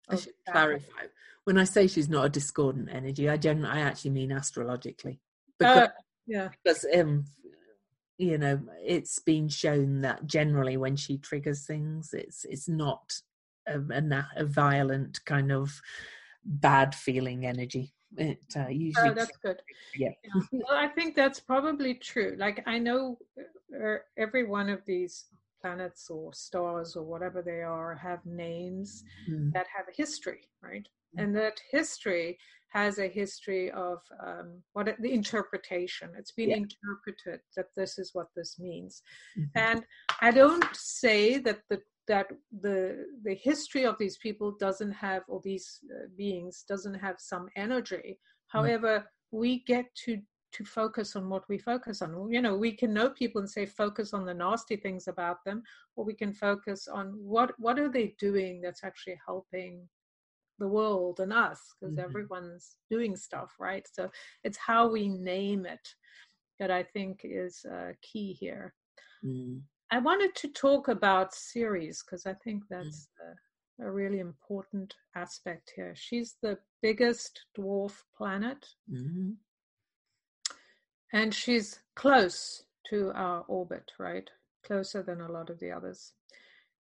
I 0.09 0.17
should 0.17 0.33
clarify. 0.49 1.07
When 1.45 1.57
I 1.57 1.65
say 1.65 1.87
she's 1.87 2.09
not 2.09 2.27
a 2.27 2.31
discordant 2.31 2.89
energy, 2.91 3.29
I 3.29 3.37
generally, 3.37 3.79
I 3.79 3.83
actually 3.83 4.11
mean 4.11 4.33
astrologically. 4.33 5.21
Because, 5.57 5.79
uh, 5.79 5.89
yeah. 6.27 6.49
Because 6.65 6.85
um, 6.97 7.27
you 8.21 8.37
know 8.37 8.61
it's 8.85 9.19
been 9.21 9.49
shown 9.49 10.03
that 10.03 10.27
generally 10.27 10.77
when 10.77 10.95
she 10.95 11.17
triggers 11.17 11.65
things 11.65 12.13
it's 12.13 12.45
it's 12.45 12.69
not 12.69 13.15
a, 13.67 13.79
a, 13.79 14.29
a 14.37 14.45
violent 14.45 15.25
kind 15.25 15.51
of 15.51 15.81
bad 16.45 16.95
feeling 16.95 17.47
energy 17.47 17.95
it 18.17 18.43
uh, 18.57 18.69
usually 18.69 19.11
oh 19.11 19.15
that's 19.15 19.37
good 19.37 19.61
yeah. 19.97 20.09
yeah. 20.25 20.43
well 20.51 20.77
i 20.77 20.89
think 20.89 21.15
that's 21.15 21.41
probably 21.41 21.95
true 21.95 22.35
like 22.39 22.63
i 22.67 22.79
know 22.79 23.17
uh, 23.39 23.97
every 24.19 24.45
one 24.45 24.69
of 24.69 24.81
these 24.87 25.27
planets 25.61 26.09
or 26.11 26.33
stars 26.33 26.97
or 26.97 27.05
whatever 27.05 27.43
they 27.43 27.63
are 27.63 27.95
have 27.95 28.25
names 28.25 29.05
mm. 29.31 29.53
that 29.53 29.67
have 29.75 29.87
a 29.89 29.97
history 29.97 30.41
right 30.63 30.89
mm. 31.17 31.23
and 31.23 31.37
that 31.37 31.61
history 31.71 32.37
has 32.71 32.99
a 32.99 33.09
history 33.09 33.71
of 33.73 33.99
um, 34.25 34.63
what 34.75 34.89
it, 34.89 34.97
the 35.03 35.13
interpretation. 35.13 36.11
It's 36.17 36.33
been 36.33 36.51
yeah. 36.51 36.57
interpreted 36.59 37.41
that 37.57 37.67
this 37.77 37.99
is 37.99 38.11
what 38.13 38.29
this 38.37 38.59
means, 38.59 39.03
mm-hmm. 39.37 39.59
and 39.59 39.85
I 40.21 40.31
don't 40.31 40.65
say 40.73 41.39
that 41.39 41.63
the 41.69 41.81
that 42.11 42.27
the 42.61 43.07
the 43.23 43.35
history 43.35 43.85
of 43.87 43.97
these 43.99 44.19
people 44.19 44.51
doesn't 44.59 44.97
have 45.07 45.23
or 45.29 45.41
these 45.45 45.79
uh, 45.95 46.09
beings 46.17 46.65
doesn't 46.69 46.99
have 47.07 47.17
some 47.19 47.47
energy. 47.57 48.09
Mm-hmm. 48.09 48.59
However, 48.59 48.93
we 49.31 49.61
get 49.61 49.87
to 50.05 50.21
to 50.53 50.65
focus 50.65 51.15
on 51.15 51.29
what 51.29 51.49
we 51.49 51.59
focus 51.59 52.03
on. 52.03 52.11
You 52.33 52.43
know, 52.43 52.57
we 52.57 52.73
can 52.73 52.93
know 52.93 53.11
people 53.11 53.41
and 53.41 53.49
say 53.49 53.65
focus 53.65 54.13
on 54.13 54.25
the 54.27 54.35
nasty 54.35 54.77
things 54.77 55.07
about 55.07 55.45
them, 55.45 55.63
or 55.95 56.05
we 56.05 56.15
can 56.15 56.33
focus 56.33 56.89
on 56.89 57.07
what 57.35 57.53
what 57.59 57.79
are 57.79 57.93
they 57.93 58.17
doing 58.19 58.61
that's 58.61 58.83
actually 58.83 59.19
helping 59.25 59.89
the 60.59 60.69
world 60.69 61.21
and 61.21 61.33
us 61.33 61.61
because 61.81 61.95
mm-hmm. 61.95 62.05
everyone's 62.05 62.77
doing 62.91 63.17
stuff 63.17 63.51
right 63.59 63.87
so 63.91 64.11
it's 64.45 64.59
how 64.59 64.87
we 64.87 65.09
name 65.09 65.65
it 65.65 65.89
that 66.59 66.71
i 66.71 66.83
think 66.83 67.21
is 67.25 67.65
uh, 67.75 67.93
key 68.03 68.35
here 68.35 68.75
mm. 69.25 69.59
I 69.91 69.99
wanted 69.99 70.35
to 70.35 70.49
talk 70.49 70.89
about 70.89 71.35
ceres 71.35 72.03
because 72.03 72.27
i 72.27 72.33
think 72.33 72.63
mm. 72.65 72.67
that's 72.71 73.09
mm. 73.23 73.85
a, 73.85 73.89
a, 73.89 73.91
really 73.91 74.19
important 74.19 74.95
aspect 75.15 75.73
here 75.75 75.95
she's 75.97 76.37
the 76.43 76.59
biggest 76.83 77.43
dwarf 77.59 78.03
planet 78.17 78.67
mm-hmm. 78.93 79.31
and 81.13 81.35
she's 81.35 81.81
close 81.95 82.65
to 82.89 83.13
our 83.15 83.45
orbit 83.49 83.93
right 83.99 84.31
closer 84.65 85.03
than 85.03 85.21
a 85.21 85.33
lot 85.33 85.51
of 85.51 85.59
the 85.61 85.71
others 85.71 86.13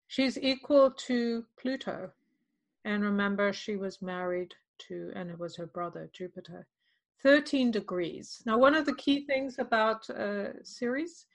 she's 0.07 0.37
equal 0.37 0.91
to 0.91 1.45
pluto 1.59 2.11
and 2.85 3.03
remember, 3.03 3.51
she 3.53 3.75
was 3.75 4.01
married 4.01 4.55
to, 4.87 5.11
and 5.15 5.29
it 5.29 5.39
was 5.39 5.55
her 5.57 5.67
brother, 5.67 6.09
Jupiter. 6.13 6.67
13 7.21 7.71
degrees. 7.71 8.41
Now, 8.45 8.57
one 8.57 8.75
of 8.75 8.85
the 8.85 8.95
key 8.95 9.25
things 9.25 9.59
about 9.59 10.09
uh, 10.09 10.63
Ceres 10.63 11.25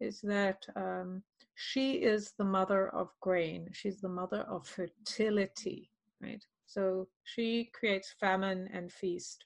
is 0.00 0.20
that 0.22 0.64
um, 0.76 1.22
she 1.54 1.94
is 1.94 2.32
the 2.38 2.44
mother 2.44 2.88
of 2.88 3.08
grain. 3.20 3.68
She's 3.72 4.00
the 4.00 4.08
mother 4.08 4.40
of 4.48 4.66
fertility, 4.66 5.90
right? 6.20 6.44
So 6.66 7.08
she 7.22 7.70
creates 7.72 8.14
famine 8.18 8.68
and 8.72 8.90
feast. 8.92 9.44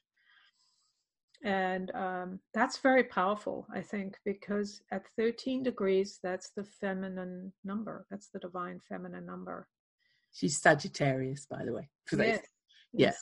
And 1.43 1.91
um, 1.95 2.39
that's 2.53 2.79
very 2.79 3.03
powerful, 3.03 3.65
I 3.73 3.81
think, 3.81 4.17
because 4.25 4.81
at 4.91 5.07
13 5.17 5.63
degrees, 5.63 6.19
that's 6.21 6.49
the 6.49 6.63
feminine 6.63 7.53
number. 7.63 8.05
That's 8.09 8.29
the 8.29 8.39
divine 8.39 8.81
feminine 8.89 9.25
number. 9.25 9.67
She's 10.33 10.61
Sagittarius, 10.61 11.45
by 11.45 11.63
the 11.63 11.73
way. 11.73 11.89
For 12.05 12.17
yes. 12.17 12.41
Yeah. 12.91 13.13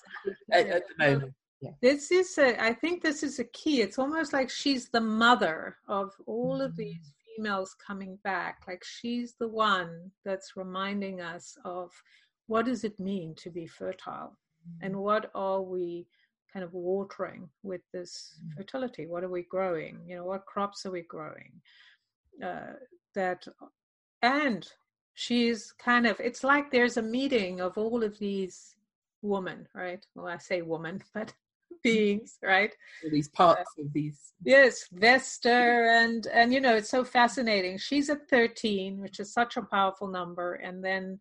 At, 0.51 0.67
at, 0.67 0.83
the 0.87 1.05
moment. 1.05 1.33
Yeah. 1.61 1.71
This 1.81 2.11
is 2.11 2.37
a, 2.37 2.61
I 2.63 2.73
think 2.73 3.01
this 3.01 3.23
is 3.23 3.39
a 3.39 3.43
key. 3.43 3.81
It's 3.81 3.99
almost 3.99 4.33
like 4.33 4.49
she's 4.49 4.89
the 4.89 5.01
mother 5.01 5.77
of 5.87 6.11
all 6.25 6.55
mm-hmm. 6.55 6.65
of 6.65 6.71
mm. 6.73 6.77
these 6.77 7.13
females 7.37 7.75
coming 7.85 8.17
back. 8.23 8.63
Like 8.67 8.83
she's 8.83 9.35
the 9.39 9.47
one 9.47 10.11
that's 10.25 10.57
reminding 10.57 11.21
us 11.21 11.57
of 11.63 11.91
what 12.47 12.65
does 12.65 12.83
it 12.83 12.99
mean 12.99 13.35
to 13.35 13.49
be 13.49 13.67
fertile 13.67 14.37
mm-hmm. 14.67 14.85
and 14.85 14.95
what 14.95 15.29
are 15.35 15.61
we 15.61 16.07
kind 16.51 16.63
of 16.63 16.73
watering 16.73 17.49
with 17.63 17.81
this 17.93 18.35
mm-hmm. 18.39 18.57
fertility? 18.57 19.05
What 19.05 19.23
are 19.23 19.29
we 19.29 19.43
growing? 19.43 19.99
You 20.07 20.17
know, 20.17 20.25
what 20.25 20.45
crops 20.45 20.85
are 20.85 20.91
we 20.91 21.01
growing? 21.01 21.51
Uh, 22.43 22.73
that 23.15 23.47
and 24.21 24.67
she's 25.15 25.71
kind 25.71 26.05
of 26.05 26.19
it's 26.19 26.43
like 26.43 26.71
there's 26.71 26.97
a 26.97 27.01
meeting 27.01 27.59
of 27.59 27.77
all 27.77 28.03
of 28.03 28.17
these 28.19 28.75
women 29.21 29.67
right 29.73 30.05
well 30.15 30.27
i 30.27 30.37
say 30.37 30.61
woman 30.61 31.01
but 31.13 31.33
beings 31.83 32.37
right 32.43 32.73
these 33.11 33.29
parts 33.29 33.69
uh, 33.77 33.83
of 33.83 33.93
these 33.93 34.33
yes 34.43 34.85
vesta 34.91 35.49
and 35.49 36.27
and 36.27 36.53
you 36.53 36.61
know 36.61 36.75
it's 36.75 36.89
so 36.89 37.03
fascinating 37.03 37.77
she's 37.77 38.09
at 38.09 38.27
13 38.29 38.99
which 38.99 39.19
is 39.19 39.33
such 39.33 39.57
a 39.57 39.61
powerful 39.61 40.07
number 40.07 40.55
and 40.55 40.83
then 40.83 41.19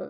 uh, 0.00 0.06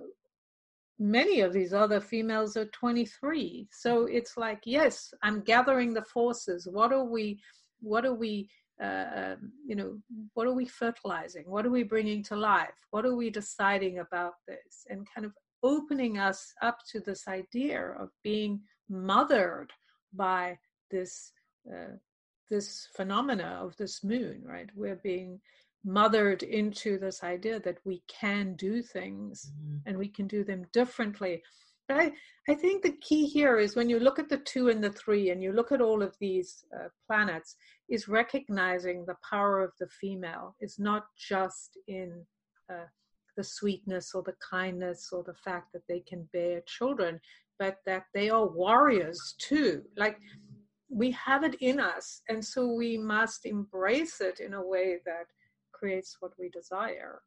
many 0.98 1.40
of 1.40 1.52
these 1.52 1.72
other 1.72 2.00
females 2.00 2.56
are 2.56 2.66
23 2.66 3.68
so 3.72 4.06
it's 4.06 4.36
like 4.36 4.60
yes 4.64 5.12
i'm 5.22 5.40
gathering 5.40 5.92
the 5.92 6.02
forces 6.02 6.68
what 6.70 6.92
are 6.92 7.04
we 7.04 7.38
what 7.80 8.04
are 8.04 8.14
we 8.14 8.48
uh, 8.82 9.04
um, 9.14 9.52
you 9.64 9.76
know, 9.76 9.98
what 10.34 10.46
are 10.46 10.52
we 10.52 10.64
fertilizing? 10.64 11.44
What 11.46 11.64
are 11.64 11.70
we 11.70 11.84
bringing 11.84 12.22
to 12.24 12.36
life? 12.36 12.74
What 12.90 13.04
are 13.04 13.14
we 13.14 13.30
deciding 13.30 14.00
about 14.00 14.34
this? 14.48 14.86
And 14.88 15.06
kind 15.14 15.24
of 15.24 15.32
opening 15.62 16.18
us 16.18 16.52
up 16.62 16.78
to 16.90 17.00
this 17.00 17.28
idea 17.28 17.94
of 18.00 18.08
being 18.24 18.60
mothered 18.93 19.72
by 20.12 20.59
this 20.90 21.32
uh, 21.68 21.97
this 22.51 22.88
phenomena 22.95 23.59
of 23.62 23.74
this 23.78 24.05
moon, 24.05 24.43
right? 24.45 24.68
We're 24.76 25.01
being 25.03 25.40
mothered 25.84 26.43
into 26.43 26.99
this 26.99 27.22
idea 27.24 27.59
that 27.61 27.78
we 27.84 28.03
can 28.09 28.55
do 28.55 28.82
things 28.82 29.51
mm-hmm. 29.51 29.78
and 29.86 29.99
we 29.99 30.09
can 30.09 30.26
do 30.26 30.45
them 30.45 30.66
differently. 30.72 31.43
But 31.88 31.97
I, 31.97 32.12
I 32.49 32.55
think 32.55 32.82
the 32.82 32.97
key 33.01 33.26
here 33.26 33.59
is 33.59 33.74
when 33.74 33.88
you 33.88 33.99
look 33.99 34.18
at 34.18 34.28
the 34.28 34.38
two 34.38 34.68
and 34.68 34.84
the 34.84 34.93
three 34.93 35.30
and 35.30 35.43
you 35.43 35.53
look 35.53 35.72
at 35.72 35.80
all 35.80 36.03
of 36.03 36.14
these 36.20 36.64
uh, 36.74 36.88
planets, 37.07 37.57
is 37.88 38.09
recognizing 38.09 39.05
the 39.05 39.16
power 39.28 39.61
of 39.61 39.72
the 39.78 39.88
female. 39.88 40.55
It's 40.61 40.78
not 40.78 41.05
just 41.18 41.76
in 41.88 42.24
uh, 42.70 42.86
the 43.36 43.45
sweetness 43.45 44.14
or 44.14 44.22
the 44.22 44.36
kindness 44.51 45.11
or 45.12 45.22
the 45.22 45.34
fact 45.34 45.72
that 45.72 45.86
they 45.88 46.01
can 46.01 46.28
bear 46.32 46.62
children, 46.66 47.20
but 47.62 47.76
that 47.86 48.06
they 48.12 48.28
are 48.28 48.48
warriors 48.48 49.36
too. 49.38 49.82
Like 49.96 50.18
we 50.90 51.12
have 51.12 51.44
it 51.44 51.54
in 51.60 51.78
us, 51.78 52.22
and 52.28 52.44
so 52.44 52.66
we 52.66 52.98
must 52.98 53.46
embrace 53.46 54.20
it 54.20 54.40
in 54.40 54.54
a 54.54 54.66
way 54.66 54.96
that 55.06 55.26
creates 55.70 56.16
what 56.18 56.32
we 56.40 56.48
desire. 56.48 57.22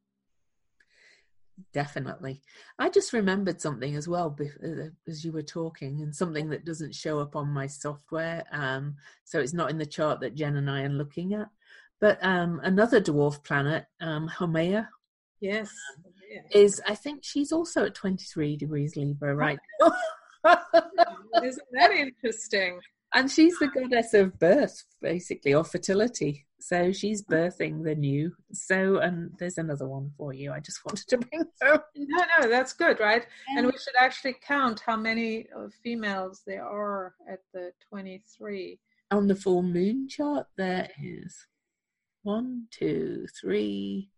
definitely. 1.73 2.41
I 2.77 2.89
just 2.89 3.13
remembered 3.13 3.61
something 3.61 3.95
as 3.95 4.09
well 4.09 4.37
uh, 4.41 4.89
as 5.07 5.23
you 5.23 5.31
were 5.31 5.49
talking, 5.59 6.01
and 6.01 6.13
something 6.13 6.49
that 6.49 6.65
doesn't 6.65 6.93
show 6.93 7.19
up 7.19 7.37
on 7.37 7.47
my 7.47 7.67
software. 7.67 8.43
Um, 8.51 8.95
so 9.23 9.39
it's 9.39 9.53
not 9.53 9.71
in 9.71 9.77
the 9.77 9.85
chart 9.85 10.19
that 10.19 10.35
Jen 10.35 10.57
and 10.57 10.69
I 10.69 10.81
are 10.83 10.89
looking 10.89 11.33
at. 11.33 11.47
But 12.01 12.21
um, 12.21 12.59
another 12.61 12.99
dwarf 12.99 13.41
planet, 13.41 13.85
um, 14.01 14.27
Haumea, 14.27 14.89
yes, 15.39 15.71
is 16.51 16.81
I 16.87 16.95
think 16.95 17.23
she's 17.23 17.51
also 17.51 17.85
at 17.85 17.95
23 17.95 18.57
degrees 18.57 18.95
Libra 18.95 19.35
right 19.35 19.59
Isn't 21.43 21.67
that 21.73 21.91
interesting? 21.91 22.79
And 23.13 23.31
she's 23.31 23.57
the 23.59 23.67
goddess 23.67 24.13
of 24.13 24.37
birth, 24.39 24.83
basically, 25.01 25.53
or 25.53 25.63
fertility. 25.63 26.45
So 26.59 26.91
she's 26.91 27.23
birthing 27.23 27.83
the 27.83 27.95
new. 27.95 28.33
So, 28.51 28.97
and 28.97 29.31
there's 29.39 29.57
another 29.57 29.87
one 29.87 30.11
for 30.17 30.33
you. 30.33 30.51
I 30.51 30.59
just 30.59 30.83
wanted 30.85 31.07
to 31.09 31.17
bring 31.19 31.43
her. 31.61 31.83
No, 31.95 32.23
no, 32.39 32.49
that's 32.49 32.73
good, 32.73 32.99
right? 32.99 33.25
Yeah. 33.49 33.59
And 33.59 33.67
we 33.67 33.73
should 33.73 33.95
actually 33.97 34.35
count 34.45 34.81
how 34.85 34.95
many 34.95 35.47
females 35.83 36.43
there 36.45 36.65
are 36.65 37.13
at 37.29 37.39
the 37.53 37.71
23. 37.89 38.79
On 39.11 39.27
the 39.27 39.35
full 39.35 39.63
moon 39.63 40.07
chart, 40.07 40.47
there 40.57 40.89
is 41.01 41.47
one, 42.23 42.67
two, 42.71 43.27
three. 43.39 44.09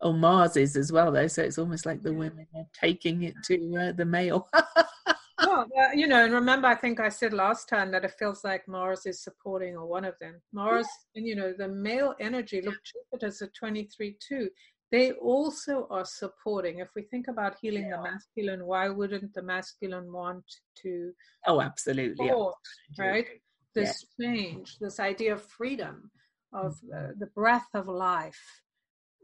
Oh, 0.00 0.12
Mars 0.12 0.56
is 0.56 0.76
as 0.76 0.92
well, 0.92 1.12
though. 1.12 1.28
So 1.28 1.42
it's 1.42 1.58
almost 1.58 1.86
like 1.86 2.02
the 2.02 2.12
women 2.12 2.46
are 2.54 2.66
taking 2.78 3.22
it 3.22 3.34
to 3.44 3.76
uh, 3.76 3.92
the 3.92 4.04
male. 4.04 4.48
well, 5.46 5.66
you 5.94 6.06
know, 6.06 6.24
and 6.24 6.32
remember, 6.32 6.68
I 6.68 6.74
think 6.74 7.00
I 7.00 7.08
said 7.08 7.32
last 7.32 7.68
time 7.68 7.90
that 7.92 8.04
it 8.04 8.14
feels 8.18 8.44
like 8.44 8.66
Mars 8.68 9.06
is 9.06 9.22
supporting 9.22 9.76
or 9.76 9.86
one 9.86 10.04
of 10.04 10.14
them. 10.20 10.40
Mars, 10.52 10.86
yeah. 11.14 11.18
and 11.18 11.26
you 11.26 11.36
know, 11.36 11.52
the 11.56 11.68
male 11.68 12.14
energy, 12.20 12.60
look, 12.62 12.76
Jupiter's 12.84 13.42
at 13.42 13.54
23 13.54 14.16
2. 14.28 14.48
They 14.90 15.12
also 15.12 15.86
are 15.90 16.04
supporting. 16.04 16.80
If 16.80 16.88
we 16.94 17.02
think 17.02 17.28
about 17.28 17.56
healing 17.60 17.88
yeah. 17.88 17.96
the 17.96 18.02
masculine, 18.02 18.66
why 18.66 18.90
wouldn't 18.90 19.32
the 19.32 19.42
masculine 19.42 20.12
want 20.12 20.44
to? 20.82 21.12
Oh, 21.46 21.62
absolutely. 21.62 22.28
Support, 22.28 22.56
right? 22.98 23.26
This 23.74 24.04
yeah. 24.18 24.26
change, 24.26 24.76
this 24.80 25.00
idea 25.00 25.32
of 25.32 25.42
freedom, 25.42 26.10
of 26.52 26.78
uh, 26.94 27.08
the 27.18 27.28
breath 27.34 27.68
of 27.74 27.88
life. 27.88 28.60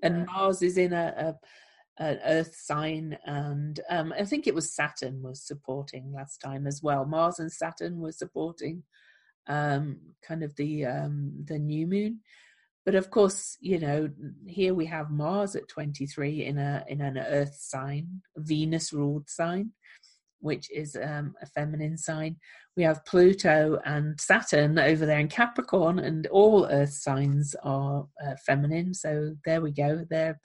And 0.03 0.23
uh, 0.23 0.33
Mars 0.33 0.62
is 0.62 0.79
in 0.79 0.95
a, 0.95 1.14
a 1.19 1.35
an 1.99 2.18
earth 2.24 2.55
sign 2.55 3.18
and 3.24 3.80
um, 3.90 4.12
i 4.18 4.24
think 4.24 4.46
it 4.46 4.55
was 4.55 4.74
saturn 4.74 5.22
was 5.22 5.46
supporting 5.46 6.12
last 6.12 6.38
time 6.38 6.66
as 6.66 6.82
well. 6.82 7.05
Mars 7.05 7.38
and 7.38 7.53
saturn 7.53 7.99
were 7.99 8.12
supporting 8.12 8.82
um, 9.46 9.99
kind 10.26 10.42
of 10.42 10.55
the 10.57 10.84
um, 10.84 11.32
the 11.44 11.59
new 11.59 11.86
moon. 11.86 12.20
But 12.84 12.94
of 12.94 13.11
course 13.11 13.57
you 13.61 13.78
know 13.78 14.09
here 14.46 14.74
we 14.74 14.86
have 14.86 15.11
mars 15.11 15.57
at 15.57 15.68
23 15.68 16.44
in 16.44 16.59
a 16.59 16.84
in 16.88 17.01
an 17.01 17.18
earth 17.18 17.57
sign 17.59 18.22
venus 18.36 18.92
ruled 18.92 19.28
sign 19.28 19.72
which 20.40 20.70
is 20.70 20.96
um, 21.03 21.34
a 21.42 21.46
feminine 21.46 21.99
sign. 21.99 22.36
We 22.76 22.84
have 22.84 23.05
pluto 23.05 23.80
and 23.84 24.20
saturn 24.20 24.78
over 24.78 25.05
there 25.05 25.18
in 25.18 25.28
capricorn 25.28 25.99
and 25.99 26.26
all 26.28 26.66
earth 26.70 26.92
signs 26.92 27.57
are 27.64 28.07
uh, 28.24 28.34
feminine. 28.46 28.94
So 28.94 29.34
there 29.44 29.61
we 29.61 29.72
go. 29.72 30.05
They're 30.09 30.38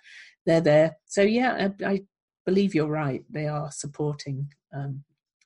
they're 0.46 0.62
there. 0.62 0.98
So 1.06 1.22
yeah, 1.22 1.70
I, 1.84 1.86
I 1.86 2.02
believe 2.46 2.76
you're 2.76 2.88
right. 2.88 3.24
They 3.30 3.48
are 3.48 3.72
supporting. 3.72 4.50
Um, 4.76 5.04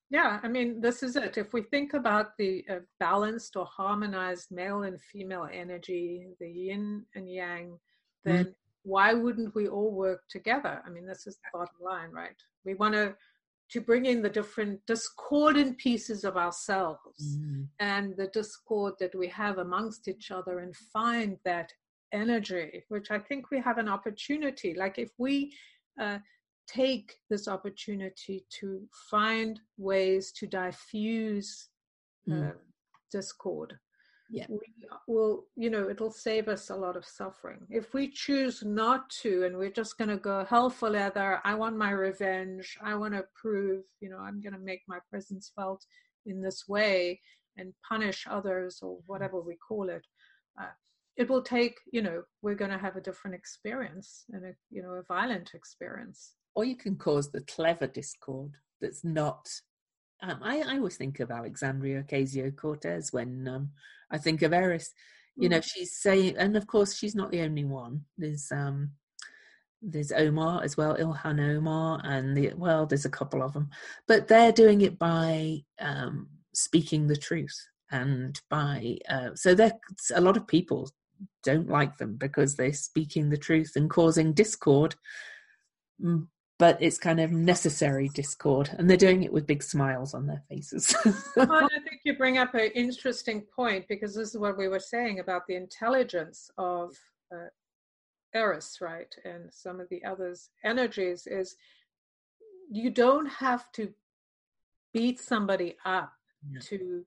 yeah, 0.10 0.39
I 0.41 0.48
mean, 0.48 0.80
this 0.80 1.04
is 1.04 1.16
it. 1.16 1.38
If 1.38 1.54
we 1.54 1.64
think 1.64 1.93
about 1.93 2.38
the 2.38 2.64
uh, 2.70 2.80
balanced 3.00 3.58
or 3.58 3.66
harmonized 3.66 4.48
male 4.52 4.84
and 4.84 5.00
female 5.02 5.50
energy, 5.52 6.28
the 6.39 6.50
yin 6.50 7.06
and 7.16 7.30
yang, 7.30 7.78
then 8.24 8.45
mm. 8.45 8.54
why 8.84 9.14
wouldn't 9.14 9.54
we 9.54 9.68
all 9.68 9.91
work 9.91 10.22
together? 10.30 10.82
I 10.86 10.89
mean, 10.89 11.06
this 11.06 11.28
is 11.28 11.36
the 11.36 11.58
bottom 11.58 11.76
line, 11.82 12.12
right? 12.12 12.36
We 12.64 12.76
want 12.76 12.93
to 12.93 13.16
to 13.70 13.82
bring 13.82 14.06
in 14.06 14.22
the 14.22 14.30
different 14.30 14.80
discordant 14.86 15.78
pieces 15.78 16.24
of 16.24 16.38
ourselves 16.38 17.38
mm. 17.38 17.68
and 17.80 18.16
the 18.16 18.28
discord 18.28 18.93
that 19.00 19.14
we 19.14 19.28
have 19.28 19.58
amongst 19.58 20.08
each 20.08 20.32
other 20.32 20.60
and 20.60 20.74
find 20.76 21.38
that 21.43 21.74
energy, 22.12 22.84
which 22.89 23.12
I 23.12 23.20
think 23.20 23.51
we 23.51 23.60
have 23.60 23.78
an 23.78 23.89
opportunity. 23.89 24.74
Like 24.74 24.97
if 24.97 25.12
we 25.18 25.53
uh, 25.99 26.20
take 26.68 27.16
this 27.30 27.47
opportunity 27.47 28.45
to 28.60 28.82
find 29.10 29.60
ways 29.78 30.32
to 30.34 30.47
diffuse 30.47 31.70
mm. 32.28 32.49
uh, 32.49 32.53
discord, 33.12 33.78
yeah. 34.30 34.45
we 34.49 34.60
will, 35.08 35.45
you 35.55 35.70
know, 35.70 35.89
it'll 35.89 36.12
save 36.12 36.47
us 36.47 36.70
a 36.70 36.76
lot 36.76 36.97
of 36.97 37.05
suffering. 37.05 37.60
If 37.70 37.93
we 37.93 38.10
choose 38.10 38.64
not 38.64 39.10
to, 39.22 39.45
and 39.45 39.58
we're 39.58 39.72
just 39.72 39.97
going 39.97 40.10
to 40.10 40.18
go 40.18 40.45
hell 40.45 40.70
for 40.70 40.89
leather, 40.89 41.39
I 41.43 41.55
want 41.55 41.78
my 41.78 41.91
revenge, 41.91 42.78
I 42.84 42.95
want 42.95 43.14
to 43.14 43.26
prove, 43.41 43.84
you 44.01 44.10
know, 44.10 44.20
I'm 44.20 44.41
going 44.41 44.53
to 44.53 44.60
make 44.60 44.82
my 44.88 44.99
presence 45.10 45.51
felt 45.55 45.86
in 46.26 46.41
this 46.41 46.68
way 46.68 47.22
and 47.58 47.74
punish 47.88 48.26
others 48.30 48.80
or 48.82 48.99
whatever 49.05 49.41
we 49.41 49.55
call 49.55 49.89
it. 49.89 50.05
Uh, 50.60 50.66
it 51.18 51.30
will 51.30 51.41
take 51.41 51.80
you 51.91 52.01
know 52.01 52.22
we're 52.41 52.55
going 52.55 52.72
to 52.72 52.78
have 52.78 52.95
a 52.95 53.01
different 53.01 53.36
experience 53.36 54.24
and 54.32 54.45
a 54.45 54.53
you 54.70 54.82
know 54.82 54.91
a 54.91 55.03
violent 55.03 55.51
experience. 55.53 56.34
Or 56.55 56.65
you 56.65 56.76
can 56.76 56.95
cause 56.95 57.30
the 57.30 57.41
clever 57.41 57.88
discord 57.88 58.51
that's 58.82 59.03
not 59.03 59.47
um, 60.24 60.39
I, 60.41 60.61
I 60.61 60.78
always 60.78 60.97
think 60.97 61.20
of 61.20 61.30
alexandria 61.30 62.03
ocasio-cortez 62.03 63.13
when 63.13 63.47
um, 63.47 63.70
i 64.11 64.18
think 64.18 64.41
of 64.41 64.53
eris. 64.53 64.91
You 65.39 65.49
know 65.49 65.59
mm. 65.59 65.68
she's 65.72 65.97
saying 65.99 66.36
and 66.38 66.55
of 66.55 66.65
course 66.65 66.95
she's 66.95 67.15
not 67.15 67.32
the 67.32 67.41
only 67.41 67.65
one. 67.65 68.05
There's 68.18 68.51
um 68.51 68.91
there's 69.82 70.11
omar 70.11 70.63
as 70.63 70.76
well 70.76 70.97
ilhan 70.97 71.39
omar 71.57 72.01
and 72.03 72.36
the 72.36 72.51
well 72.55 72.88
there's 72.88 73.05
a 73.05 73.09
couple 73.09 73.43
of 73.43 73.53
them 73.53 73.70
but 74.07 74.28
they're 74.28 74.51
doing 74.51 74.82
it 74.82 74.97
by 74.97 75.59
um 75.80 76.28
speaking 76.55 77.05
the 77.05 77.15
truth 77.15 77.55
and 77.91 78.41
by 78.49 78.97
uh, 79.09 79.30
so 79.36 79.53
there 79.53 79.72
a 80.15 80.22
lot 80.22 80.36
of 80.36 80.47
people 80.47 80.89
don't 81.43 81.70
like 81.70 81.97
them 81.97 82.15
because 82.15 82.55
they're 82.55 82.74
speaking 82.74 83.30
the 83.30 83.38
truth 83.38 83.74
and 83.76 83.89
causing 83.89 84.34
discord 84.34 84.95
mm, 86.01 86.26
but 86.59 86.78
it's 86.82 86.97
kind 86.97 87.20
of 87.20 87.32
necessary 87.32 88.09
discord 88.09 88.70
and 88.78 88.89
they're 88.89 88.97
doing 88.97 89.24
it 89.24 89.32
with 89.32 89.47
big 89.47 89.63
smiles 89.63 90.13
on 90.13 90.26
their 90.26 90.43
faces 90.49 90.95
well, 91.36 91.51
i 91.72 91.80
think 91.80 92.01
you 92.03 92.15
bring 92.18 92.38
up 92.38 92.53
an 92.53 92.72
interesting 92.76 93.41
point 93.55 93.86
because 93.88 94.15
this 94.15 94.30
is 94.30 94.38
what 94.38 94.57
we 94.57 94.68
were 94.68 94.80
saying 94.80 95.20
about 95.20 95.43
the 95.47 95.55
intelligence 95.55 96.49
of 96.57 96.93
uh, 97.34 97.47
eris 98.34 98.80
right 98.82 99.15
and 99.26 99.51
some 99.51 99.80
of 99.80 99.88
the 99.89 100.03
others 100.03 100.49
energies 100.63 101.28
is 101.28 101.55
you 102.70 102.89
don't 102.89 103.28
have 103.28 103.72
to 103.72 103.93
beat 104.93 105.20
somebody 105.20 105.76
up 105.86 106.11
yeah. 106.49 106.59
to 106.59 107.05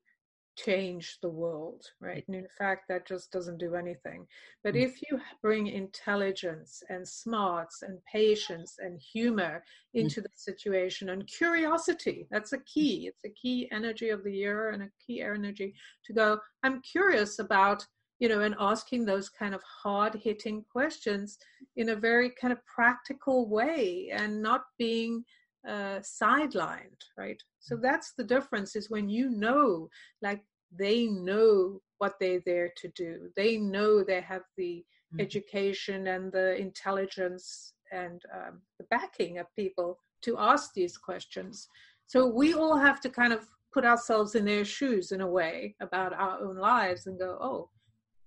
change 0.65 1.19
the 1.23 1.29
world, 1.29 1.83
right? 2.01 2.25
And 2.27 2.37
in 2.37 2.47
fact, 2.59 2.89
that 2.89 3.07
just 3.07 3.31
doesn't 3.31 3.59
do 3.59 3.75
anything. 3.75 4.27
But 4.63 4.75
mm. 4.75 4.85
if 4.85 5.01
you 5.03 5.21
bring 5.43 5.69
intelligence 5.69 6.83
and 6.89 7.07
smarts 7.07 7.83
and 7.83 7.99
patience 8.11 8.77
and 8.79 9.01
humor 9.01 9.63
mm. 9.95 10.01
into 10.01 10.21
mm. 10.21 10.25
the 10.25 10.31
situation 10.35 11.11
and 11.11 11.27
curiosity, 11.27 12.27
that's 12.31 12.53
a 12.53 12.59
key. 12.59 13.09
It's 13.09 13.25
a 13.25 13.35
key 13.41 13.69
energy 13.73 14.11
of 14.11 14.25
the 14.25 14.33
year 14.33 14.71
and 14.71 14.83
a 14.83 14.91
key 15.05 15.23
energy 15.23 15.75
to 16.07 16.13
go, 16.13 16.39
I'm 16.63 16.83
curious 16.83 17.39
about, 17.39 17.87
you 18.19 18.29
know, 18.29 18.41
and 18.41 18.55
asking 18.59 19.05
those 19.05 19.29
kind 19.29 19.55
of 19.55 19.63
hard 19.63 20.15
hitting 20.15 20.65
questions 20.71 21.39
in 21.77 21.91
a 21.91 21.97
very 21.97 22.31
kind 22.41 22.53
of 22.53 22.65
practical 22.67 23.49
way 23.49 24.11
and 24.13 24.43
not 24.43 24.63
being 24.79 25.25
uh, 25.69 26.01
sidelined, 26.01 27.01
right? 27.17 27.41
So 27.61 27.77
mm. 27.77 27.83
that's 27.83 28.13
the 28.17 28.25
difference 28.25 28.77
is 28.77 28.91
when 28.91 29.09
you 29.09 29.31
know, 29.31 29.89
like 30.23 30.43
they 30.77 31.07
know 31.07 31.81
what 31.99 32.15
they're 32.19 32.43
there 32.47 32.71
to 32.77 32.89
do. 32.89 33.31
They 33.37 33.57
know 33.57 34.03
they 34.03 34.21
have 34.21 34.43
the 34.57 34.85
mm-hmm. 35.13 35.21
education 35.21 36.09
and 36.09 36.33
the 36.33 36.57
intelligence 36.57 37.75
and 37.93 38.23
um, 38.35 38.61
the 38.79 38.85
backing 38.91 39.39
of 39.39 39.47
people 39.57 39.99
to 40.23 40.39
ask 40.39 40.73
these 40.75 40.97
questions. 40.97 41.69
So 42.07 42.27
we 42.27 42.55
all 42.55 42.77
have 42.77 43.01
to 43.03 43.09
kind 43.09 43.33
of 43.33 43.47
put 43.73 43.85
ourselves 43.85 44.35
in 44.35 44.45
their 44.45 44.65
shoes 44.65 45.13
in 45.13 45.21
a 45.21 45.27
way 45.27 45.77
about 45.81 46.13
our 46.13 46.41
own 46.41 46.57
lives 46.57 47.07
and 47.07 47.19
go, 47.19 47.39
oh, 47.41 47.71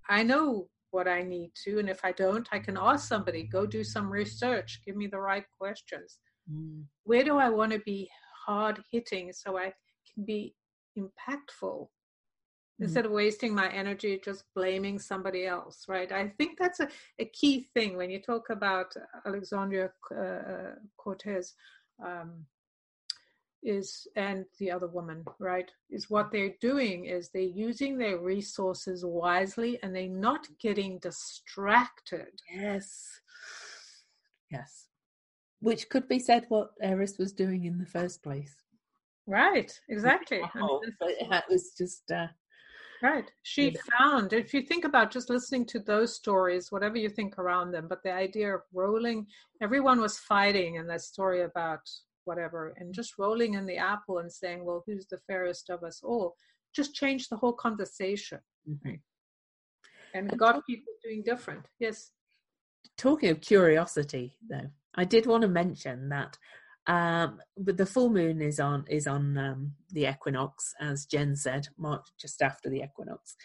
I 0.10 0.24
know 0.24 0.68
what 0.92 1.08
I 1.08 1.24
need 1.24 1.52
to. 1.64 1.80
And 1.80 1.90
if 1.90 2.04
I 2.04 2.12
don't, 2.12 2.48
I 2.52 2.60
can 2.60 2.78
ask 2.80 3.08
somebody, 3.08 3.44
go 3.44 3.66
do 3.66 3.84
some 3.84 4.10
research, 4.10 4.82
give 4.86 4.96
me 4.96 5.08
the 5.08 5.20
right 5.20 5.46
questions. 5.58 6.20
Mm. 6.52 6.84
Where 7.04 7.24
do 7.24 7.38
I 7.38 7.50
want 7.50 7.72
to 7.72 7.80
be 7.80 8.10
hard 8.46 8.84
hitting 8.92 9.32
so 9.34 9.58
I 9.58 9.74
can 10.14 10.26
be 10.26 10.56
impactful. 10.98 11.88
Instead 12.80 13.06
of 13.06 13.12
wasting 13.12 13.54
my 13.54 13.72
energy 13.72 14.20
just 14.24 14.44
blaming 14.56 15.00
somebody 15.00 15.46
else 15.46 15.86
right? 15.88 16.12
I 16.12 16.28
think 16.38 16.58
that's 16.58 16.80
a, 16.80 16.88
a 17.20 17.26
key 17.26 17.70
thing 17.74 17.96
when 17.96 18.10
you 18.10 18.20
talk 18.22 18.50
about 18.50 18.94
alexandria 19.26 19.92
uh, 20.12 20.20
uh, 20.20 20.76
cortez 20.98 21.54
um, 22.04 22.46
is 23.64 24.08
and 24.16 24.46
the 24.60 24.70
other 24.70 24.88
woman 24.88 25.24
right 25.40 25.72
is 25.90 26.10
what 26.10 26.32
they're 26.32 26.56
doing 26.60 27.06
is 27.06 27.30
they're 27.30 27.42
using 27.42 27.98
their 27.98 28.18
resources 28.18 29.06
wisely 29.06 29.80
and 29.82 29.96
they're 29.96 30.10
not 30.10 30.48
getting 30.60 31.00
distracted. 31.00 32.28
Yes. 32.54 33.22
Yes. 34.52 34.88
Which 35.62 35.90
could 35.90 36.08
be 36.08 36.20
said 36.20 36.46
what 36.50 36.72
Eris 36.82 37.18
was 37.18 37.32
doing 37.32 37.66
in 37.66 37.78
the 37.78 37.86
first 37.86 38.22
place. 38.22 38.56
Right, 39.26 39.72
exactly. 39.88 40.42
I 40.42 40.60
mean, 40.60 40.68
Oh, 40.70 40.82
it 41.02 41.44
was 41.50 41.74
just 41.78 42.12
uh, 42.12 42.28
Right. 43.04 43.30
She 43.42 43.76
found, 44.00 44.32
if 44.32 44.54
you 44.54 44.62
think 44.62 44.86
about 44.86 45.12
just 45.12 45.30
listening 45.30 45.66
to 45.68 45.80
those 45.80 46.16
stories, 46.16 46.72
whatever 46.72 46.98
you 46.98 47.10
think 47.10 47.38
around 47.38 47.72
them, 47.72 47.88
but 47.90 48.02
the 48.02 48.14
idea 48.14 48.56
of 48.56 48.62
rolling, 48.74 49.28
everyone 49.62 50.00
was 50.00 50.18
fighting 50.18 50.76
in 50.76 50.88
that 50.88 51.02
story 51.02 51.42
about 51.42 51.82
whatever, 52.24 52.74
and 52.78 52.94
just 52.94 53.20
rolling 53.20 53.56
in 53.56 53.66
the 53.66 53.76
apple 53.76 54.20
and 54.20 54.32
saying, 54.32 54.64
well, 54.64 54.84
who's 54.88 55.06
the 55.08 55.20
fairest 55.28 55.70
of 55.70 55.84
us 55.84 56.00
all, 56.02 56.38
just 56.74 56.96
changed 56.96 57.30
the 57.30 57.36
whole 57.36 57.52
conversation 57.52 58.40
mhm. 58.68 58.98
and 60.14 60.38
got 60.40 60.66
people 60.66 60.94
doing 61.04 61.24
different. 61.26 61.66
Yes. 61.80 62.12
talking 62.98 63.30
of 63.30 63.42
curiosity 63.42 64.38
though 64.50 64.70
i 64.96 65.04
did 65.04 65.26
want 65.26 65.42
to 65.42 65.48
mention 65.48 66.10
that 66.10 66.38
um 66.88 67.40
but 67.58 67.78
the 67.78 67.86
full 67.86 68.10
moon 68.10 68.42
is 68.42 68.60
on 68.60 68.86
is 68.90 69.08
on 69.08 69.38
um 69.38 69.72
the 69.92 70.06
equinox 70.06 70.74
as 70.82 71.06
jen 71.06 71.36
said 71.36 71.66
march 71.78 72.06
just 72.20 72.42
after 72.42 72.70
the 72.70 72.82
equinox. 72.82 73.36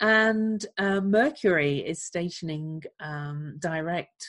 And 0.00 0.64
uh, 0.78 1.00
mercury 1.00 1.78
is 1.78 2.02
stationing 2.04 2.82
um 3.00 3.56
direct 3.60 4.26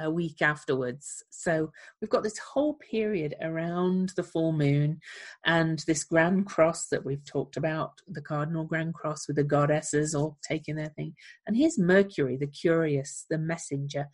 a 0.00 0.10
week 0.10 0.42
afterwards. 0.42 1.22
So 1.30 1.70
we've 2.00 2.10
got 2.10 2.22
this 2.22 2.38
whole 2.38 2.74
period 2.74 3.34
around 3.42 4.12
the 4.16 4.22
full 4.22 4.52
moon 4.52 5.00
and 5.44 5.82
this 5.86 6.04
grand 6.04 6.46
cross 6.46 6.88
that 6.88 7.04
we've 7.04 7.24
talked 7.24 7.56
about 7.56 7.92
the 8.08 8.22
cardinal 8.22 8.64
grand 8.64 8.94
cross 8.94 9.26
with 9.26 9.36
the 9.36 9.44
goddesses 9.44 10.14
all 10.14 10.38
taking 10.46 10.76
their 10.76 10.92
thing. 10.96 11.14
And 11.46 11.56
here's 11.56 11.78
mercury 11.78 12.36
the 12.36 12.46
curious 12.46 13.26
the 13.28 13.38
messenger 13.38 14.08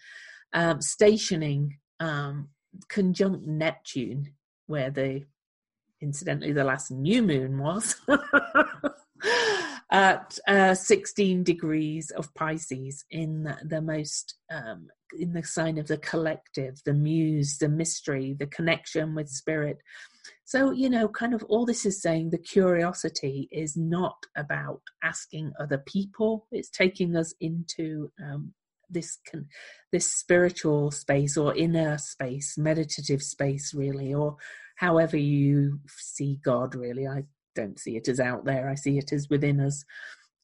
um, 0.52 0.80
stationing 0.80 1.78
um, 2.00 2.48
conjunct 2.88 3.46
Neptune, 3.46 4.32
where 4.66 4.90
the 4.90 5.24
incidentally 6.00 6.52
the 6.52 6.64
last 6.64 6.90
new 6.90 7.22
moon 7.22 7.58
was 7.58 7.96
at 9.90 10.38
uh, 10.46 10.74
16 10.74 11.42
degrees 11.42 12.10
of 12.10 12.32
Pisces 12.34 13.04
in 13.10 13.44
the, 13.44 13.56
the 13.64 13.80
most 13.80 14.34
um, 14.50 14.88
in 15.18 15.32
the 15.32 15.42
sign 15.42 15.78
of 15.78 15.86
the 15.86 15.98
collective, 15.98 16.80
the 16.84 16.92
muse, 16.92 17.58
the 17.58 17.68
mystery, 17.68 18.34
the 18.38 18.46
connection 18.46 19.14
with 19.14 19.28
spirit. 19.28 19.78
So, 20.44 20.72
you 20.72 20.90
know, 20.90 21.08
kind 21.08 21.34
of 21.34 21.44
all 21.44 21.64
this 21.64 21.86
is 21.86 22.02
saying 22.02 22.30
the 22.30 22.38
curiosity 22.38 23.48
is 23.52 23.76
not 23.76 24.16
about 24.36 24.80
asking 25.02 25.52
other 25.60 25.78
people, 25.78 26.46
it's 26.50 26.70
taking 26.70 27.16
us 27.16 27.34
into 27.40 28.10
um, 28.22 28.52
this 28.90 29.18
can 29.26 29.48
this 29.92 30.12
spiritual 30.12 30.90
space 30.90 31.36
or 31.36 31.54
inner 31.54 31.98
space, 31.98 32.56
meditative 32.58 33.22
space, 33.22 33.72
really, 33.74 34.14
or 34.14 34.36
however 34.76 35.16
you 35.16 35.80
see 35.88 36.38
God. 36.44 36.74
Really, 36.74 37.06
I 37.06 37.24
don't 37.54 37.78
see 37.78 37.96
it 37.96 38.08
as 38.08 38.20
out 38.20 38.44
there. 38.44 38.68
I 38.68 38.74
see 38.74 38.98
it 38.98 39.12
as 39.12 39.28
within 39.28 39.60
us. 39.60 39.84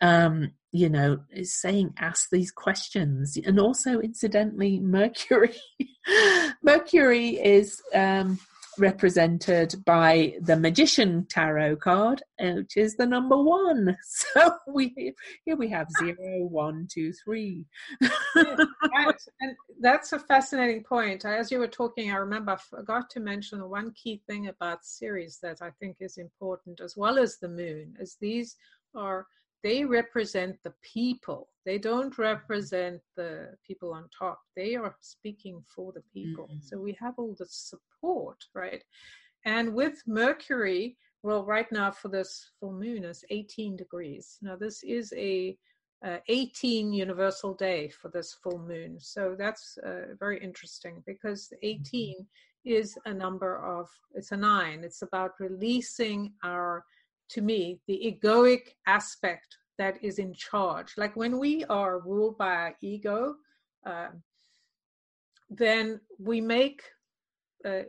Um, 0.01 0.53
you 0.73 0.89
know, 0.89 1.19
it's 1.31 1.61
saying 1.61 1.95
ask 1.99 2.29
these 2.31 2.51
questions, 2.51 3.39
and 3.45 3.61
also 3.61 4.01
incidentally, 4.01 4.81
Mercury. 4.83 5.55
Mercury 6.63 7.31
is 7.37 7.81
um, 7.95 8.39
represented 8.79 9.75
by 9.85 10.35
the 10.41 10.57
Magician 10.57 11.27
Tarot 11.29 11.77
card, 11.77 12.23
uh, 12.41 12.53
which 12.53 12.77
is 12.77 12.97
the 12.97 13.07
number 13.07 13.37
one. 13.37 13.97
So 14.35 14.55
we 14.67 15.15
here 15.45 15.57
we 15.57 15.69
have 15.69 15.89
zero, 15.99 16.45
one, 16.47 16.87
two, 16.91 17.13
three. 17.13 17.67
And 18.35 19.57
that's 19.81 20.13
a 20.13 20.19
fascinating 20.19 20.85
point. 20.85 21.25
As 21.25 21.51
you 21.51 21.59
were 21.59 21.69
talking, 21.69 22.11
I 22.11 22.17
remember 22.17 22.53
I 22.53 22.57
forgot 22.57 23.11
to 23.11 23.21
mention 23.21 23.69
one 23.69 23.93
key 23.93 24.23
thing 24.27 24.49
about 24.49 24.85
Ceres 24.85 25.39
that 25.43 25.61
I 25.61 25.71
think 25.81 25.97
is 26.01 26.19
important, 26.19 26.81
as 26.81 26.97
well 26.97 27.19
as 27.19 27.39
the 27.39 27.49
moon, 27.49 27.97
is 28.01 28.17
these 28.21 28.57
are 28.95 29.27
they 29.63 29.85
represent 29.85 30.63
the 30.63 30.75
people. 30.83 31.49
They 31.65 31.79
don't 31.79 32.17
represent 32.19 33.01
the 33.17 33.57
people 33.67 33.93
on 33.93 34.09
top. 34.17 34.41
They 34.57 34.75
are 34.75 34.97
speaking 35.01 35.63
for 35.75 35.93
the 35.93 36.03
people. 36.13 36.49
Mhm. 36.49 36.63
So 36.63 36.79
we 36.81 36.93
have 37.01 37.15
all 37.19 37.35
the 37.35 37.47
support, 37.47 38.45
right? 38.55 38.83
And 39.45 39.75
with 39.75 40.03
Mercury, 40.07 40.97
well, 41.23 41.45
right 41.45 41.71
now 41.71 41.91
for 41.93 42.09
this 42.09 42.51
full 42.59 42.73
moon 42.73 43.05
is 43.05 43.25
18 43.31 43.77
degrees. 43.77 44.39
Now 44.43 44.57
this 44.57 44.83
is 44.83 45.13
a 45.17 45.57
uh, 46.05 46.19
18 46.27 46.93
universal 46.93 47.55
day 47.55 47.89
for 47.89 48.09
this 48.09 48.35
full 48.35 48.59
moon. 48.59 48.99
So 48.99 49.37
that's 49.39 49.79
uh, 49.79 50.15
very 50.19 50.43
interesting 50.43 51.01
because 51.07 51.53
18 51.63 52.27
is 52.65 52.99
a 53.07 53.15
number 53.15 53.59
of, 53.65 53.89
it's 54.15 54.33
a 54.33 54.37
nine. 54.37 54.83
It's 54.83 55.03
about 55.03 55.39
releasing 55.39 56.33
our, 56.43 56.85
to 57.33 57.41
me, 57.41 57.81
the 57.87 58.19
egoic 58.23 58.75
aspect 58.87 59.59
that 59.79 60.03
is 60.03 60.19
in 60.19 60.35
charge. 60.35 60.95
Like 60.97 61.17
when 61.17 61.39
we 61.39 61.65
are 61.65 61.99
ruled 61.99 62.39
by 62.39 62.55
our 62.55 62.77
ego, 62.81 63.37
uh, 63.85 64.09
then 65.51 66.01
we 66.19 66.41
make 66.41 66.83
uh, 67.65 67.83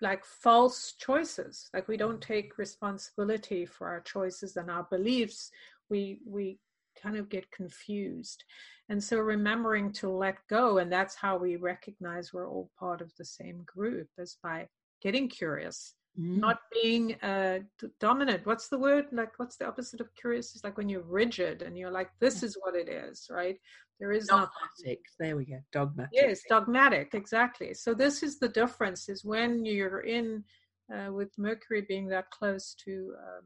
like 0.00 0.24
false 0.24 0.94
choices. 0.98 1.70
Like 1.72 1.88
we 1.88 1.96
don't 1.96 2.20
take 2.20 2.58
responsibility 2.58 3.64
for 3.66 3.88
our 3.88 4.00
choices 4.00 4.56
and 4.56 4.70
our 4.70 4.86
beliefs 4.90 5.50
we 5.88 6.20
we 6.26 6.58
kind 7.00 7.16
of 7.16 7.28
get 7.28 7.50
confused 7.50 8.44
and 8.88 9.02
so 9.02 9.18
remembering 9.18 9.92
to 9.92 10.08
let 10.08 10.36
go 10.48 10.78
and 10.78 10.92
that's 10.92 11.14
how 11.14 11.36
we 11.36 11.56
recognize 11.56 12.32
we're 12.32 12.48
all 12.48 12.70
part 12.78 13.00
of 13.00 13.12
the 13.18 13.24
same 13.24 13.62
group 13.66 14.08
is 14.18 14.36
by 14.42 14.66
getting 15.02 15.28
curious 15.28 15.94
Mm. 16.16 16.36
not 16.36 16.58
being 16.72 17.16
uh 17.22 17.58
dominant 17.98 18.46
what's 18.46 18.68
the 18.68 18.78
word 18.78 19.06
like 19.10 19.36
what's 19.36 19.56
the 19.56 19.66
opposite 19.66 20.00
of 20.00 20.14
curious 20.14 20.54
it's 20.54 20.62
like 20.62 20.78
when 20.78 20.88
you're 20.88 21.02
rigid 21.02 21.60
and 21.60 21.76
you're 21.76 21.90
like 21.90 22.08
this 22.20 22.44
is 22.44 22.56
what 22.62 22.76
it 22.76 22.88
is 22.88 23.26
right 23.28 23.58
there 24.00 24.12
is 24.12 24.26
not 24.28 24.50
dogmatic. 24.76 25.04
There 25.18 25.36
we 25.36 25.44
go. 25.44 25.60
Dogmatic. 25.72 26.10
Yes, 26.12 26.40
dogmatic, 26.48 27.14
exactly. 27.14 27.74
So 27.74 27.94
this 27.94 28.22
is 28.22 28.38
the 28.38 28.48
difference: 28.48 29.08
is 29.08 29.24
when 29.24 29.64
you're 29.64 30.00
in 30.00 30.44
uh, 30.92 31.12
with 31.12 31.30
Mercury 31.38 31.82
being 31.82 32.08
that 32.08 32.30
close 32.30 32.74
to 32.84 33.14
um, 33.18 33.44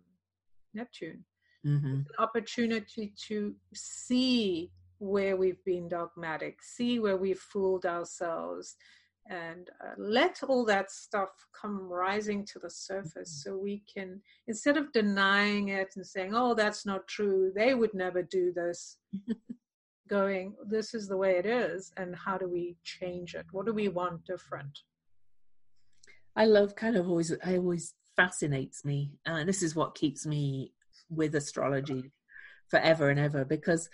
Neptune, 0.74 1.24
hmm 1.62 1.76
an 1.86 2.06
opportunity 2.18 3.12
to 3.26 3.54
see 3.74 4.70
where 4.98 5.36
we've 5.36 5.62
been 5.64 5.88
dogmatic, 5.88 6.62
see 6.62 6.98
where 6.98 7.16
we've 7.16 7.38
fooled 7.38 7.86
ourselves, 7.86 8.76
and 9.28 9.70
uh, 9.84 9.92
let 9.98 10.42
all 10.42 10.64
that 10.64 10.90
stuff 10.90 11.30
come 11.60 11.88
rising 11.88 12.44
to 12.46 12.58
the 12.58 12.70
surface 12.70 13.42
so 13.44 13.56
we 13.56 13.82
can, 13.92 14.20
instead 14.46 14.76
of 14.76 14.92
denying 14.92 15.68
it 15.68 15.92
and 15.96 16.06
saying, 16.06 16.32
oh, 16.34 16.54
that's 16.54 16.86
not 16.86 17.06
true, 17.06 17.52
they 17.54 17.74
would 17.74 17.94
never 17.94 18.22
do 18.22 18.52
this, 18.52 18.96
going, 20.08 20.54
this 20.66 20.94
is 20.94 21.08
the 21.08 21.16
way 21.16 21.36
it 21.36 21.46
is, 21.46 21.92
and 21.96 22.16
how 22.16 22.38
do 22.38 22.48
we 22.48 22.76
change 22.82 23.34
it? 23.34 23.46
What 23.52 23.66
do 23.66 23.72
we 23.72 23.88
want 23.88 24.24
different? 24.24 24.78
I 26.34 26.46
love 26.46 26.74
kind 26.74 26.96
of 26.96 27.08
always. 27.08 27.32
I 27.44 27.56
always 27.56 27.94
fascinates 28.16 28.84
me, 28.84 29.12
and 29.26 29.48
this 29.48 29.62
is 29.62 29.74
what 29.74 29.94
keeps 29.94 30.24
me 30.24 30.72
with 31.10 31.34
astrology 31.34 32.12
forever 32.68 33.10
and 33.10 33.18
ever 33.18 33.44
because 33.44 33.88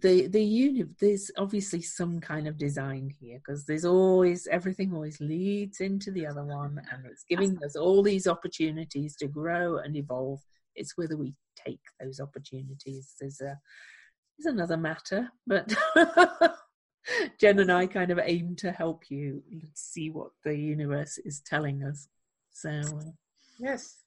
the 0.00 0.26
the 0.28 0.42
uni 0.42 0.84
there's 1.00 1.30
obviously 1.36 1.82
some 1.82 2.20
kind 2.20 2.48
of 2.48 2.56
design 2.56 3.10
here 3.20 3.38
because 3.38 3.66
there's 3.66 3.84
always 3.84 4.46
everything 4.46 4.92
always 4.94 5.20
leads 5.20 5.80
into 5.80 6.10
the 6.10 6.26
other 6.26 6.44
one 6.44 6.80
and 6.90 7.04
it's 7.06 7.24
giving 7.28 7.58
us 7.64 7.76
all 7.76 8.02
these 8.02 8.26
opportunities 8.26 9.16
to 9.16 9.26
grow 9.26 9.78
and 9.78 9.96
evolve. 9.96 10.40
It's 10.74 10.96
whether 10.96 11.16
we 11.16 11.34
take 11.56 11.80
those 12.00 12.20
opportunities. 12.20 13.14
There's 13.20 13.40
a 13.40 13.58
there's 14.38 14.54
another 14.54 14.78
matter 14.78 15.30
but 15.46 15.72
jen 17.38 17.58
and 17.58 17.70
i 17.70 17.86
kind 17.86 18.10
of 18.10 18.18
aim 18.22 18.56
to 18.56 18.72
help 18.72 19.02
you 19.10 19.42
see 19.74 20.08
what 20.08 20.30
the 20.44 20.56
universe 20.56 21.18
is 21.18 21.40
telling 21.40 21.82
us. 21.82 22.08
So 22.50 22.70
uh, 22.70 23.10
Yes, 23.58 24.01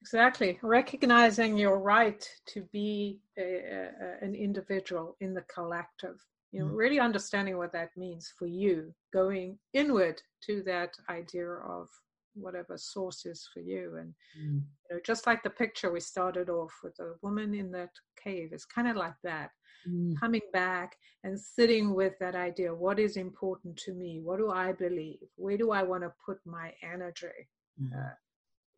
exactly. 0.00 0.58
Recognizing 0.62 1.56
your 1.56 1.78
right 1.78 2.24
to 2.46 2.62
be 2.72 3.20
a, 3.38 3.42
a, 3.42 4.24
an 4.24 4.34
individual 4.34 5.16
in 5.20 5.34
the 5.34 5.42
collective. 5.42 6.16
You 6.52 6.60
know, 6.60 6.66
Mm. 6.72 6.76
really 6.76 6.98
understanding 7.00 7.56
what 7.58 7.72
that 7.72 7.90
means 7.96 8.32
for 8.38 8.46
you, 8.46 8.92
going 9.12 9.58
inward 9.72 10.20
to 10.46 10.62
that 10.64 10.92
idea 11.08 11.48
of 11.48 11.88
whatever 12.34 12.76
source 12.76 13.24
is 13.24 13.48
for 13.52 13.60
you. 13.60 13.96
And 14.00 14.14
mm, 14.36 14.60
you 14.90 14.96
know, 14.96 15.00
just 15.06 15.26
like 15.28 15.42
the 15.44 15.50
picture 15.50 15.92
we 15.92 16.00
started 16.00 16.48
off 16.48 16.72
with 16.82 16.96
the 16.96 17.14
woman 17.22 17.54
in 17.54 17.70
that 17.72 17.90
cave, 18.24 18.50
it's 18.52 18.64
kind 18.64 18.88
of 18.88 18.96
like 18.96 19.14
that. 19.22 19.50
mm, 19.88 20.18
Coming 20.18 20.42
back 20.52 20.96
and 21.22 21.38
sitting 21.38 21.94
with 21.94 22.14
that 22.18 22.34
idea 22.34 22.74
what 22.74 22.98
is 22.98 23.16
important 23.16 23.76
to 23.84 23.92
me? 23.94 24.20
What 24.20 24.38
do 24.38 24.50
I 24.50 24.72
believe? 24.72 25.28
Where 25.36 25.56
do 25.56 25.70
I 25.70 25.84
want 25.84 26.02
to 26.02 26.12
put 26.26 26.38
my 26.44 26.72
energy? 26.82 27.38
mm. 27.80 27.92
uh, 27.96 28.14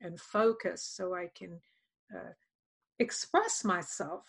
and 0.02 0.20
focus 0.20 0.82
so 0.82 1.14
I 1.14 1.30
can 1.34 1.60
uh, 2.14 2.32
express 2.98 3.64
myself. 3.64 4.24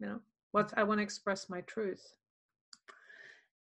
You 0.00 0.06
know, 0.06 0.20
what 0.52 0.72
I 0.76 0.82
want 0.82 0.98
to 0.98 1.04
express 1.04 1.48
my 1.48 1.60
truth. 1.62 2.14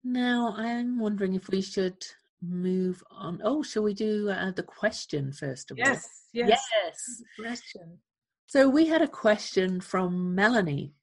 Now, 0.03 0.53
I'm 0.57 0.99
wondering 0.99 1.33
if 1.33 1.49
we 1.49 1.61
should 1.61 2.05
move 2.41 3.03
on. 3.09 3.41
Oh, 3.43 3.63
shall 3.63 3.83
we 3.83 3.93
do 3.93 4.29
uh, 4.29 4.51
the 4.51 4.63
question 4.63 5.31
first 5.31 5.71
of 5.71 5.77
yes, 5.77 5.87
all? 5.87 6.47
Yes, 6.47 6.61
Yes. 6.83 7.23
Question. 7.39 7.97
So 8.47 8.69
we 8.69 8.85
had 8.85 9.01
a 9.01 9.07
question 9.07 9.81
from 9.81 10.35
Melanie. 10.35 10.93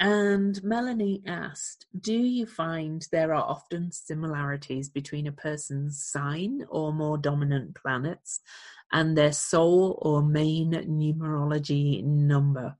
And 0.00 0.62
Melanie 0.64 1.22
asked, 1.26 1.86
Do 2.00 2.12
you 2.14 2.44
find 2.46 3.06
there 3.12 3.32
are 3.32 3.44
often 3.44 3.92
similarities 3.92 4.88
between 4.88 5.26
a 5.28 5.32
person's 5.32 6.02
sign 6.04 6.64
or 6.68 6.92
more 6.92 7.16
dominant 7.18 7.74
planets 7.76 8.40
and 8.92 9.16
their 9.16 9.32
soul 9.32 9.98
or 10.02 10.22
main 10.22 10.72
numerology 10.72 12.02
number? 12.02 12.76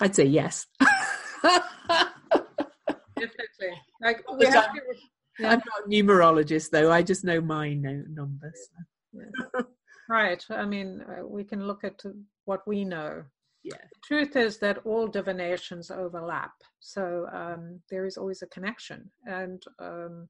I'd 0.00 0.14
say 0.14 0.24
yes. 0.26 0.66
Definitely. 3.18 3.72
Like 4.02 4.22
we 4.30 4.44
But 4.44 4.54
have 4.54 4.64
I'm- 4.64 4.74
to, 4.74 5.46
I'm 5.46 5.58
not 5.58 5.86
a 5.86 5.88
numerologist, 5.88 6.70
though. 6.70 6.90
I 6.92 7.02
just 7.02 7.24
know 7.24 7.40
my 7.40 7.74
no- 7.74 8.04
numbers. 8.08 8.68
right. 10.08 10.42
I 10.50 10.64
mean, 10.64 11.02
uh, 11.02 11.26
we 11.26 11.44
can 11.44 11.66
look 11.66 11.84
at 11.84 12.00
what 12.44 12.66
we 12.66 12.84
know. 12.84 13.24
Yeah. 13.66 13.78
The 13.92 14.00
truth 14.04 14.36
is 14.36 14.58
that 14.58 14.78
all 14.84 15.08
divinations 15.08 15.90
overlap. 15.90 16.52
So 16.78 17.26
um, 17.32 17.80
there 17.90 18.06
is 18.06 18.16
always 18.16 18.42
a 18.42 18.46
connection. 18.46 19.10
And 19.26 19.60
um, 19.80 20.28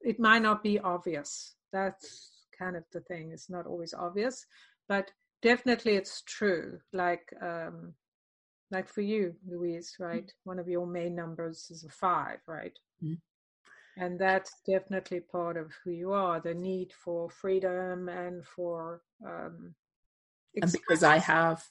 it 0.00 0.18
might 0.18 0.40
not 0.40 0.62
be 0.62 0.78
obvious. 0.78 1.56
That's 1.70 2.30
kind 2.58 2.76
of 2.76 2.84
the 2.92 3.00
thing. 3.00 3.30
It's 3.30 3.50
not 3.50 3.66
always 3.66 3.92
obvious, 3.92 4.46
but 4.88 5.10
definitely 5.42 5.96
it's 5.96 6.22
true. 6.22 6.78
Like, 6.94 7.30
um, 7.42 7.92
like 8.70 8.88
for 8.88 9.02
you, 9.02 9.34
Louise, 9.46 9.94
right? 10.00 10.32
One 10.44 10.58
of 10.58 10.68
your 10.68 10.86
main 10.86 11.14
numbers 11.14 11.68
is 11.70 11.84
a 11.84 11.90
five, 11.90 12.38
right? 12.46 12.78
Mm. 13.04 13.18
And 13.98 14.18
that's 14.18 14.62
definitely 14.66 15.20
part 15.20 15.58
of 15.58 15.72
who 15.84 15.90
you 15.90 16.12
are 16.12 16.40
the 16.40 16.54
need 16.54 16.92
for 17.04 17.28
freedom 17.28 18.08
and 18.08 18.46
for. 18.46 19.02
Um, 19.26 19.74
And 20.62 20.72
because 20.72 21.02
I 21.02 21.18
have 21.18 21.62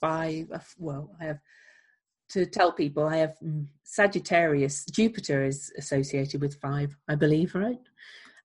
five, 0.00 0.50
uh, 0.52 0.58
well, 0.78 1.10
I 1.20 1.24
have 1.24 1.40
to 2.30 2.46
tell 2.46 2.72
people 2.72 3.04
I 3.06 3.18
have 3.18 3.36
mm, 3.42 3.66
Sagittarius, 3.82 4.84
Jupiter 4.86 5.44
is 5.44 5.72
associated 5.78 6.40
with 6.40 6.60
five, 6.60 6.96
I 7.08 7.14
believe, 7.14 7.54
right? 7.54 7.78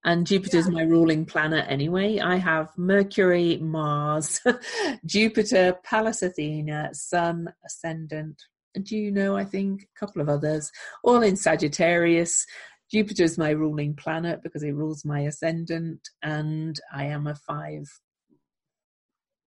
And 0.06 0.28
Jupiter 0.28 0.58
Jupiter's 0.58 0.74
my 0.74 0.82
ruling 0.82 1.26
planet 1.26 1.66
anyway. 1.70 2.20
I 2.20 2.36
have 2.36 2.78
Mercury, 2.78 3.58
Mars, 3.62 4.41
Jupiter, 5.06 5.78
Pallas 5.84 6.22
Athena, 6.22 6.89
Sun, 6.93 7.54
Ascendant, 7.66 8.41
and 8.76 8.86
Juno, 8.86 9.38
I 9.38 9.45
think, 9.45 9.84
a 9.84 9.99
couple 9.99 10.22
of 10.22 10.28
others, 10.28 10.72
all 11.04 11.22
in 11.22 11.38
Sagittarius. 11.38 12.45
Jupiter 12.91 13.24
is 13.24 13.38
my 13.38 13.51
ruling 13.51 13.95
planet 13.95 14.41
because 14.43 14.64
it 14.64 14.76
rules 14.76 15.06
my 15.06 15.22
ascendant, 15.22 16.10
and 16.22 16.80
I 16.93 17.06
am 17.06 17.28
a 17.28 17.36
five 17.36 17.88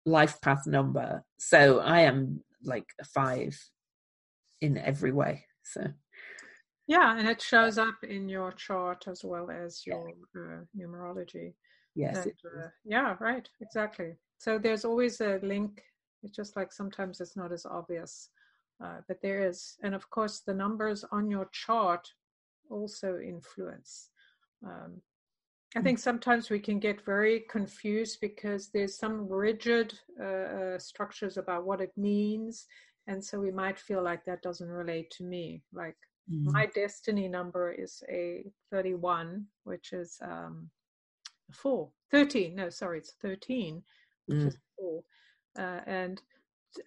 life 0.07 0.41
path 0.41 0.67
number. 0.67 1.23
So 1.39 1.81
I 1.81 2.01
am 2.01 2.43
like 2.63 2.87
a 3.01 3.05
five 3.05 3.59
in 4.61 4.77
every 4.79 5.13
way. 5.13 5.47
So 5.63 5.87
Yeah, 6.87 7.17
and 7.17 7.29
it 7.29 7.41
shows 7.41 7.79
up 7.79 8.03
in 8.03 8.29
your 8.29 8.53
chart 8.53 9.05
as 9.07 9.25
well 9.25 9.51
as 9.51 9.87
your 9.87 10.11
uh, 10.37 10.65
numerology. 10.77 11.55
yes, 11.95 12.27
And, 12.27 12.33
uh, 12.59 12.69
yeah, 12.85 13.17
right, 13.21 13.49
exactly. 13.61 14.17
So 14.39 14.59
there's 14.59 14.85
always 14.85 15.21
a 15.21 15.39
link. 15.43 15.83
It's 16.23 16.37
just 16.37 16.57
like 16.57 16.73
sometimes 16.73 17.21
it's 17.21 17.37
not 17.37 17.53
as 17.53 17.67
obvious, 17.67 18.31
uh, 18.83 18.99
but 19.07 19.23
there 19.23 19.47
is. 19.47 19.77
And 19.83 19.95
of 19.95 20.11
course, 20.11 20.41
the 20.41 20.55
numbers 20.55 21.05
on 21.13 21.31
your 21.31 21.49
chart 21.53 22.09
also 22.71 23.19
influence. 23.19 24.11
Um, 24.65 25.01
I 25.77 25.81
think 25.81 25.99
sometimes 26.01 26.51
we 26.51 26.59
can 26.59 26.81
get 26.81 27.05
very 27.05 27.45
confused 27.49 28.19
because 28.21 28.71
there's 28.71 28.99
some 28.99 29.29
rigid 29.29 29.95
uh, 30.21 30.25
uh, 30.25 30.79
structures 30.79 31.37
about 31.37 31.65
what 31.65 31.81
it 31.81 31.93
means. 31.97 32.67
And 33.07 33.25
so 33.25 33.39
we 33.39 33.53
might 33.53 33.79
feel 33.79 34.03
like 34.03 34.25
that 34.25 34.43
doesn't 34.43 34.69
relate 34.69 35.11
to 35.13 35.25
me. 35.25 35.63
Like 35.73 35.97
mm, 36.31 36.45
my 36.45 36.67
destiny 36.75 37.29
number 37.29 37.71
is 37.73 38.03
a 38.11 38.45
31 38.71 39.47
which 39.65 39.93
is 39.93 40.19
um 40.23 40.71
4 41.53 41.89
13 42.11 42.55
no 42.55 42.71
sorry 42.71 42.99
it's 42.99 43.15
13 43.21 43.83
which 44.27 44.39
Mm. 44.39 44.47
is 44.47 44.57
4 44.79 45.03
uh, 45.59 45.81
and 45.87 46.23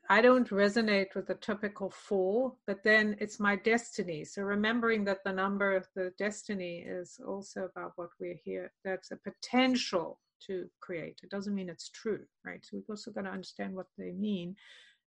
i 0.10 0.22
don't 0.22 0.50
resonate 0.50 1.14
with 1.16 1.28
the 1.28 1.36
typical 1.36 1.90
4 1.90 2.54
but 2.68 2.84
then 2.84 3.16
it's 3.20 3.40
my 3.40 3.56
destiny. 3.56 4.24
So 4.24 4.42
remembering 4.44 5.04
that 5.06 5.24
the 5.24 5.34
number 5.34 5.76
of 5.76 5.88
the 5.96 6.12
destiny 6.18 6.86
is 6.88 7.20
also 7.26 7.70
about 7.76 7.94
what 7.96 8.10
we're 8.20 8.40
here 8.44 8.72
that's 8.86 9.12
a 9.12 9.18
potential 9.18 10.20
to 10.48 10.68
create. 10.82 11.22
It 11.24 11.30
doesn't 11.30 11.56
mean 11.56 11.70
it's 11.70 11.90
true 11.90 12.24
right? 12.46 12.64
So 12.64 12.78
we've 12.78 12.90
also 12.90 13.12
got 13.12 13.24
to 13.24 13.30
understand 13.30 13.74
what 13.74 13.88
they 13.98 14.12
mean. 14.12 14.56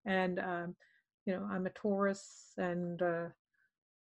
And 0.07 0.39
um, 0.39 0.77
you 1.27 1.35
know 1.35 1.47
i'm 1.51 1.66
a 1.66 1.70
taurus 1.70 2.53
and 2.57 3.03
uh, 3.03 3.27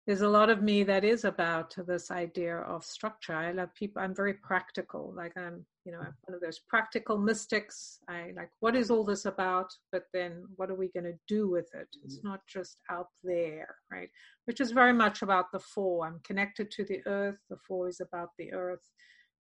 there's 0.06 0.20
a 0.20 0.28
lot 0.28 0.50
of 0.50 0.62
me 0.62 0.82
that 0.82 1.02
is 1.02 1.24
about 1.24 1.74
this 1.86 2.10
idea 2.10 2.58
of 2.58 2.84
structure. 2.84 3.34
I 3.34 3.52
love 3.52 3.74
people. 3.74 4.02
I'm 4.02 4.14
very 4.14 4.34
practical. 4.34 5.14
Like 5.16 5.32
I'm, 5.36 5.64
you 5.86 5.92
know, 5.92 5.98
I'm 5.98 6.14
one 6.24 6.34
of 6.34 6.42
those 6.42 6.58
practical 6.68 7.16
mystics. 7.16 8.00
I 8.06 8.32
like 8.36 8.50
what 8.60 8.76
is 8.76 8.90
all 8.90 9.04
this 9.04 9.24
about, 9.24 9.72
but 9.92 10.04
then 10.12 10.44
what 10.56 10.70
are 10.70 10.74
we 10.74 10.90
going 10.92 11.04
to 11.04 11.18
do 11.26 11.48
with 11.48 11.68
it? 11.72 11.88
It's 12.04 12.20
not 12.22 12.40
just 12.46 12.80
out 12.90 13.08
there, 13.22 13.76
right? 13.90 14.10
Which 14.44 14.60
is 14.60 14.72
very 14.72 14.92
much 14.92 15.22
about 15.22 15.46
the 15.52 15.60
four. 15.60 16.06
I'm 16.06 16.20
connected 16.22 16.70
to 16.72 16.84
the 16.84 17.00
earth. 17.06 17.38
The 17.48 17.58
four 17.66 17.88
is 17.88 18.00
about 18.00 18.28
the 18.38 18.52
earth. 18.52 18.84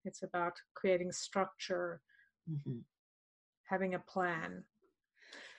It's 0.06 0.24
about 0.24 0.54
creating 0.76 1.12
structure, 1.12 2.02
mhm. 2.50 2.84
having 3.66 3.96
a 3.96 4.00
plan. 4.00 4.64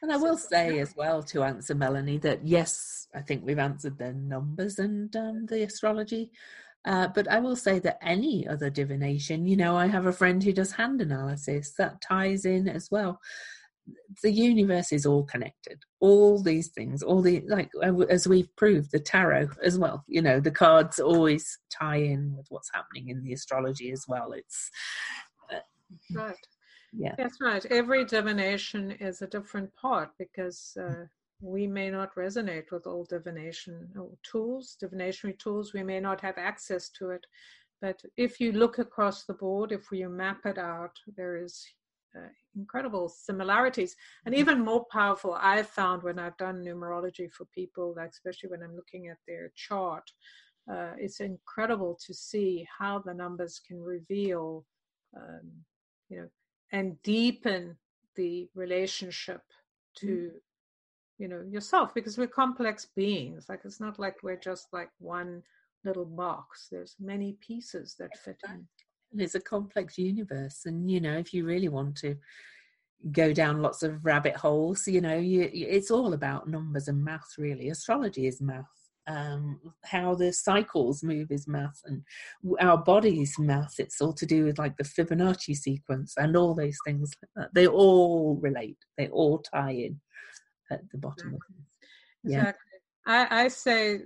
And 0.05 0.13
I 0.13 0.19
will 0.19 0.37
say 0.37 0.81
as 0.81 0.95
well 0.95 1.23
to 1.23 1.45
answer 1.45 1.75
Melanie 1.75 2.19
that 2.19 2.47
yes, 2.47 3.09
I 3.15 3.23
think 3.23 3.43
we've 3.43 3.59
answered 3.59 3.97
the 3.97 4.13
numbers 4.13 4.79
and 4.79 5.17
um, 5.17 5.47
the 5.47 5.63
astrology. 5.63 6.31
Uh, 6.85 7.09
but 7.09 7.27
I 7.27 7.39
will 7.39 7.57
say 7.57 7.79
that 7.79 8.01
any 8.03 8.47
other 8.47 8.69
divination, 8.69 9.47
you 9.47 9.57
know, 9.57 9.79
I 9.79 9.87
have 9.87 10.05
a 10.05 10.13
friend 10.13 10.45
who 10.45 10.53
does 10.53 10.73
hand 10.73 11.01
analysis 11.01 11.73
that 11.79 12.03
ties 12.03 12.45
in 12.45 12.69
as 12.69 12.91
well. 12.91 13.19
The 14.23 14.31
universe 14.31 14.93
is 14.93 15.07
all 15.07 15.25
connected. 15.25 15.83
All 16.01 16.43
these 16.43 16.69
things, 16.69 17.03
all 17.03 17.23
the 17.23 17.43
like, 17.49 17.71
uh, 17.83 18.01
as 18.01 18.29
we've 18.29 18.55
proved, 18.57 18.93
the 18.93 19.01
tarot 19.01 19.49
as 19.63 19.79
well. 19.79 20.05
You 20.07 20.21
know, 20.21 20.39
the 20.39 20.51
cards 20.51 20.99
always 20.99 21.59
tie 21.71 22.03
in 22.03 22.37
with 22.37 22.45
what's 22.51 22.71
happening 22.75 23.09
in 23.09 23.23
the 23.23 23.33
astrology 23.33 23.91
as 23.91 24.05
well. 24.07 24.33
It's 24.33 24.71
Right. 26.15 26.37
Yeah, 26.97 27.14
That's 27.16 27.40
right. 27.40 27.64
Every 27.66 28.05
divination 28.05 28.92
is 28.92 29.22
a 29.22 29.26
different 29.26 29.74
part 29.76 30.11
because 30.18 30.76
uh, 30.80 31.07
we 31.40 31.66
may 31.66 31.90
not 31.90 32.14
resonate 32.14 32.70
with 32.70 32.86
all 32.86 33.05
divination 33.05 33.88
tools, 34.22 34.76
divinatory 34.80 35.34
tools. 35.34 35.72
We 35.72 35.82
may 35.82 36.01
not 36.01 36.20
have 36.20 36.38
access 36.38 36.88
to 36.90 37.11
it. 37.11 37.26
But 37.80 38.01
if 38.16 38.40
you 38.40 38.53
look 38.53 38.78
across 38.78 39.24
the 39.24 39.34
board, 39.34 39.72
if 39.72 39.90
you 39.92 40.09
map 40.09 40.47
it 40.47 40.59
out, 40.59 40.92
there 41.16 41.36
is 41.36 41.66
uh, 42.16 42.28
incredible 42.57 43.09
similarities. 43.09 43.97
And 44.24 44.34
even 44.34 44.64
more 44.64 44.86
powerful, 44.90 45.36
I've 45.38 45.68
found 45.68 46.03
when 46.03 46.18
I've 46.18 46.36
done 46.36 46.64
numerology 46.64 47.30
for 47.30 47.45
people, 47.47 47.95
like 47.97 48.11
especially 48.11 48.51
when 48.51 48.62
I'm 48.62 48.76
looking 48.76 49.09
at 49.09 49.18
their 49.26 49.51
chart, 49.55 50.09
uh, 50.70 50.92
it's 50.97 51.20
incredible 51.20 51.99
to 52.07 52.14
see 52.14 52.66
how 52.78 53.01
the 53.01 53.12
numbers 53.12 53.61
can 53.66 53.82
reveal, 53.82 54.64
um, 55.16 55.51
you 56.09 56.18
know, 56.18 56.28
and 56.73 57.01
deepen 57.03 57.77
the 58.17 58.49
relationship 58.55 59.43
mm. 59.43 60.01
to 60.01 60.31
you 61.19 61.29
know 61.29 61.43
yourself 61.49 61.95
because 61.95 62.19
we're 62.19 62.27
complex 62.27 62.87
beings 62.97 63.47
like 63.49 63.61
it's 63.65 63.81
not 63.81 63.99
like 63.99 64.17
we're 64.23 64.37
just 64.37 64.67
like 64.73 64.91
one 64.99 65.43
little 65.85 66.05
box 66.05 66.69
there's 66.71 66.97
many 66.99 67.37
pieces 67.41 67.95
that 67.99 68.17
fit 68.19 68.41
in. 68.49 68.67
It's 69.17 69.37
a 69.37 69.41
complex 69.41 69.97
universe 69.97 70.62
and 70.67 70.91
you 70.91 71.01
know 71.01 71.17
if 71.17 71.33
you 71.33 71.45
really 71.45 71.69
want 71.69 71.97
to 71.99 72.17
go 73.12 73.33
down 73.33 73.62
lots 73.62 73.83
of 73.83 74.05
rabbit 74.05 74.35
holes 74.35 74.89
you 74.89 75.01
know 75.01 75.17
you- 75.17 75.51
it's 75.53 75.91
all 75.91 76.15
about 76.15 76.49
numbers 76.49 76.89
and 76.89 77.05
math 77.05 77.35
really. 77.39 77.69
Astrology 77.69 78.27
is 78.27 78.41
math 78.41 78.84
um 79.07 79.61
how 79.85 80.15
the 80.15 80.33
cycles 80.33 81.03
move 81.03 81.31
is 81.31 81.47
math 81.47 81.81
and 81.85 82.03
our 82.61 82.79
body's 82.79 83.39
math. 83.39 83.75
It's 83.79 84.01
all 84.01 84.15
to 84.15 84.27
do 84.27 84.45
with 84.45 84.59
like 84.59 84.77
the 84.77 84.85
fibonacci 84.85 85.55
sequence 85.55 86.15
and 86.17 86.37
all 86.37 86.55
those 86.55 86.77
things 86.87 87.13
like 87.21 87.31
that. 87.37 87.55
they 87.55 87.67
all 87.67 88.39
relate. 88.41 88.79
They 88.97 89.09
all 89.09 89.39
tie 89.39 89.73
in 89.73 90.01
at 90.71 90.81
the 90.91 90.99
bottom 90.99 91.35
of 91.35 91.41
Yeah. 92.25 92.39
exactly. 92.39 92.79
I, 93.07 93.45
I 93.45 93.49
say 93.49 94.01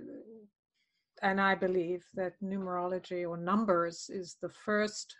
and 1.21 1.39
i 1.41 1.55
believe 1.55 2.03
that 2.13 2.33
numerology 2.41 3.27
or 3.27 3.37
numbers 3.37 4.09
is 4.09 4.37
the 4.41 4.49
first 4.49 5.15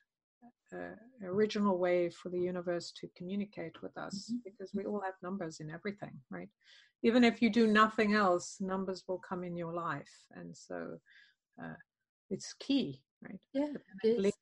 uh, 0.74 0.95
original 1.24 1.78
way 1.78 2.09
for 2.09 2.30
the 2.30 2.39
universe 2.39 2.91
to 2.91 3.07
communicate 3.17 3.82
with 3.82 3.97
us 3.97 4.32
Mhm. 4.32 4.43
because 4.43 4.74
we 4.74 4.86
all 4.86 5.01
have 5.01 5.15
numbers 5.22 5.59
in 5.59 5.70
everything 5.70 6.22
right 6.30 6.49
even 7.01 7.24
if 7.24 7.41
you 7.41 7.49
do 7.49 7.65
nothing 7.65 8.13
else 8.13 8.59
numbers 8.61 9.03
will 9.07 9.20
come 9.20 9.43
in 9.43 9.55
your 9.55 9.74
life 9.74 10.26
and 10.32 10.55
so 10.55 10.99
uh, 11.61 11.76
it's 12.30 12.53
key 12.53 13.03
right? 13.22 13.39
Yeah, 13.53 13.74
it. 14.03 14.34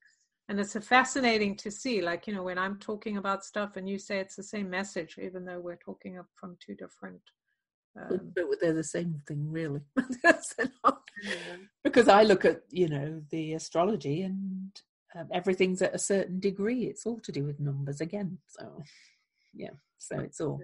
And 0.48 0.58
it's 0.58 0.76
a 0.76 0.80
fascinating 0.80 1.56
to 1.56 1.70
see, 1.70 2.00
like, 2.00 2.26
you 2.26 2.34
know, 2.34 2.42
when 2.42 2.58
I'm 2.58 2.78
talking 2.78 3.18
about 3.18 3.44
stuff 3.44 3.76
and 3.76 3.86
you 3.88 3.98
say 3.98 4.18
it's 4.18 4.36
the 4.36 4.42
same 4.42 4.70
message, 4.70 5.18
even 5.20 5.44
though 5.44 5.60
we're 5.60 5.76
talking 5.76 6.18
up 6.18 6.26
from 6.34 6.56
two 6.64 6.74
different. 6.74 7.20
Um, 8.00 8.32
but 8.34 8.44
they're 8.60 8.72
the 8.72 8.82
same 8.84 9.20
thing, 9.26 9.50
really. 9.50 9.82
because 11.84 12.08
I 12.08 12.22
look 12.22 12.46
at, 12.46 12.62
you 12.70 12.88
know, 12.88 13.22
the 13.30 13.54
astrology 13.54 14.22
and 14.22 14.70
um, 15.16 15.28
everything's 15.32 15.82
at 15.82 15.94
a 15.94 15.98
certain 15.98 16.40
degree. 16.40 16.84
It's 16.84 17.06
all 17.06 17.20
to 17.20 17.32
do 17.32 17.44
with 17.44 17.60
numbers 17.60 18.00
again. 18.00 18.38
So, 18.46 18.82
yeah, 19.54 19.70
so 19.98 20.18
it's 20.18 20.40
all 20.40 20.60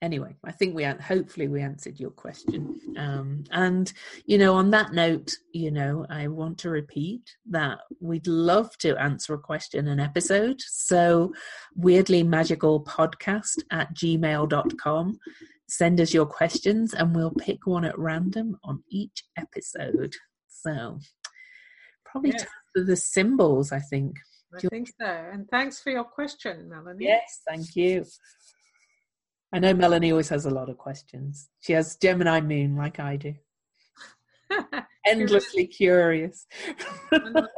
anyway 0.00 0.34
i 0.44 0.52
think 0.52 0.74
we 0.74 0.84
hopefully 0.84 1.48
we 1.48 1.60
answered 1.60 1.98
your 1.98 2.10
question 2.10 2.78
um, 2.96 3.42
and 3.50 3.92
you 4.26 4.38
know 4.38 4.54
on 4.54 4.70
that 4.70 4.92
note 4.92 5.32
you 5.52 5.70
know 5.70 6.06
i 6.08 6.28
want 6.28 6.56
to 6.56 6.70
repeat 6.70 7.22
that 7.50 7.78
we'd 8.00 8.26
love 8.26 8.76
to 8.78 8.96
answer 8.96 9.34
a 9.34 9.38
question 9.38 9.88
an 9.88 9.98
episode 9.98 10.60
so 10.60 11.32
weirdly 11.74 12.22
magical 12.22 12.82
podcast 12.84 13.60
at 13.72 13.92
gmail.com 13.94 15.18
send 15.68 16.00
us 16.00 16.14
your 16.14 16.26
questions 16.26 16.94
and 16.94 17.14
we'll 17.14 17.32
pick 17.32 17.66
one 17.66 17.84
at 17.84 17.98
random 17.98 18.56
on 18.62 18.82
each 18.90 19.24
episode 19.36 20.14
so 20.48 20.98
probably 22.04 22.30
Yes. 22.30 22.44
for 22.44 22.48
the 22.84 22.96
symbols 22.96 23.72
i 23.72 23.78
think 23.78 24.16
I 24.56 24.60
think 24.60 24.88
so. 24.98 25.04
And 25.04 25.46
thanks 25.50 25.78
for 25.78 25.90
your 25.90 26.04
question, 26.04 26.70
Melanie. 26.70 27.04
yes 27.04 27.42
thank 27.46 27.76
you 27.76 28.06
I 29.52 29.58
know 29.58 29.72
Melanie 29.72 30.10
always 30.10 30.28
has 30.28 30.44
a 30.44 30.50
lot 30.50 30.68
of 30.68 30.76
questions. 30.76 31.48
She 31.60 31.72
has 31.72 31.96
Gemini 31.96 32.40
moon 32.42 32.76
like 32.76 33.00
I 33.00 33.16
do. 33.16 33.34
Endlessly 35.06 35.66
curious. 35.66 36.46
Wonderful 37.10 37.48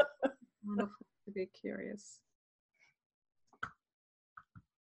wonderful 0.65 1.07
to 1.25 1.33
be 1.33 1.47
curious. 1.47 2.21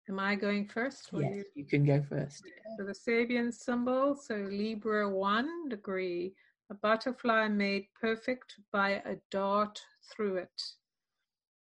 Am 0.10 0.20
I 0.20 0.36
going 0.36 0.68
first? 0.68 1.10
or 1.14 1.22
yes, 1.22 1.34
you? 1.34 1.44
you 1.56 1.66
can 1.66 1.86
go 1.86 2.02
first. 2.10 2.44
So 2.78 2.86
the 2.86 2.94
Sabian 2.94 3.54
symbol, 3.54 4.16
so 4.16 4.36
Libra 4.36 5.10
1 5.10 5.70
degree, 5.70 6.34
a 6.70 6.76
butterfly 6.76 7.48
made 7.48 7.88
perfect 8.00 8.56
by 8.72 9.02
a 9.06 9.16
dart 9.32 9.82
through 10.10 10.38
it. 10.38 10.62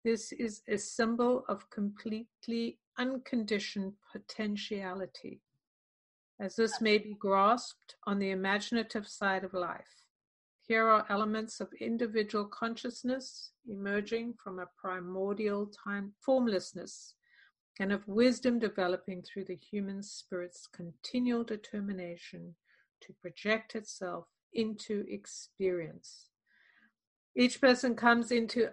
This 0.03 0.31
is 0.31 0.61
a 0.67 0.77
symbol 0.77 1.43
of 1.49 1.69
completely 1.69 2.79
unconditioned 2.97 3.93
potentiality, 4.11 5.41
as 6.39 6.55
this 6.55 6.79
may 6.79 6.97
be 6.97 7.15
grasped 7.19 7.95
on 8.05 8.19
the 8.19 8.31
imaginative 8.31 9.07
side 9.07 9.43
of 9.43 9.53
life. 9.53 10.03
Here 10.67 10.87
are 10.87 11.05
elements 11.09 11.61
of 11.61 11.69
individual 11.79 12.45
consciousness 12.45 13.51
emerging 13.69 14.33
from 14.43 14.59
a 14.59 14.69
primordial 14.77 15.67
time 15.67 16.13
formlessness 16.19 17.15
and 17.79 17.91
of 17.91 18.07
wisdom 18.07 18.59
developing 18.59 19.21
through 19.21 19.45
the 19.45 19.55
human 19.55 20.03
spirit's 20.03 20.67
continual 20.67 21.43
determination 21.43 22.55
to 23.01 23.13
project 23.21 23.75
itself 23.75 24.25
into 24.53 25.05
experience. 25.07 26.26
Each 27.39 27.61
person 27.61 27.95
comes 27.95 28.31
into 28.31 28.69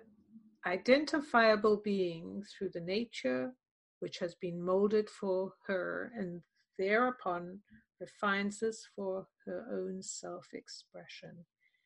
identifiable 0.67 1.83
being 1.85 2.43
through 2.51 2.71
the 2.73 2.81
nature 2.81 3.53
which 4.01 4.19
has 4.19 4.35
been 4.37 4.65
molded 4.65 5.11
for 5.11 5.53
her 5.67 6.11
and 6.17 6.41
thereupon 6.79 7.59
refines 8.01 8.61
this 8.61 8.89
for 8.97 9.27
her 9.45 9.67
own 9.71 10.03
self 10.03 10.47
expression. 10.55 11.45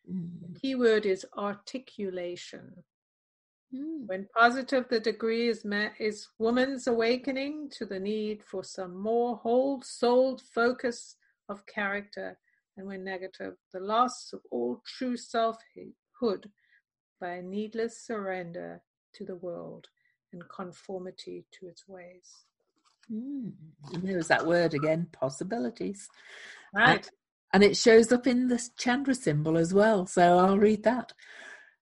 Mm. 0.08 0.30
The 0.40 0.60
key 0.60 0.74
word 0.76 1.04
is 1.04 1.26
articulation. 1.36 2.72
Mm. 3.74 4.06
When 4.06 4.28
positive, 4.36 4.86
the 4.88 5.00
degree 5.00 5.48
is 5.48 5.64
met 5.64 5.94
is 5.98 6.28
woman's 6.38 6.86
awakening 6.86 7.70
to 7.76 7.86
the 7.86 7.98
need 7.98 8.42
for 8.44 8.62
some 8.62 8.96
more 8.96 9.36
whole-souled 9.36 10.42
focus 10.54 11.16
of 11.48 11.66
character, 11.66 12.38
and 12.76 12.86
when 12.86 13.02
negative, 13.02 13.54
the 13.72 13.80
loss 13.80 14.32
of 14.32 14.40
all 14.52 14.80
true 14.86 15.16
selfhood 15.16 16.50
by 17.20 17.34
a 17.34 17.42
needless 17.42 18.00
surrender 18.00 18.82
to 19.14 19.24
the 19.24 19.36
world 19.36 19.88
and 20.32 20.42
conformity 20.48 21.46
to 21.58 21.66
its 21.66 21.88
ways. 21.88 22.44
Mm. 23.12 23.52
And 23.92 24.02
there's 24.02 24.28
that 24.28 24.46
word 24.46 24.74
again, 24.74 25.08
possibilities. 25.12 26.08
Right. 26.74 27.08
And 27.52 27.62
it 27.62 27.76
shows 27.76 28.12
up 28.12 28.26
in 28.26 28.48
the 28.48 28.62
Chandra 28.76 29.14
symbol 29.14 29.56
as 29.56 29.72
well. 29.72 30.06
So 30.06 30.38
I'll 30.38 30.58
read 30.58 30.82
that. 30.84 31.14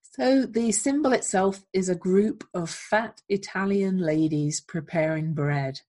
So 0.02 0.46
the 0.46 0.72
symbol 0.72 1.12
itself 1.12 1.64
is 1.72 1.88
a 1.88 1.94
group 1.94 2.44
of 2.54 2.70
fat 2.70 3.20
Italian 3.28 3.98
ladies 3.98 4.60
preparing 4.60 5.34
bread. 5.34 5.80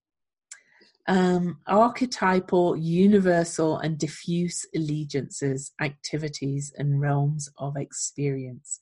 Um, 1.08 1.60
archetypal, 1.68 2.76
universal, 2.76 3.78
and 3.78 3.98
diffuse 3.98 4.66
allegiances, 4.76 5.72
activities, 5.80 6.74
and 6.78 7.00
realms 7.00 7.50
of 7.58 7.78
experience, 7.78 8.82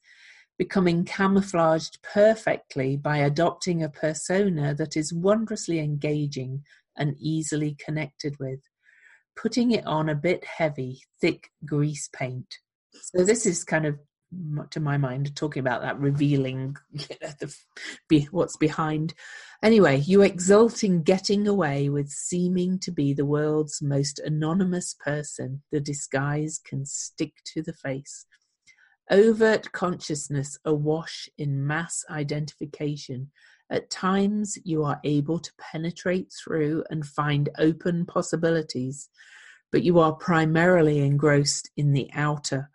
becoming 0.57 1.03
camouflaged 1.03 1.99
perfectly 2.01 2.95
by 2.95 3.17
adopting 3.17 3.83
a 3.83 3.89
persona 3.89 4.73
that 4.73 4.95
is 4.95 5.13
wondrously 5.13 5.79
engaging 5.79 6.63
and 6.97 7.15
easily 7.19 7.75
connected 7.83 8.35
with, 8.39 8.61
putting 9.35 9.71
it 9.71 9.85
on 9.85 10.09
a 10.09 10.15
bit 10.15 10.45
heavy, 10.45 11.01
thick 11.19 11.49
grease 11.65 12.09
paint. 12.13 12.59
So 12.93 13.25
this 13.25 13.45
is 13.45 13.63
kind 13.63 13.85
of 13.85 13.99
to 14.71 14.79
my 14.79 14.97
mind 14.97 15.35
talking 15.35 15.59
about 15.59 15.81
that 15.81 15.99
revealing 15.99 16.75
you 16.91 17.15
know, 17.21 17.29
the, 17.39 17.55
be, 18.09 18.27
what's 18.31 18.57
behind 18.57 19.13
anyway 19.63 19.97
you 19.97 20.21
exult 20.21 20.83
in 20.83 21.03
getting 21.03 21.47
away 21.47 21.89
with 21.89 22.09
seeming 22.09 22.79
to 22.79 22.91
be 22.91 23.13
the 23.13 23.23
world's 23.25 23.81
most 23.81 24.19
anonymous 24.19 24.95
person 24.99 25.61
the 25.71 25.79
disguise 25.79 26.59
can 26.65 26.85
stick 26.85 27.33
to 27.45 27.61
the 27.61 27.73
face 27.73 28.25
overt 29.11 29.71
consciousness 29.71 30.57
awash 30.65 31.29
in 31.37 31.65
mass 31.65 32.03
identification 32.09 33.29
at 33.71 33.89
times 33.89 34.57
you 34.63 34.83
are 34.83 34.99
able 35.03 35.39
to 35.39 35.51
penetrate 35.59 36.31
through 36.43 36.83
and 36.89 37.05
find 37.05 37.49
open 37.57 38.05
possibilities 38.05 39.09
but 39.71 39.83
you 39.83 39.99
are 39.99 40.13
primarily 40.13 40.99
engrossed 40.99 41.69
in 41.77 41.91
the 41.91 42.09
outer 42.13 42.69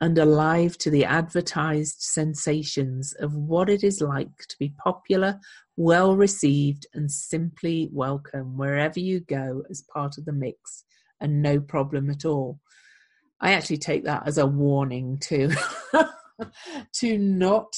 and 0.00 0.18
alive 0.18 0.76
to 0.78 0.90
the 0.90 1.04
advertised 1.04 1.96
sensations 2.00 3.14
of 3.20 3.34
what 3.34 3.70
it 3.70 3.82
is 3.82 4.00
like 4.00 4.36
to 4.48 4.56
be 4.58 4.74
popular, 4.82 5.40
well 5.76 6.14
received, 6.14 6.86
and 6.94 7.10
simply 7.10 7.88
welcome 7.92 8.58
wherever 8.58 9.00
you 9.00 9.20
go 9.20 9.62
as 9.70 9.84
part 9.92 10.18
of 10.18 10.26
the 10.26 10.32
mix 10.32 10.84
and 11.20 11.40
no 11.40 11.58
problem 11.60 12.10
at 12.10 12.24
all. 12.24 12.60
I 13.40 13.52
actually 13.52 13.78
take 13.78 14.04
that 14.04 14.26
as 14.26 14.38
a 14.38 14.46
warning 14.46 15.18
to 15.24 15.54
to 16.94 17.18
not 17.18 17.74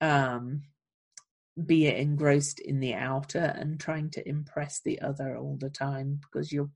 um, 0.00 0.62
be 1.66 1.86
engrossed 1.86 2.60
in 2.60 2.80
the 2.80 2.94
outer 2.94 3.54
and 3.56 3.78
trying 3.78 4.10
to 4.10 4.28
impress 4.28 4.80
the 4.80 5.00
other 5.00 5.36
all 5.36 5.56
the 5.60 5.70
time 5.70 6.20
because 6.20 6.52
you 6.52 6.70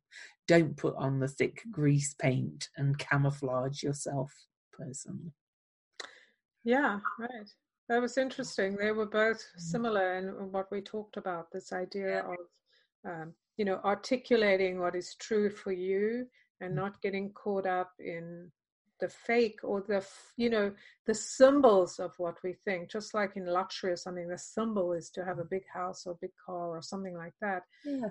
don't 0.46 0.76
put 0.76 0.94
on 0.96 1.20
the 1.20 1.28
thick 1.28 1.62
grease 1.70 2.14
paint 2.14 2.68
and 2.76 2.98
camouflage 2.98 3.82
yourself 3.82 4.32
personally. 4.72 5.32
Yeah, 6.64 7.00
right. 7.18 7.50
That 7.88 8.02
was 8.02 8.18
interesting. 8.18 8.76
They 8.76 8.92
were 8.92 9.06
both 9.06 9.42
similar 9.56 10.18
in 10.18 10.52
what 10.52 10.70
we 10.70 10.82
talked 10.82 11.16
about 11.16 11.50
this 11.50 11.72
idea 11.72 12.20
of, 12.20 12.36
um, 13.06 13.32
you 13.56 13.64
know, 13.64 13.80
articulating 13.84 14.78
what 14.78 14.94
is 14.94 15.16
true 15.18 15.48
for 15.48 15.72
you 15.72 16.26
and 16.60 16.74
not 16.74 17.00
getting 17.02 17.30
caught 17.32 17.66
up 17.66 17.92
in 17.98 18.50
the 19.00 19.08
fake 19.08 19.60
or 19.62 19.82
the, 19.86 20.04
you 20.36 20.50
know, 20.50 20.72
the 21.06 21.14
symbols 21.14 21.98
of 21.98 22.12
what 22.18 22.36
we 22.42 22.52
think. 22.52 22.90
Just 22.90 23.14
like 23.14 23.36
in 23.36 23.46
luxury 23.46 23.92
or 23.92 23.96
something, 23.96 24.28
the 24.28 24.38
symbol 24.38 24.92
is 24.92 25.10
to 25.10 25.24
have 25.24 25.38
a 25.38 25.44
big 25.44 25.62
house 25.72 26.06
or 26.06 26.12
a 26.12 26.18
big 26.20 26.32
car 26.44 26.76
or 26.76 26.82
something 26.82 27.16
like 27.16 27.34
that. 27.40 27.62
Yeah. 27.84 28.10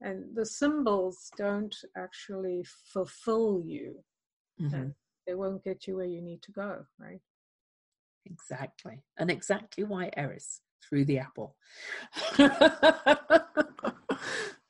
And 0.00 0.34
the 0.34 0.46
symbols 0.46 1.30
don't 1.36 1.76
actually 1.96 2.64
fulfill 2.92 3.62
you. 3.64 4.02
Mm-hmm. 4.60 4.88
They 5.26 5.34
won't 5.34 5.62
get 5.62 5.86
you 5.86 5.96
where 5.96 6.06
you 6.06 6.22
need 6.22 6.42
to 6.42 6.52
go, 6.52 6.86
right? 6.98 7.20
Exactly. 8.26 9.02
And 9.18 9.30
exactly 9.30 9.84
why 9.84 10.10
Eris 10.16 10.60
threw 10.82 11.04
the 11.04 11.18
apple. 11.18 11.56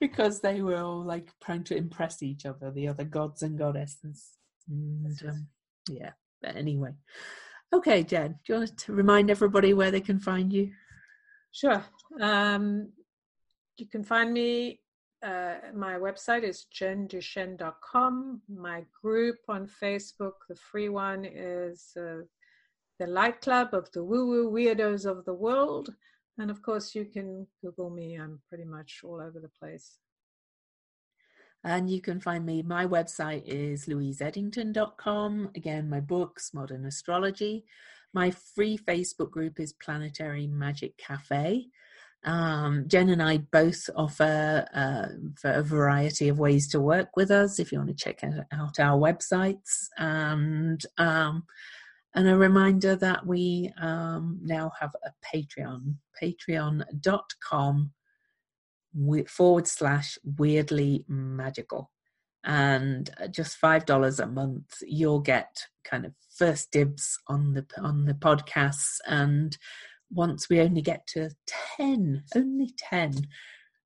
because 0.00 0.40
they 0.40 0.62
were 0.62 0.78
all 0.78 1.04
like 1.04 1.28
trying 1.44 1.64
to 1.64 1.76
impress 1.76 2.22
each 2.22 2.46
other, 2.46 2.70
the 2.70 2.88
other 2.88 3.04
gods 3.04 3.42
and 3.42 3.58
goddesses. 3.58 4.30
And 4.68 5.20
um, 5.28 5.46
yeah, 5.88 6.12
but 6.40 6.56
anyway. 6.56 6.92
Okay, 7.72 8.02
Jen, 8.02 8.32
do 8.44 8.52
you 8.52 8.58
want 8.60 8.78
to 8.78 8.92
remind 8.92 9.30
everybody 9.30 9.74
where 9.74 9.90
they 9.90 10.00
can 10.00 10.18
find 10.18 10.52
you? 10.52 10.72
Sure. 11.52 11.84
Um, 12.20 12.90
you 13.76 13.86
can 13.86 14.02
find 14.02 14.32
me. 14.32 14.80
Uh, 15.22 15.56
my 15.74 15.94
website 15.94 16.44
is 16.44 16.66
jenduchenne.com. 16.74 18.40
My 18.48 18.84
group 19.02 19.36
on 19.48 19.68
Facebook, 19.68 20.32
the 20.48 20.56
free 20.56 20.88
one, 20.88 21.26
is 21.26 21.92
uh, 21.96 22.22
the 22.98 23.06
Light 23.06 23.40
Club 23.40 23.74
of 23.74 23.90
the 23.92 24.02
Woo 24.02 24.26
Woo 24.28 24.50
Weirdos 24.50 25.04
of 25.04 25.24
the 25.26 25.34
World. 25.34 25.94
And 26.40 26.50
of 26.50 26.62
course, 26.62 26.94
you 26.94 27.04
can 27.04 27.46
Google 27.62 27.90
me. 27.90 28.14
I'm 28.14 28.40
pretty 28.48 28.64
much 28.64 29.02
all 29.04 29.20
over 29.20 29.38
the 29.38 29.50
place. 29.60 29.98
And 31.62 31.90
you 31.90 32.00
can 32.00 32.18
find 32.18 32.46
me. 32.46 32.62
My 32.62 32.86
website 32.86 33.42
is 33.44 33.84
louiseedington.com. 33.84 35.50
Again, 35.54 35.90
my 35.90 36.00
books, 36.00 36.54
Modern 36.54 36.86
Astrology. 36.86 37.66
My 38.14 38.30
free 38.30 38.78
Facebook 38.78 39.30
group 39.30 39.60
is 39.60 39.74
Planetary 39.74 40.46
Magic 40.46 40.96
Cafe. 40.96 41.66
Um, 42.24 42.84
Jen 42.86 43.10
and 43.10 43.22
I 43.22 43.38
both 43.38 43.90
offer 43.94 44.66
uh, 44.74 45.08
for 45.38 45.50
a 45.50 45.62
variety 45.62 46.28
of 46.28 46.38
ways 46.38 46.68
to 46.68 46.80
work 46.80 47.16
with 47.16 47.30
us. 47.30 47.58
If 47.58 47.70
you 47.70 47.78
want 47.78 47.90
to 47.90 47.94
check 47.94 48.24
out 48.24 48.80
our 48.80 48.98
websites, 48.98 49.88
and 49.98 50.82
um, 50.96 51.44
and 52.14 52.28
a 52.28 52.36
reminder 52.36 52.96
that 52.96 53.26
we 53.26 53.72
um, 53.80 54.38
now 54.42 54.72
have 54.80 54.94
a 55.04 55.10
Patreon, 55.24 55.94
patreon.com 56.20 57.92
forward 59.28 59.66
slash 59.68 60.18
weirdly 60.24 61.04
magical. 61.08 61.90
And 62.42 63.10
just 63.30 63.56
five 63.58 63.84
dollars 63.84 64.18
a 64.18 64.26
month, 64.26 64.78
you'll 64.82 65.20
get 65.20 65.66
kind 65.84 66.06
of 66.06 66.14
first 66.34 66.70
dibs 66.70 67.18
on 67.28 67.52
the 67.52 67.66
on 67.78 68.06
the 68.06 68.14
podcasts 68.14 68.96
and 69.06 69.56
once 70.10 70.48
we 70.48 70.60
only 70.60 70.82
get 70.82 71.06
to 71.06 71.30
10, 71.76 72.24
only 72.34 72.74
10 72.76 73.14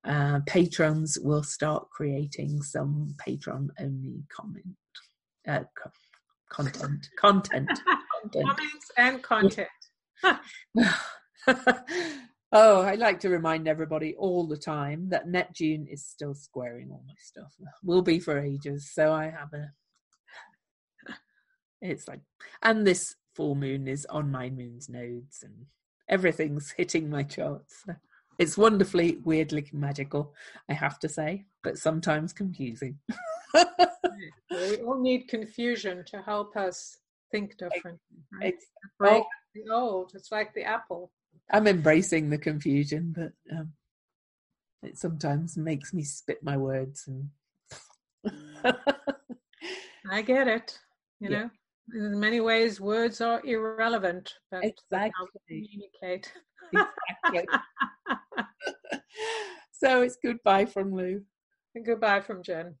uh, 0.05 0.39
patrons, 0.45 1.17
we'll 1.21 1.43
start 1.43 1.89
creating 1.89 2.61
some 2.61 3.15
patron 3.19 3.71
only 3.79 4.23
comment. 4.35 4.75
Uh, 5.47 5.63
co- 5.81 5.91
content, 6.51 7.09
content, 7.19 7.69
content. 8.29 8.45
Comments 8.45 8.91
and 8.97 9.23
content. 9.23 9.67
oh, 12.51 12.81
I 12.81 12.95
like 12.95 13.19
to 13.21 13.29
remind 13.29 13.67
everybody 13.67 14.15
all 14.15 14.47
the 14.47 14.57
time 14.57 15.09
that 15.09 15.27
Neptune 15.27 15.87
is 15.87 16.05
still 16.05 16.33
squaring 16.33 16.89
all 16.91 17.03
my 17.07 17.13
stuff. 17.19 17.53
Will 17.83 18.01
be 18.01 18.19
for 18.19 18.39
ages. 18.39 18.91
So 18.93 19.13
I 19.13 19.25
have 19.25 19.53
a. 19.53 19.71
It's 21.81 22.07
like, 22.07 22.21
and 22.63 22.87
this 22.87 23.15
full 23.35 23.53
moon 23.53 23.87
is 23.87 24.07
on 24.07 24.31
my 24.31 24.49
moon's 24.49 24.89
nodes, 24.89 25.43
and 25.43 25.67
everything's 26.09 26.71
hitting 26.71 27.09
my 27.09 27.21
charts. 27.21 27.85
It's 28.39 28.57
wonderfully, 28.57 29.19
weirdly 29.23 29.69
magical, 29.71 30.33
I 30.69 30.73
have 30.73 30.99
to 30.99 31.09
say, 31.09 31.45
but 31.63 31.77
sometimes 31.77 32.33
confusing. 32.33 32.97
we 34.51 34.77
all 34.77 34.99
need 34.99 35.27
confusion 35.27 36.03
to 36.07 36.21
help 36.21 36.57
us 36.57 36.97
think 37.35 37.57
different. 37.57 37.99
Right? 38.31 38.53
It's, 38.53 38.65
break 38.97 39.23
oh, 39.23 39.25
the 39.53 39.73
old. 39.73 40.11
It's 40.15 40.31
like 40.31 40.53
the 40.53 40.63
apple. 40.63 41.11
I'm 41.51 41.67
embracing 41.67 42.29
the 42.29 42.37
confusion, 42.37 43.13
but 43.15 43.31
um, 43.55 43.73
it 44.83 44.97
sometimes 44.97 45.57
makes 45.57 45.93
me 45.93 46.03
spit 46.03 46.43
my 46.43 46.57
words 46.57 47.07
and. 47.07 47.29
I 50.11 50.21
get 50.21 50.47
it. 50.47 50.79
You 51.19 51.29
yeah. 51.29 51.39
know, 51.39 51.49
in 51.93 52.19
many 52.19 52.39
ways, 52.39 52.79
words 52.79 53.21
are 53.21 53.41
irrelevant. 53.45 54.33
But 54.51 54.63
exactly. 54.63 55.27
communicate. 55.47 56.31
exactly. 56.73 57.59
so 59.71 60.01
it's 60.01 60.17
goodbye 60.23 60.65
from 60.65 60.95
Lou. 60.95 61.21
And 61.75 61.85
goodbye 61.85 62.21
from 62.21 62.43
Jen. 62.43 62.75